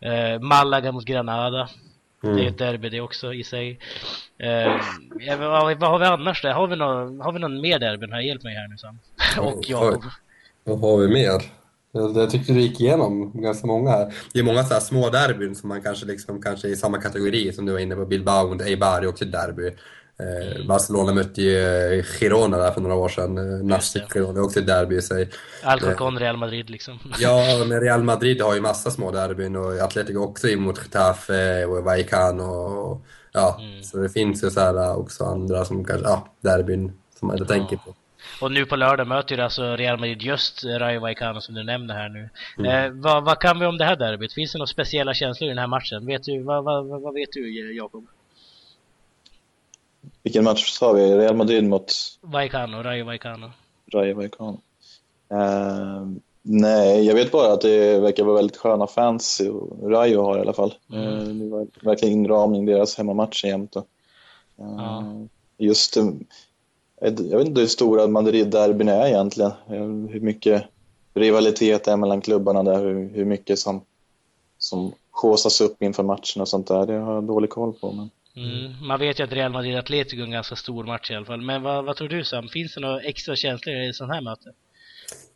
Eh, 0.00 0.40
Malaga 0.40 0.92
mot 0.92 1.04
Granada. 1.04 1.68
Mm. 2.24 2.36
Det 2.36 2.44
är 2.44 2.48
ett 2.48 2.58
derby 2.58 2.88
det 2.88 3.00
också 3.00 3.34
i 3.34 3.44
sig. 3.44 3.78
Vad, 5.38 5.78
vad, 5.78 5.90
har 5.90 5.98
vi 5.98 6.04
annars 6.04 6.42
där? 6.42 6.52
Har 6.52 6.66
vi 6.66 6.76
någon, 6.76 7.20
har 7.20 7.32
vi 7.32 7.38
någon 7.38 7.60
mer 7.60 7.78
derbyn 7.78 8.12
här? 8.12 8.20
Hjälp 8.20 8.42
mig 8.42 8.54
här 8.54 8.68
nu 8.68 8.76
Sam. 8.76 8.98
och 9.46 9.64
Jakob. 9.66 10.02
Vad 10.66 10.80
har 10.80 10.98
vi 10.98 11.08
mer? 11.08 11.42
Jag, 11.92 12.16
jag 12.16 12.30
tyckte 12.30 12.52
du 12.52 12.60
gick 12.60 12.80
igenom 12.80 13.32
ganska 13.42 13.66
många 13.66 13.90
här. 13.90 14.14
Det 14.32 14.38
är 14.38 14.44
många 14.44 14.64
så 14.64 14.80
små 14.80 15.10
derbyn 15.10 15.54
som 15.54 15.68
man 15.68 15.82
kanske, 15.82 16.06
liksom, 16.06 16.42
kanske 16.42 16.68
är 16.68 16.72
i 16.72 16.76
samma 16.76 16.98
kategori 16.98 17.52
som 17.52 17.66
du 17.66 17.72
var 17.72 17.78
inne 17.78 17.94
på. 17.94 18.06
Bilbao 18.06 18.48
mot 18.48 18.62
Eibar 18.62 19.02
är 19.02 19.06
också 19.06 19.24
ett 19.24 19.32
derby. 19.32 19.66
Eh, 20.18 20.66
Barcelona 20.66 21.12
mötte 21.12 21.42
ju 21.42 21.58
eh, 21.98 22.04
Girona 22.04 22.58
där 22.58 22.72
för 22.72 22.80
några 22.80 22.94
år 22.94 23.08
sedan. 23.08 23.38
Eh, 23.38 23.66
Nastic 23.66 24.02
Girona 24.12 24.40
är 24.40 24.44
också 24.44 24.60
ett 24.60 24.66
derby 24.66 24.96
i 24.96 25.02
sig. 25.02 25.30
Alcocon, 25.62 26.18
Real 26.18 26.36
Madrid 26.36 26.70
liksom. 26.70 26.98
Ja, 27.18 27.64
men 27.68 27.80
Real 27.80 28.02
Madrid 28.02 28.42
har 28.42 28.54
ju 28.54 28.60
massa 28.60 28.90
små 28.90 29.10
derbyn 29.10 29.56
och 29.56 29.78
Atletico 29.78 30.18
också 30.18 30.48
emot 30.48 30.78
Getafe 30.78 31.64
och 31.64 31.84
Vallecano. 31.84 32.44
Och, 32.44 33.06
ja, 33.32 33.58
mm. 33.60 33.82
Så 33.82 33.96
det 33.96 34.08
finns 34.08 34.44
ju 34.44 34.50
så 34.50 34.60
här 34.60 34.98
också 34.98 35.24
andra 35.24 35.64
som 35.64 35.84
kanske, 35.84 36.06
ja, 36.06 36.28
derbyn 36.40 36.92
som 37.18 37.28
man 37.28 37.38
inte 37.38 37.54
ja. 37.54 37.58
tänker 37.58 37.76
på. 37.76 37.94
Och 38.40 38.52
nu 38.52 38.66
på 38.66 38.76
lördag 38.76 39.06
möter 39.06 39.36
ju 39.36 39.42
alltså 39.42 39.76
Real 39.76 39.98
Madrid 39.98 40.22
just 40.22 40.64
Rayo 40.64 41.00
Vallecano 41.00 41.40
som 41.40 41.54
du 41.54 41.64
nämnde 41.64 41.94
här 41.94 42.08
nu. 42.08 42.28
Mm. 42.58 42.84
Eh, 42.84 43.02
vad, 43.02 43.24
vad, 43.24 43.40
kan 43.40 43.58
vi 43.58 43.66
om 43.66 43.78
det 43.78 43.84
här 43.84 43.96
derbyt? 43.96 44.32
Finns 44.32 44.52
det 44.52 44.58
några 44.58 44.66
speciella 44.66 45.14
känslor 45.14 45.46
i 45.46 45.50
den 45.50 45.58
här 45.58 45.66
matchen? 45.66 46.06
Vet 46.06 46.22
du, 46.22 46.42
vad, 46.42 46.64
vad, 46.64 46.86
vad 46.86 47.14
vet 47.14 47.32
du 47.32 47.72
Jakob? 47.76 48.06
Vilken 50.22 50.44
match 50.44 50.70
sa 50.70 50.92
vi? 50.92 51.16
Real 51.16 51.36
Madrid 51.36 51.64
mot? 51.64 51.92
Vallecano, 52.20 52.82
Rayo 52.82 53.04
Vallecano. 53.04 53.50
Rayo 53.92 54.14
Vallecano. 54.14 54.60
Uh, 55.32 56.12
nej, 56.42 57.06
jag 57.06 57.14
vet 57.14 57.32
bara 57.32 57.52
att 57.52 57.60
det 57.60 58.00
verkar 58.00 58.24
vara 58.24 58.36
väldigt 58.36 58.56
sköna 58.56 58.86
fans 58.86 59.42
Rayo 59.82 60.22
har 60.22 60.38
i 60.38 60.40
alla 60.40 60.52
fall. 60.52 60.74
Mm. 60.92 61.04
Uh, 61.04 61.18
det 61.18 61.48
var 61.48 61.66
verkligen 61.82 62.14
inramning 62.14 62.66
deras 62.66 62.96
hemmamatch 62.96 63.44
jämt. 63.44 63.76
Uh, 63.76 63.84
ja. 64.56 65.04
Just 65.58 65.96
jag 67.00 67.38
vet 67.38 67.46
inte 67.46 67.60
hur 67.60 67.68
stora 67.68 68.06
Madrid-derbyn 68.06 68.88
är 68.88 69.06
egentligen. 69.06 69.52
Hur 69.66 70.20
mycket 70.20 70.64
rivalitet 71.14 71.84
det 71.84 71.90
är 71.90 71.96
mellan 71.96 72.20
klubbarna 72.20 72.62
där, 72.62 72.84
hur, 72.84 73.08
hur 73.14 73.24
mycket 73.24 73.58
som, 73.58 73.84
som 74.58 74.92
skåsas 75.12 75.60
upp 75.60 75.82
inför 75.82 76.02
matchen 76.02 76.42
och 76.42 76.48
sånt 76.48 76.66
där. 76.66 76.86
Det 76.86 76.92
har 76.92 77.14
jag 77.14 77.24
dålig 77.24 77.50
koll 77.50 77.72
på. 77.72 77.92
Men... 77.92 78.10
Mm, 78.36 78.86
man 78.86 79.00
vet 79.00 79.20
ju 79.20 79.24
att 79.24 79.32
Real 79.32 79.52
Madrid 79.52 79.76
Atletico 79.76 80.20
är 80.20 80.24
en 80.24 80.30
ganska 80.30 80.56
stor 80.56 80.84
match 80.84 81.10
i 81.10 81.14
alla 81.14 81.26
fall. 81.26 81.42
Men 81.42 81.62
vad, 81.62 81.84
vad 81.84 81.96
tror 81.96 82.08
du 82.08 82.24
Sam? 82.24 82.48
Finns 82.48 82.74
det 82.74 82.80
några 82.80 83.00
extra 83.00 83.36
känslor 83.36 83.76
i 83.76 83.92
sån 83.92 84.10
här 84.10 84.20
möte? 84.20 84.52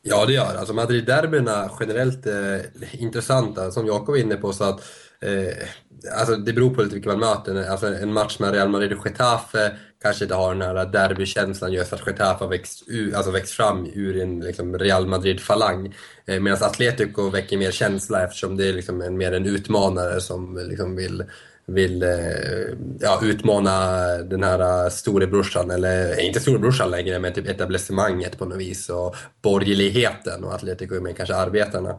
Ja, 0.02 0.26
det 0.26 0.32
gör 0.32 0.56
Alltså 0.56 0.74
Madrid-derbyna 0.74 1.70
generellt 1.80 2.26
eh, 2.26 3.02
intressanta, 3.02 3.70
som 3.70 3.86
Jakob 3.86 4.08
var 4.08 4.16
inne 4.16 4.36
på. 4.36 4.52
så 4.52 4.64
att 4.64 4.80
eh, 5.20 5.68
Alltså 6.18 6.36
det 6.36 6.52
beror 6.52 6.74
på 6.74 6.82
lite 6.82 6.94
vilka 6.94 7.08
man 7.08 7.18
möter. 7.18 7.70
Alltså 7.70 7.86
en 7.86 8.12
match 8.12 8.38
med 8.38 8.52
Real 8.52 8.68
Madrid 8.68 8.92
och 8.92 9.06
Getafe 9.06 9.76
kanske 10.02 10.24
inte 10.24 10.34
har 10.34 10.54
den 10.54 10.62
här 10.62 10.86
derbykänslan 10.86 11.72
just 11.72 11.92
att 11.92 12.06
Getafe 12.06 12.44
har 12.44 12.50
växt, 12.50 12.82
alltså 13.14 13.30
växt 13.30 13.52
fram 13.52 13.90
ur 13.94 14.20
en 14.22 14.40
liksom, 14.40 14.78
Real 14.78 15.06
Madrid-falang. 15.06 15.94
Eh, 16.26 16.40
Medan 16.40 16.62
Atletico 16.62 17.30
väcker 17.30 17.56
mer 17.56 17.70
känsla 17.70 18.24
eftersom 18.24 18.56
det 18.56 18.68
är 18.68 18.72
liksom 18.72 19.00
en, 19.00 19.16
mer 19.16 19.32
en 19.32 19.46
utmanare 19.46 20.20
som 20.20 20.56
liksom 20.68 20.96
vill 20.96 21.24
vill 21.74 22.02
eh, 22.02 22.10
ja, 23.00 23.20
utmana 23.22 23.96
den 24.16 24.42
här 24.42 24.84
eh, 24.84 24.90
storebrorsan, 24.90 25.70
eller 25.70 26.18
eh, 26.18 26.26
inte 26.26 26.40
storebrorsan 26.40 26.90
längre, 26.90 27.18
men 27.18 27.32
typ 27.32 27.48
etablissemanget 27.48 28.38
på 28.38 28.44
något 28.44 28.58
vis 28.58 28.88
och 28.88 29.16
borgerligheten 29.42 30.44
och 30.44 30.54
Atletico 30.54 31.00
med 31.00 31.16
kanske 31.16 31.34
arbetarna. 31.34 31.90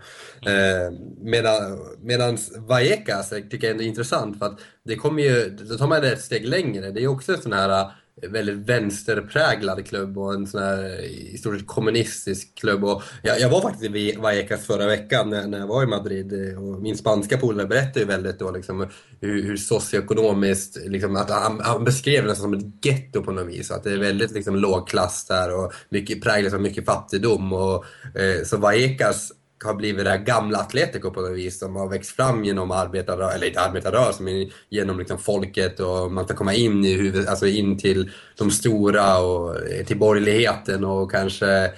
Eh, 0.45 0.93
medan, 1.21 1.79
medan 2.01 2.37
Vallecas 2.57 3.29
tycker 3.29 3.67
jag 3.67 3.71
ändå 3.71 3.83
är 3.83 3.87
intressant 3.87 4.39
för 4.39 4.45
att 4.45 4.59
det 4.85 4.95
kommer 4.95 5.23
ju, 5.23 5.49
då 5.49 5.75
tar 5.75 5.87
man 5.87 6.01
det 6.01 6.11
ett 6.11 6.21
steg 6.21 6.45
längre. 6.45 6.91
Det 6.91 7.03
är 7.03 7.07
också 7.07 7.33
en 7.33 7.41
sån 7.41 7.53
här 7.53 7.91
väldigt 8.29 8.69
vänsterpräglad 8.69 9.85
klubb 9.85 10.17
och 10.17 10.33
en 10.33 10.47
sån 10.47 10.63
här 10.63 11.01
i 11.05 11.37
stort 11.37 11.57
sett 11.57 11.67
kommunistisk 11.67 12.55
klubb. 12.59 12.83
Och 12.83 13.03
jag, 13.23 13.39
jag 13.39 13.49
var 13.49 13.61
faktiskt 13.61 13.95
i 13.95 14.15
Vallecas 14.17 14.65
förra 14.65 14.85
veckan 14.85 15.29
när, 15.29 15.47
när 15.47 15.59
jag 15.59 15.67
var 15.67 15.83
i 15.83 15.87
Madrid 15.87 16.33
eh, 16.33 16.63
och 16.63 16.81
min 16.81 16.97
spanska 16.97 17.37
polare 17.37 17.67
berättade 17.67 17.99
ju 17.99 18.05
väldigt 18.05 18.39
då 18.39 18.51
liksom 18.51 18.87
hur, 19.21 19.43
hur 19.43 19.57
socioekonomiskt, 19.57 20.77
liksom, 20.85 21.15
att 21.15 21.29
han, 21.29 21.59
han 21.59 21.83
beskrev 21.83 22.25
det 22.25 22.35
som 22.35 22.53
ett 22.53 22.85
getto 22.85 23.23
på 23.23 23.31
något 23.31 23.47
vis. 23.47 23.71
Att 23.71 23.83
det 23.83 23.91
är 23.91 23.97
väldigt 23.97 24.31
liksom, 24.31 24.55
lågklass 24.55 25.25
där 25.27 25.55
och 25.55 25.73
mycket, 25.89 26.21
präglas 26.21 26.53
av 26.53 26.61
mycket 26.61 26.85
fattigdom. 26.85 27.53
Och, 27.53 27.85
eh, 28.15 28.43
så 28.45 28.57
Vallecas 28.57 29.31
har 29.63 29.73
blivit 29.73 30.05
det 30.05 30.11
här 30.11 30.17
gamla 30.17 30.57
Atletico 30.57 31.11
på 31.11 31.21
något 31.21 31.37
vis. 31.37 31.59
Som 31.59 31.75
har 31.75 31.89
växt 31.89 32.15
fram 32.15 32.45
genom 32.45 32.71
arbetarrörelsen, 32.71 33.35
eller 33.35 33.47
inte 33.47 33.61
arbetarrörelsen, 33.61 34.25
men 34.25 34.51
genom 34.69 34.99
liksom 34.99 35.17
folket 35.17 35.79
och 35.79 36.11
man 36.11 36.25
ska 36.25 36.35
komma 36.35 36.53
in 36.53 36.85
i 36.85 36.93
huvud, 36.93 37.27
alltså 37.27 37.47
in 37.47 37.77
till 37.77 38.11
de 38.37 38.51
stora 38.51 39.19
och 39.19 39.69
eh, 39.69 39.85
till 39.85 39.97
borgerligheten 39.97 40.85
och 40.85 41.11
kanske 41.11 41.71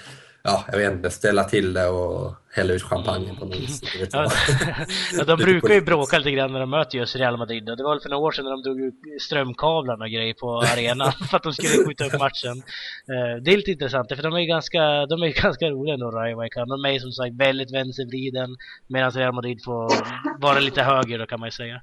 ja, 0.43 0.65
jag 0.71 0.77
vet 0.77 0.91
inte, 0.91 1.09
ställa 1.09 1.43
till 1.43 1.73
det 1.73 1.87
och 1.87 2.35
hälla 2.51 2.73
ut 2.73 2.83
champagne 2.83 3.35
på 3.39 3.45
något 3.45 3.55
vis. 3.55 3.81
Ja, 4.11 4.31
ja, 5.17 5.23
de 5.23 5.37
brukar 5.43 5.73
ju 5.73 5.81
bråka 5.81 6.17
lite 6.17 6.31
grann 6.31 6.53
när 6.53 6.59
de 6.59 6.69
möter 6.69 6.97
just 6.97 7.15
Real 7.15 7.37
Madrid. 7.37 7.65
Det 7.65 7.83
var 7.83 7.89
väl 7.89 8.01
för 8.01 8.09
några 8.09 8.23
år 8.23 8.31
sedan 8.31 8.45
när 8.45 8.51
de 8.51 8.61
drog 8.61 8.81
ut 8.81 9.21
strömkablarna 9.21 10.05
och 10.05 10.11
grejer 10.11 10.33
på 10.33 10.57
arenan 10.73 11.11
för 11.11 11.37
att 11.37 11.43
de 11.43 11.53
skulle 11.53 11.85
skjuta 11.85 12.05
upp 12.05 12.19
matchen. 12.19 12.57
Eh, 13.13 13.43
det 13.43 13.53
är 13.53 13.57
lite 13.57 13.71
intressant 13.71 14.07
för 14.15 14.23
de 14.23 14.33
är 14.33 14.39
ju 14.39 14.45
ganska, 14.45 15.05
de 15.05 15.23
är 15.23 15.41
ganska 15.41 15.69
roliga 15.69 15.93
ändå, 15.93 16.11
Rayo 16.11 16.35
Vallecano. 16.35 16.65
De 16.65 16.85
är 16.85 16.91
ju 16.91 16.99
som 16.99 17.11
sagt 17.11 17.35
väldigt 17.35 17.73
vänstervriden 17.73 18.55
medan 18.87 19.11
Real 19.11 19.33
Madrid 19.33 19.63
får 19.63 19.91
vara 20.41 20.59
lite 20.59 20.83
höger 20.83 21.19
då 21.19 21.25
kan 21.25 21.39
man 21.39 21.47
ju 21.47 21.51
säga. 21.51 21.81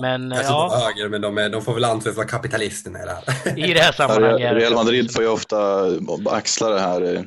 Men 0.00 0.30
Kanske 0.30 0.52
ja, 0.52 0.64
inte 0.64 0.86
höger, 0.86 1.08
men 1.08 1.20
de, 1.20 1.38
är, 1.38 1.48
de 1.48 1.62
får 1.62 1.74
väl 1.74 1.84
anses 1.84 2.16
vara 2.16 2.26
kapitalisterna 2.26 2.98
i 2.98 3.02
det 3.04 3.10
här. 3.10 3.58
i 3.70 3.74
det 3.74 3.80
här 3.80 3.92
sammanhanget. 3.92 4.52
Real 4.52 4.74
Madrid 4.74 5.14
får 5.14 5.22
ju 5.22 5.28
ofta 5.28 5.86
axla 6.30 6.68
det 6.68 6.80
här 6.80 7.14
eh, 7.14 7.22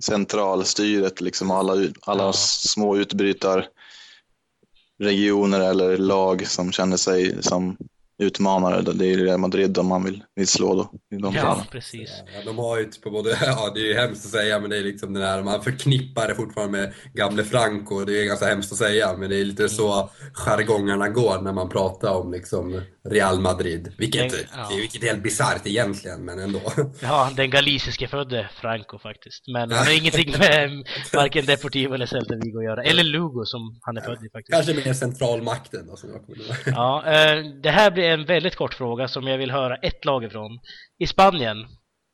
centralstyret, 0.00 1.20
liksom 1.20 1.50
alla, 1.50 1.72
alla 2.02 2.22
Ja. 2.22 2.32
små 2.32 2.96
utbrytarregioner 2.96 5.60
eller 5.60 5.96
lag 5.96 6.46
som 6.46 6.72
känner 6.72 6.96
sig 6.96 7.42
som 7.42 7.76
utmanare. 8.18 8.82
Det 8.82 9.06
är 9.12 9.16
Real 9.18 9.38
Madrid 9.38 9.78
om 9.78 9.86
man 9.86 10.04
vill, 10.04 10.22
vill 10.36 10.46
slå 10.48 10.74
då. 10.74 11.16
I 11.16 11.20
de 11.20 11.34
Ja, 11.34 11.40
fallen. 11.42 11.64
precis. 11.70 12.10
Ja, 12.34 12.40
de 12.46 12.58
har 12.58 12.78
ju 12.78 12.84
på 13.04 13.10
både, 13.10 13.30
ja 13.42 13.70
det 13.74 13.80
är 13.80 13.84
ju 13.84 13.94
hemskt 13.94 14.24
att 14.24 14.30
säga 14.30 14.60
men 14.60 14.70
det 14.70 14.76
är 14.76 14.82
liksom 14.82 15.14
den 15.14 15.22
här, 15.22 15.42
man 15.42 15.62
förknippar 15.62 16.28
det 16.28 16.34
fortfarande 16.34 16.78
med 16.78 16.92
gamle 17.14 17.44
Franco, 17.44 18.04
det 18.04 18.20
är 18.22 18.24
ganska 18.24 18.46
hemskt 18.46 18.72
att 18.72 18.78
säga 18.78 19.16
men 19.16 19.30
det 19.30 19.36
är 19.40 19.44
lite 19.44 19.68
så 19.68 20.10
jargongerna 20.32 21.08
går 21.08 21.40
när 21.42 21.52
man 21.52 21.68
pratar 21.68 22.14
om 22.14 22.32
liksom 22.32 22.80
Real 23.10 23.40
Madrid. 23.40 23.92
Vilket, 23.98 24.32
Men, 24.32 24.40
ja. 24.56 24.66
det 24.70 24.74
är, 24.74 24.80
vilket 24.80 25.02
är 25.02 25.06
helt 25.06 25.22
bisarrt 25.22 25.66
egentligen 25.66 26.24
men 26.24 26.38
ändå. 26.38 26.60
Ja, 27.00 27.30
den 27.36 27.50
galiciske 27.50 28.08
födde 28.08 28.48
Franco 28.60 28.98
faktiskt. 28.98 29.48
Men 29.48 29.70
han 29.70 29.86
har 29.86 29.98
ingenting 29.98 30.34
med 30.38 30.84
varken 31.12 31.46
Deportivo 31.46 31.94
eller 31.94 32.06
Celta 32.06 32.34
Vigo 32.34 32.58
att 32.58 32.64
göra. 32.64 32.82
Eller 32.82 33.04
Lugo 33.04 33.44
som 33.44 33.78
han 33.82 33.96
är 33.96 34.00
född 34.00 34.24
i 34.24 34.28
faktiskt. 34.30 34.52
Kanske 34.52 34.74
mer 34.88 34.94
centralmakten 34.94 35.86
då 35.86 35.96
som 35.96 36.10
jag 36.10 36.26
kommer. 36.26 36.44
Ja, 36.66 37.04
eh, 37.06 37.44
det 37.62 37.70
här 37.70 37.90
blir 37.90 38.05
en 38.12 38.24
väldigt 38.24 38.56
kort 38.56 38.74
fråga 38.74 39.08
som 39.08 39.26
jag 39.26 39.38
vill 39.38 39.50
höra 39.50 39.76
ett 39.76 40.04
lag 40.04 40.24
ifrån. 40.24 40.60
I 40.98 41.06
Spanien 41.06 41.66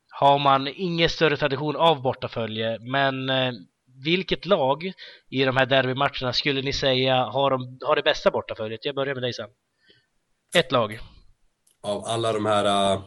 har 0.09 0.39
man 0.39 0.69
ingen 0.69 1.09
större 1.09 1.37
tradition 1.37 1.77
av 1.77 2.03
bortafölje, 2.03 2.79
men 2.79 3.31
eh, 3.31 3.53
vilket 4.05 4.47
lag 4.47 4.93
i 5.31 5.45
de 5.45 5.57
här 5.57 5.67
derbymatcherna 5.67 6.33
skulle 6.33 6.63
ni 6.63 6.73
säga 6.73 7.25
har, 7.25 7.51
de, 7.51 7.79
har 7.87 7.97
det 7.97 8.03
bästa 8.03 8.31
bortaföljet? 8.31 8.85
Jag 8.85 8.95
börjar 8.95 9.15
med 9.15 9.23
dig 9.23 9.33
sen. 9.33 9.49
Ett 10.57 10.73
lag. 10.73 10.99
Av 11.83 12.05
alla 12.05 12.33
de 12.33 12.47
här 12.47 12.95
uh, 12.95 13.03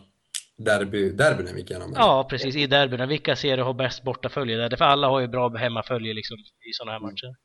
derby, 0.58 1.10
derbyna 1.10 1.52
vi 1.54 1.60
gick 1.60 1.70
igenom. 1.70 1.94
Ja, 1.96 2.28
precis. 2.30 2.56
I 2.56 2.68
derbyna. 2.68 3.06
Vilka 3.06 3.36
ser 3.36 3.58
du 3.58 3.64
har 3.64 3.74
bäst 3.74 4.04
bortafölje 4.04 4.58
där? 4.58 4.78
För 4.78 4.86
alla 4.86 5.08
har 5.08 5.20
ju 5.20 5.28
bra 5.28 5.58
hemmafölje 5.58 6.14
liksom, 6.14 6.38
i 6.38 6.74
sådana 6.74 6.92
här 6.92 7.00
matcher. 7.00 7.36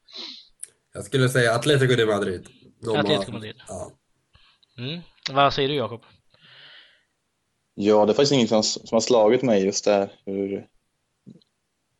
Jag 0.93 1.05
skulle 1.05 1.29
säga 1.29 1.55
Atletico 1.55 1.95
de 1.95 2.07
Madrid. 2.07 2.47
De 2.83 2.97
Atletico 2.97 3.27
har, 3.27 3.33
Madrid. 3.33 3.57
Ja. 3.69 3.91
Mm. 4.79 5.01
Vad 5.31 5.55
säger 5.55 5.69
du 5.69 5.75
Jakob? 5.75 6.03
Ja, 7.75 8.07
det 8.07 8.13
är 8.13 8.15
faktiskt 8.15 8.33
inget 8.33 8.49
som, 8.49 8.63
som 8.63 8.97
har 8.97 9.01
slagit 9.01 9.43
mig 9.43 9.65
just 9.65 9.85
där. 9.85 10.13
Hur, 10.25 10.67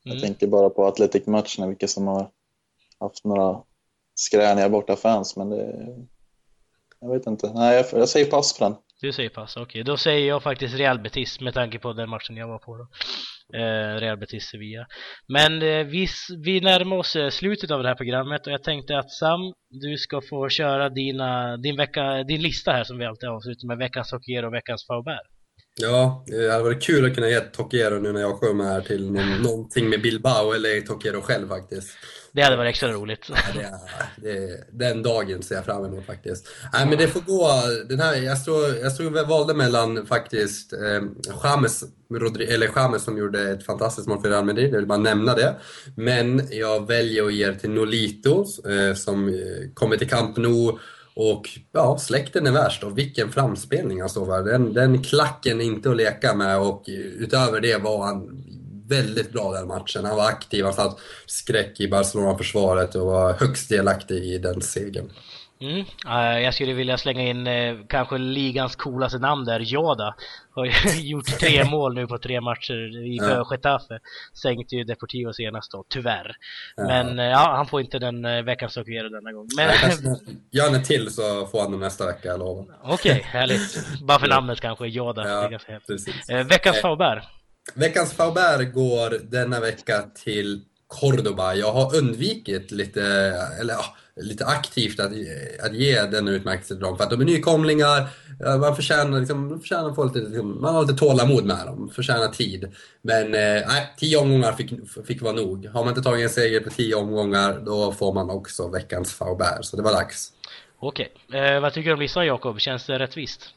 Jag 0.03 0.13
Mm. 0.13 0.23
tänker 0.23 0.47
bara 0.47 0.71
på 0.71 0.87
Athletic-matcherna, 0.87 1.67
vilka 1.69 1.89
som 1.89 2.07
har 2.07 2.31
haft 3.01 3.25
några 3.25 3.63
skräniga 4.15 4.69
borta 4.69 4.97
fans, 4.97 5.37
men 5.37 5.51
det... 5.51 5.87
Jag 7.01 7.13
vet 7.13 7.27
inte. 7.27 7.53
Nej, 7.55 7.77
jag, 7.77 8.01
jag 8.01 8.09
säger 8.09 8.31
pass 8.31 8.59
på 8.59 8.65
den. 8.65 8.75
Du 9.01 9.13
säger 9.13 9.29
pass, 9.31 9.57
okej. 9.57 9.83
Då 9.85 9.97
säger 9.97 10.29
jag 10.29 10.43
faktiskt 10.43 10.75
Real 10.75 10.99
Betis 10.99 11.41
med 11.41 11.55
tanke 11.55 11.79
på 11.79 11.93
den 11.93 12.09
matchen 12.11 12.37
jag 12.37 12.49
var 12.49 12.59
på 12.59 12.77
då. 12.77 12.89
Eh, 13.55 14.01
Real 14.01 14.19
Betis 14.19 14.45
Sevilla. 14.45 14.87
Men 15.29 15.63
eh, 15.63 15.87
vi, 15.87 16.09
vi 16.45 16.61
närmar 16.61 16.97
oss 16.97 17.17
eh, 17.17 17.31
slutet 17.31 17.71
av 17.71 17.83
det 17.83 17.89
här 17.89 17.95
programmet 17.95 18.47
och 18.47 18.53
jag 18.53 18.63
tänkte 18.63 18.99
att 18.99 19.11
Sam, 19.11 19.41
du 19.71 19.97
ska 19.97 20.21
få 20.31 20.49
köra 20.49 20.89
dina, 20.89 21.57
din, 21.57 21.77
vecka, 21.77 22.23
din 22.23 22.43
lista 22.43 22.73
här 22.73 22.85
som 22.85 22.99
vi 22.99 23.05
alltid 23.05 23.29
avslutar 23.29 23.67
med 23.67 23.79
veckans 23.79 24.13
hockeyer 24.13 24.45
och 24.45 24.55
veckans 24.55 24.87
faubär. 24.87 25.21
Ja, 25.81 26.25
eh, 26.33 26.39
det 26.39 26.53
hade 26.53 26.65
varit 26.65 26.83
kul 26.83 27.07
att 27.07 27.15
kunna 27.15 27.29
ge 27.29 27.41
Tokiero 27.41 27.99
nu 27.99 28.13
när 28.13 28.21
jag 28.21 28.41
kommer 28.41 28.65
här 28.65 28.81
till 28.81 29.13
någon, 29.13 29.43
någonting 29.43 29.89
med 29.89 30.03
Bilbao 30.03 30.53
eller 30.53 30.81
Tokiero 30.81 31.21
själv 31.21 31.49
faktiskt. 31.49 31.99
Det 32.33 32.43
hade 32.43 32.57
varit 32.57 32.71
extra 32.71 32.93
roligt. 32.93 33.27
Ja, 33.29 33.37
det 33.55 33.71
det, 34.17 34.65
den 34.71 35.03
dagen 35.03 35.43
ser 35.43 35.55
jag 35.55 35.65
fram 35.65 35.85
emot 35.85 36.07
faktiskt. 36.07 36.49
Nej, 36.73 36.87
men 36.87 36.99
det 36.99 37.09
får 37.09 37.21
gå. 37.21 37.51
Den 37.89 38.01
här, 38.01 38.17
jag 38.17 38.39
stod, 38.39 38.65
jag 38.83 38.93
stod 38.93 39.17
jag 39.17 39.27
valde 39.27 39.55
mellan 39.55 40.07
faktiskt 40.07 40.73
eh, 40.73 41.03
James, 41.45 41.85
Rodri, 42.11 42.45
eller 42.45 42.71
James 42.77 43.03
som 43.03 43.19
gjorde 43.19 43.51
ett 43.51 43.67
fantastiskt 43.67 44.09
mål 44.09 44.23
för 44.23 44.31
Real 44.31 44.45
Madrid, 44.45 44.73
jag 44.73 44.79
vill 44.79 44.87
bara 44.87 44.99
nämna 44.99 45.35
det. 45.35 45.55
Men 45.97 46.43
jag 46.51 46.87
väljer 46.87 47.25
att 47.25 47.35
ge 47.35 47.47
det 47.47 47.55
till 47.55 47.71
Nolito 47.71 48.45
eh, 48.69 48.95
som 48.95 49.29
eh, 49.29 49.35
kommer 49.75 49.97
till 49.97 50.09
Camp 50.09 50.37
Nou 50.37 50.79
och 51.15 51.49
ja, 51.73 51.99
släkten 51.99 52.47
är 52.47 52.53
värst 52.53 52.85
och 52.85 52.99
vilken 52.99 53.33
framspelning 53.33 54.01
han 54.01 54.11
står 54.11 54.27
för. 54.27 54.43
Den, 54.43 54.73
den 54.73 55.03
klacken 55.03 55.61
är 55.61 55.65
inte 55.65 55.91
att 55.91 55.97
leka 55.97 56.35
med 56.35 56.59
och 56.59 56.85
utöver 57.19 57.61
det 57.61 57.83
var 57.83 58.07
han 58.07 58.45
väldigt 58.91 59.33
bra 59.33 59.53
den 59.53 59.69
matchen. 59.69 60.05
Han 60.05 60.17
var 60.17 60.29
aktiv, 60.29 60.65
han 60.65 60.75
satt 60.75 60.99
skräck 61.27 61.81
i 61.81 61.89
Barcelona-försvaret 61.89 62.95
och 62.95 63.07
var 63.07 63.33
högst 63.33 63.69
delaktig 63.69 64.25
i 64.25 64.39
den 64.39 64.61
segern. 64.61 65.11
Mm. 65.63 65.85
Eh, 66.09 66.39
jag 66.41 66.55
skulle 66.55 66.73
vilja 66.73 66.99
slänga 66.99 67.23
in 67.23 67.47
eh, 67.47 67.77
kanske 67.89 68.19
ligans 68.19 68.77
coolaste 68.77 69.19
namn 69.19 69.45
där, 69.45 69.61
Joda. 69.61 70.15
Har 70.55 70.67
gjort 71.01 71.27
tre 71.27 71.65
mål 71.71 71.95
nu 71.95 72.07
på 72.07 72.19
tre 72.19 72.41
matcher 72.41 73.07
i 73.07 73.17
Ja. 73.17 73.47
Getafe. 73.51 73.99
Sänkte 74.43 74.77
ju 74.77 74.85
Deportivo 74.85 75.33
senast 75.33 75.73
då, 75.73 75.85
tyvärr. 75.89 76.37
Ja. 76.77 76.85
Men 76.85 77.19
eh, 77.19 77.25
ja, 77.25 77.53
han 77.57 77.67
får 77.67 77.81
inte 77.81 77.99
den 77.99 78.45
veckans 78.45 78.77
Hockey 78.77 78.93
denna 79.09 79.33
gång. 79.33 79.49
Men 79.57 80.17
Gör 80.51 80.75
en 80.75 80.83
till 80.83 81.11
så 81.11 81.47
får 81.47 81.61
han 81.63 81.71
den 81.71 81.81
nästa 81.81 82.07
vecka, 82.07 82.29
jag 82.29 82.39
lovar. 82.39 82.67
okej, 82.83 83.23
härligt. 83.27 84.01
Bara 84.03 84.19
för 84.19 84.29
namnet 84.29 84.61
kanske, 84.61 84.85
är 84.85 84.89
Ja, 85.29 85.41
veckans 85.41 85.63
Eh, 86.77 86.83
Faubert. 86.83 87.25
Veckans 87.75 88.13
Faubert 88.13 88.75
går 88.75 89.31
denna 89.31 89.61
vecka 89.61 90.03
till 90.25 90.61
Cordoba. 90.87 91.55
Jag 91.55 91.73
har 91.73 91.97
undvikit 91.97 92.71
lite, 92.71 93.03
eller 93.61 93.75
ja, 93.75 93.85
lite 94.17 94.47
aktivt 94.47 95.01
att, 95.01 95.13
att 95.65 95.75
ge 95.75 96.03
den 96.03 96.29
utmärkelsen 96.29 96.77
till 96.77 96.87
dem 96.87 96.97
för 96.97 97.05
att 97.05 97.11
de 97.11 97.21
är 97.21 97.25
nykomlingar. 97.25 98.09
Man 98.61 98.77
förtjänar, 98.77 99.19
liksom, 99.19 99.49
man 99.49 99.61
förtjänar 99.61 99.93
få 99.93 100.05
lite, 100.05 100.19
liksom, 100.19 100.61
man 100.61 100.75
har 100.75 100.83
lite 100.83 100.95
tålamod 100.95 101.45
med 101.45 101.67
dem, 101.67 101.91
förtjänar 101.95 102.29
tid. 102.29 102.73
Men 103.03 103.35
eh, 103.35 103.69
nej, 103.69 103.95
tio 103.99 104.17
omgångar 104.17 104.53
fick, 104.53 104.73
fick 105.07 105.23
vara 105.23 105.33
nog. 105.33 105.67
Har 105.67 105.85
man 105.85 105.89
inte 105.89 106.03
tagit 106.03 106.25
en 106.25 106.31
seger 106.31 106.61
på 106.61 106.71
tio 106.71 106.95
omgångar 106.95 107.61
då 107.65 107.93
får 107.93 108.13
man 108.13 108.31
också 108.31 108.69
veckans 108.69 109.13
Faubert. 109.13 109.65
Så 109.65 109.77
det 109.77 109.83
var 109.83 109.93
dags. 109.93 110.33
Okej. 110.79 111.13
Eh, 111.33 111.61
vad 111.61 111.73
tycker 111.73 111.91
du 111.91 111.95
om 111.95 112.01
listan 112.01 112.27
Jakob? 112.27 112.61
Känns 112.61 112.87
det 112.87 112.99
rättvist? 112.99 113.49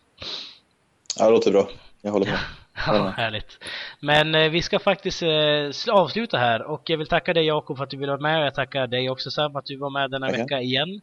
Ja, 1.20 1.26
det 1.26 1.32
låter 1.32 1.52
bra. 1.52 1.70
Jag 2.02 2.12
håller 2.12 2.26
med. 2.26 2.40
Ja, 2.76 3.14
härligt. 3.18 3.64
Men 4.00 4.36
eh, 4.36 4.50
vi 4.50 4.62
ska 4.62 4.80
faktiskt 4.80 5.22
eh, 5.22 5.94
avsluta 5.94 6.38
här 6.38 6.62
och 6.62 6.82
jag 6.86 6.98
vill 6.98 7.08
tacka 7.08 7.34
dig 7.34 7.46
Jakob 7.46 7.78
för 7.78 7.84
att 7.84 7.90
du 7.90 7.98
ville 7.98 8.12
vara 8.12 8.22
med 8.22 8.40
och 8.40 8.46
jag 8.46 8.56
tackar 8.56 8.88
dig 8.88 9.10
också 9.10 9.32
Sam 9.32 9.56
att 9.56 9.66
du 9.66 9.78
var 9.78 9.90
med 9.90 10.12
denna 10.12 10.28
okay. 10.28 10.42
vecka 10.42 10.62
igen. 10.62 11.02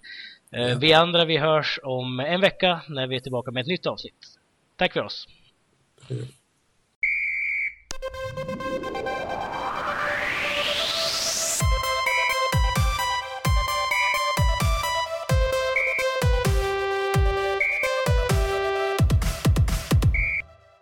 Eh, 0.53 0.69
ja. 0.69 0.79
Vi 0.79 0.93
andra 0.93 1.25
vi 1.25 1.37
hörs 1.37 1.79
om 1.83 2.21
en 2.21 2.41
vecka 2.41 2.81
när 2.89 3.07
vi 3.07 3.17
är 3.17 3.21
tillbaka 3.21 3.51
med 3.51 3.61
ett 3.61 3.67
nytt 3.67 3.87
avsnitt. 3.87 4.39
Tack 4.77 4.93
för 4.93 5.03
oss! 5.03 5.29
Mm. 6.11 6.27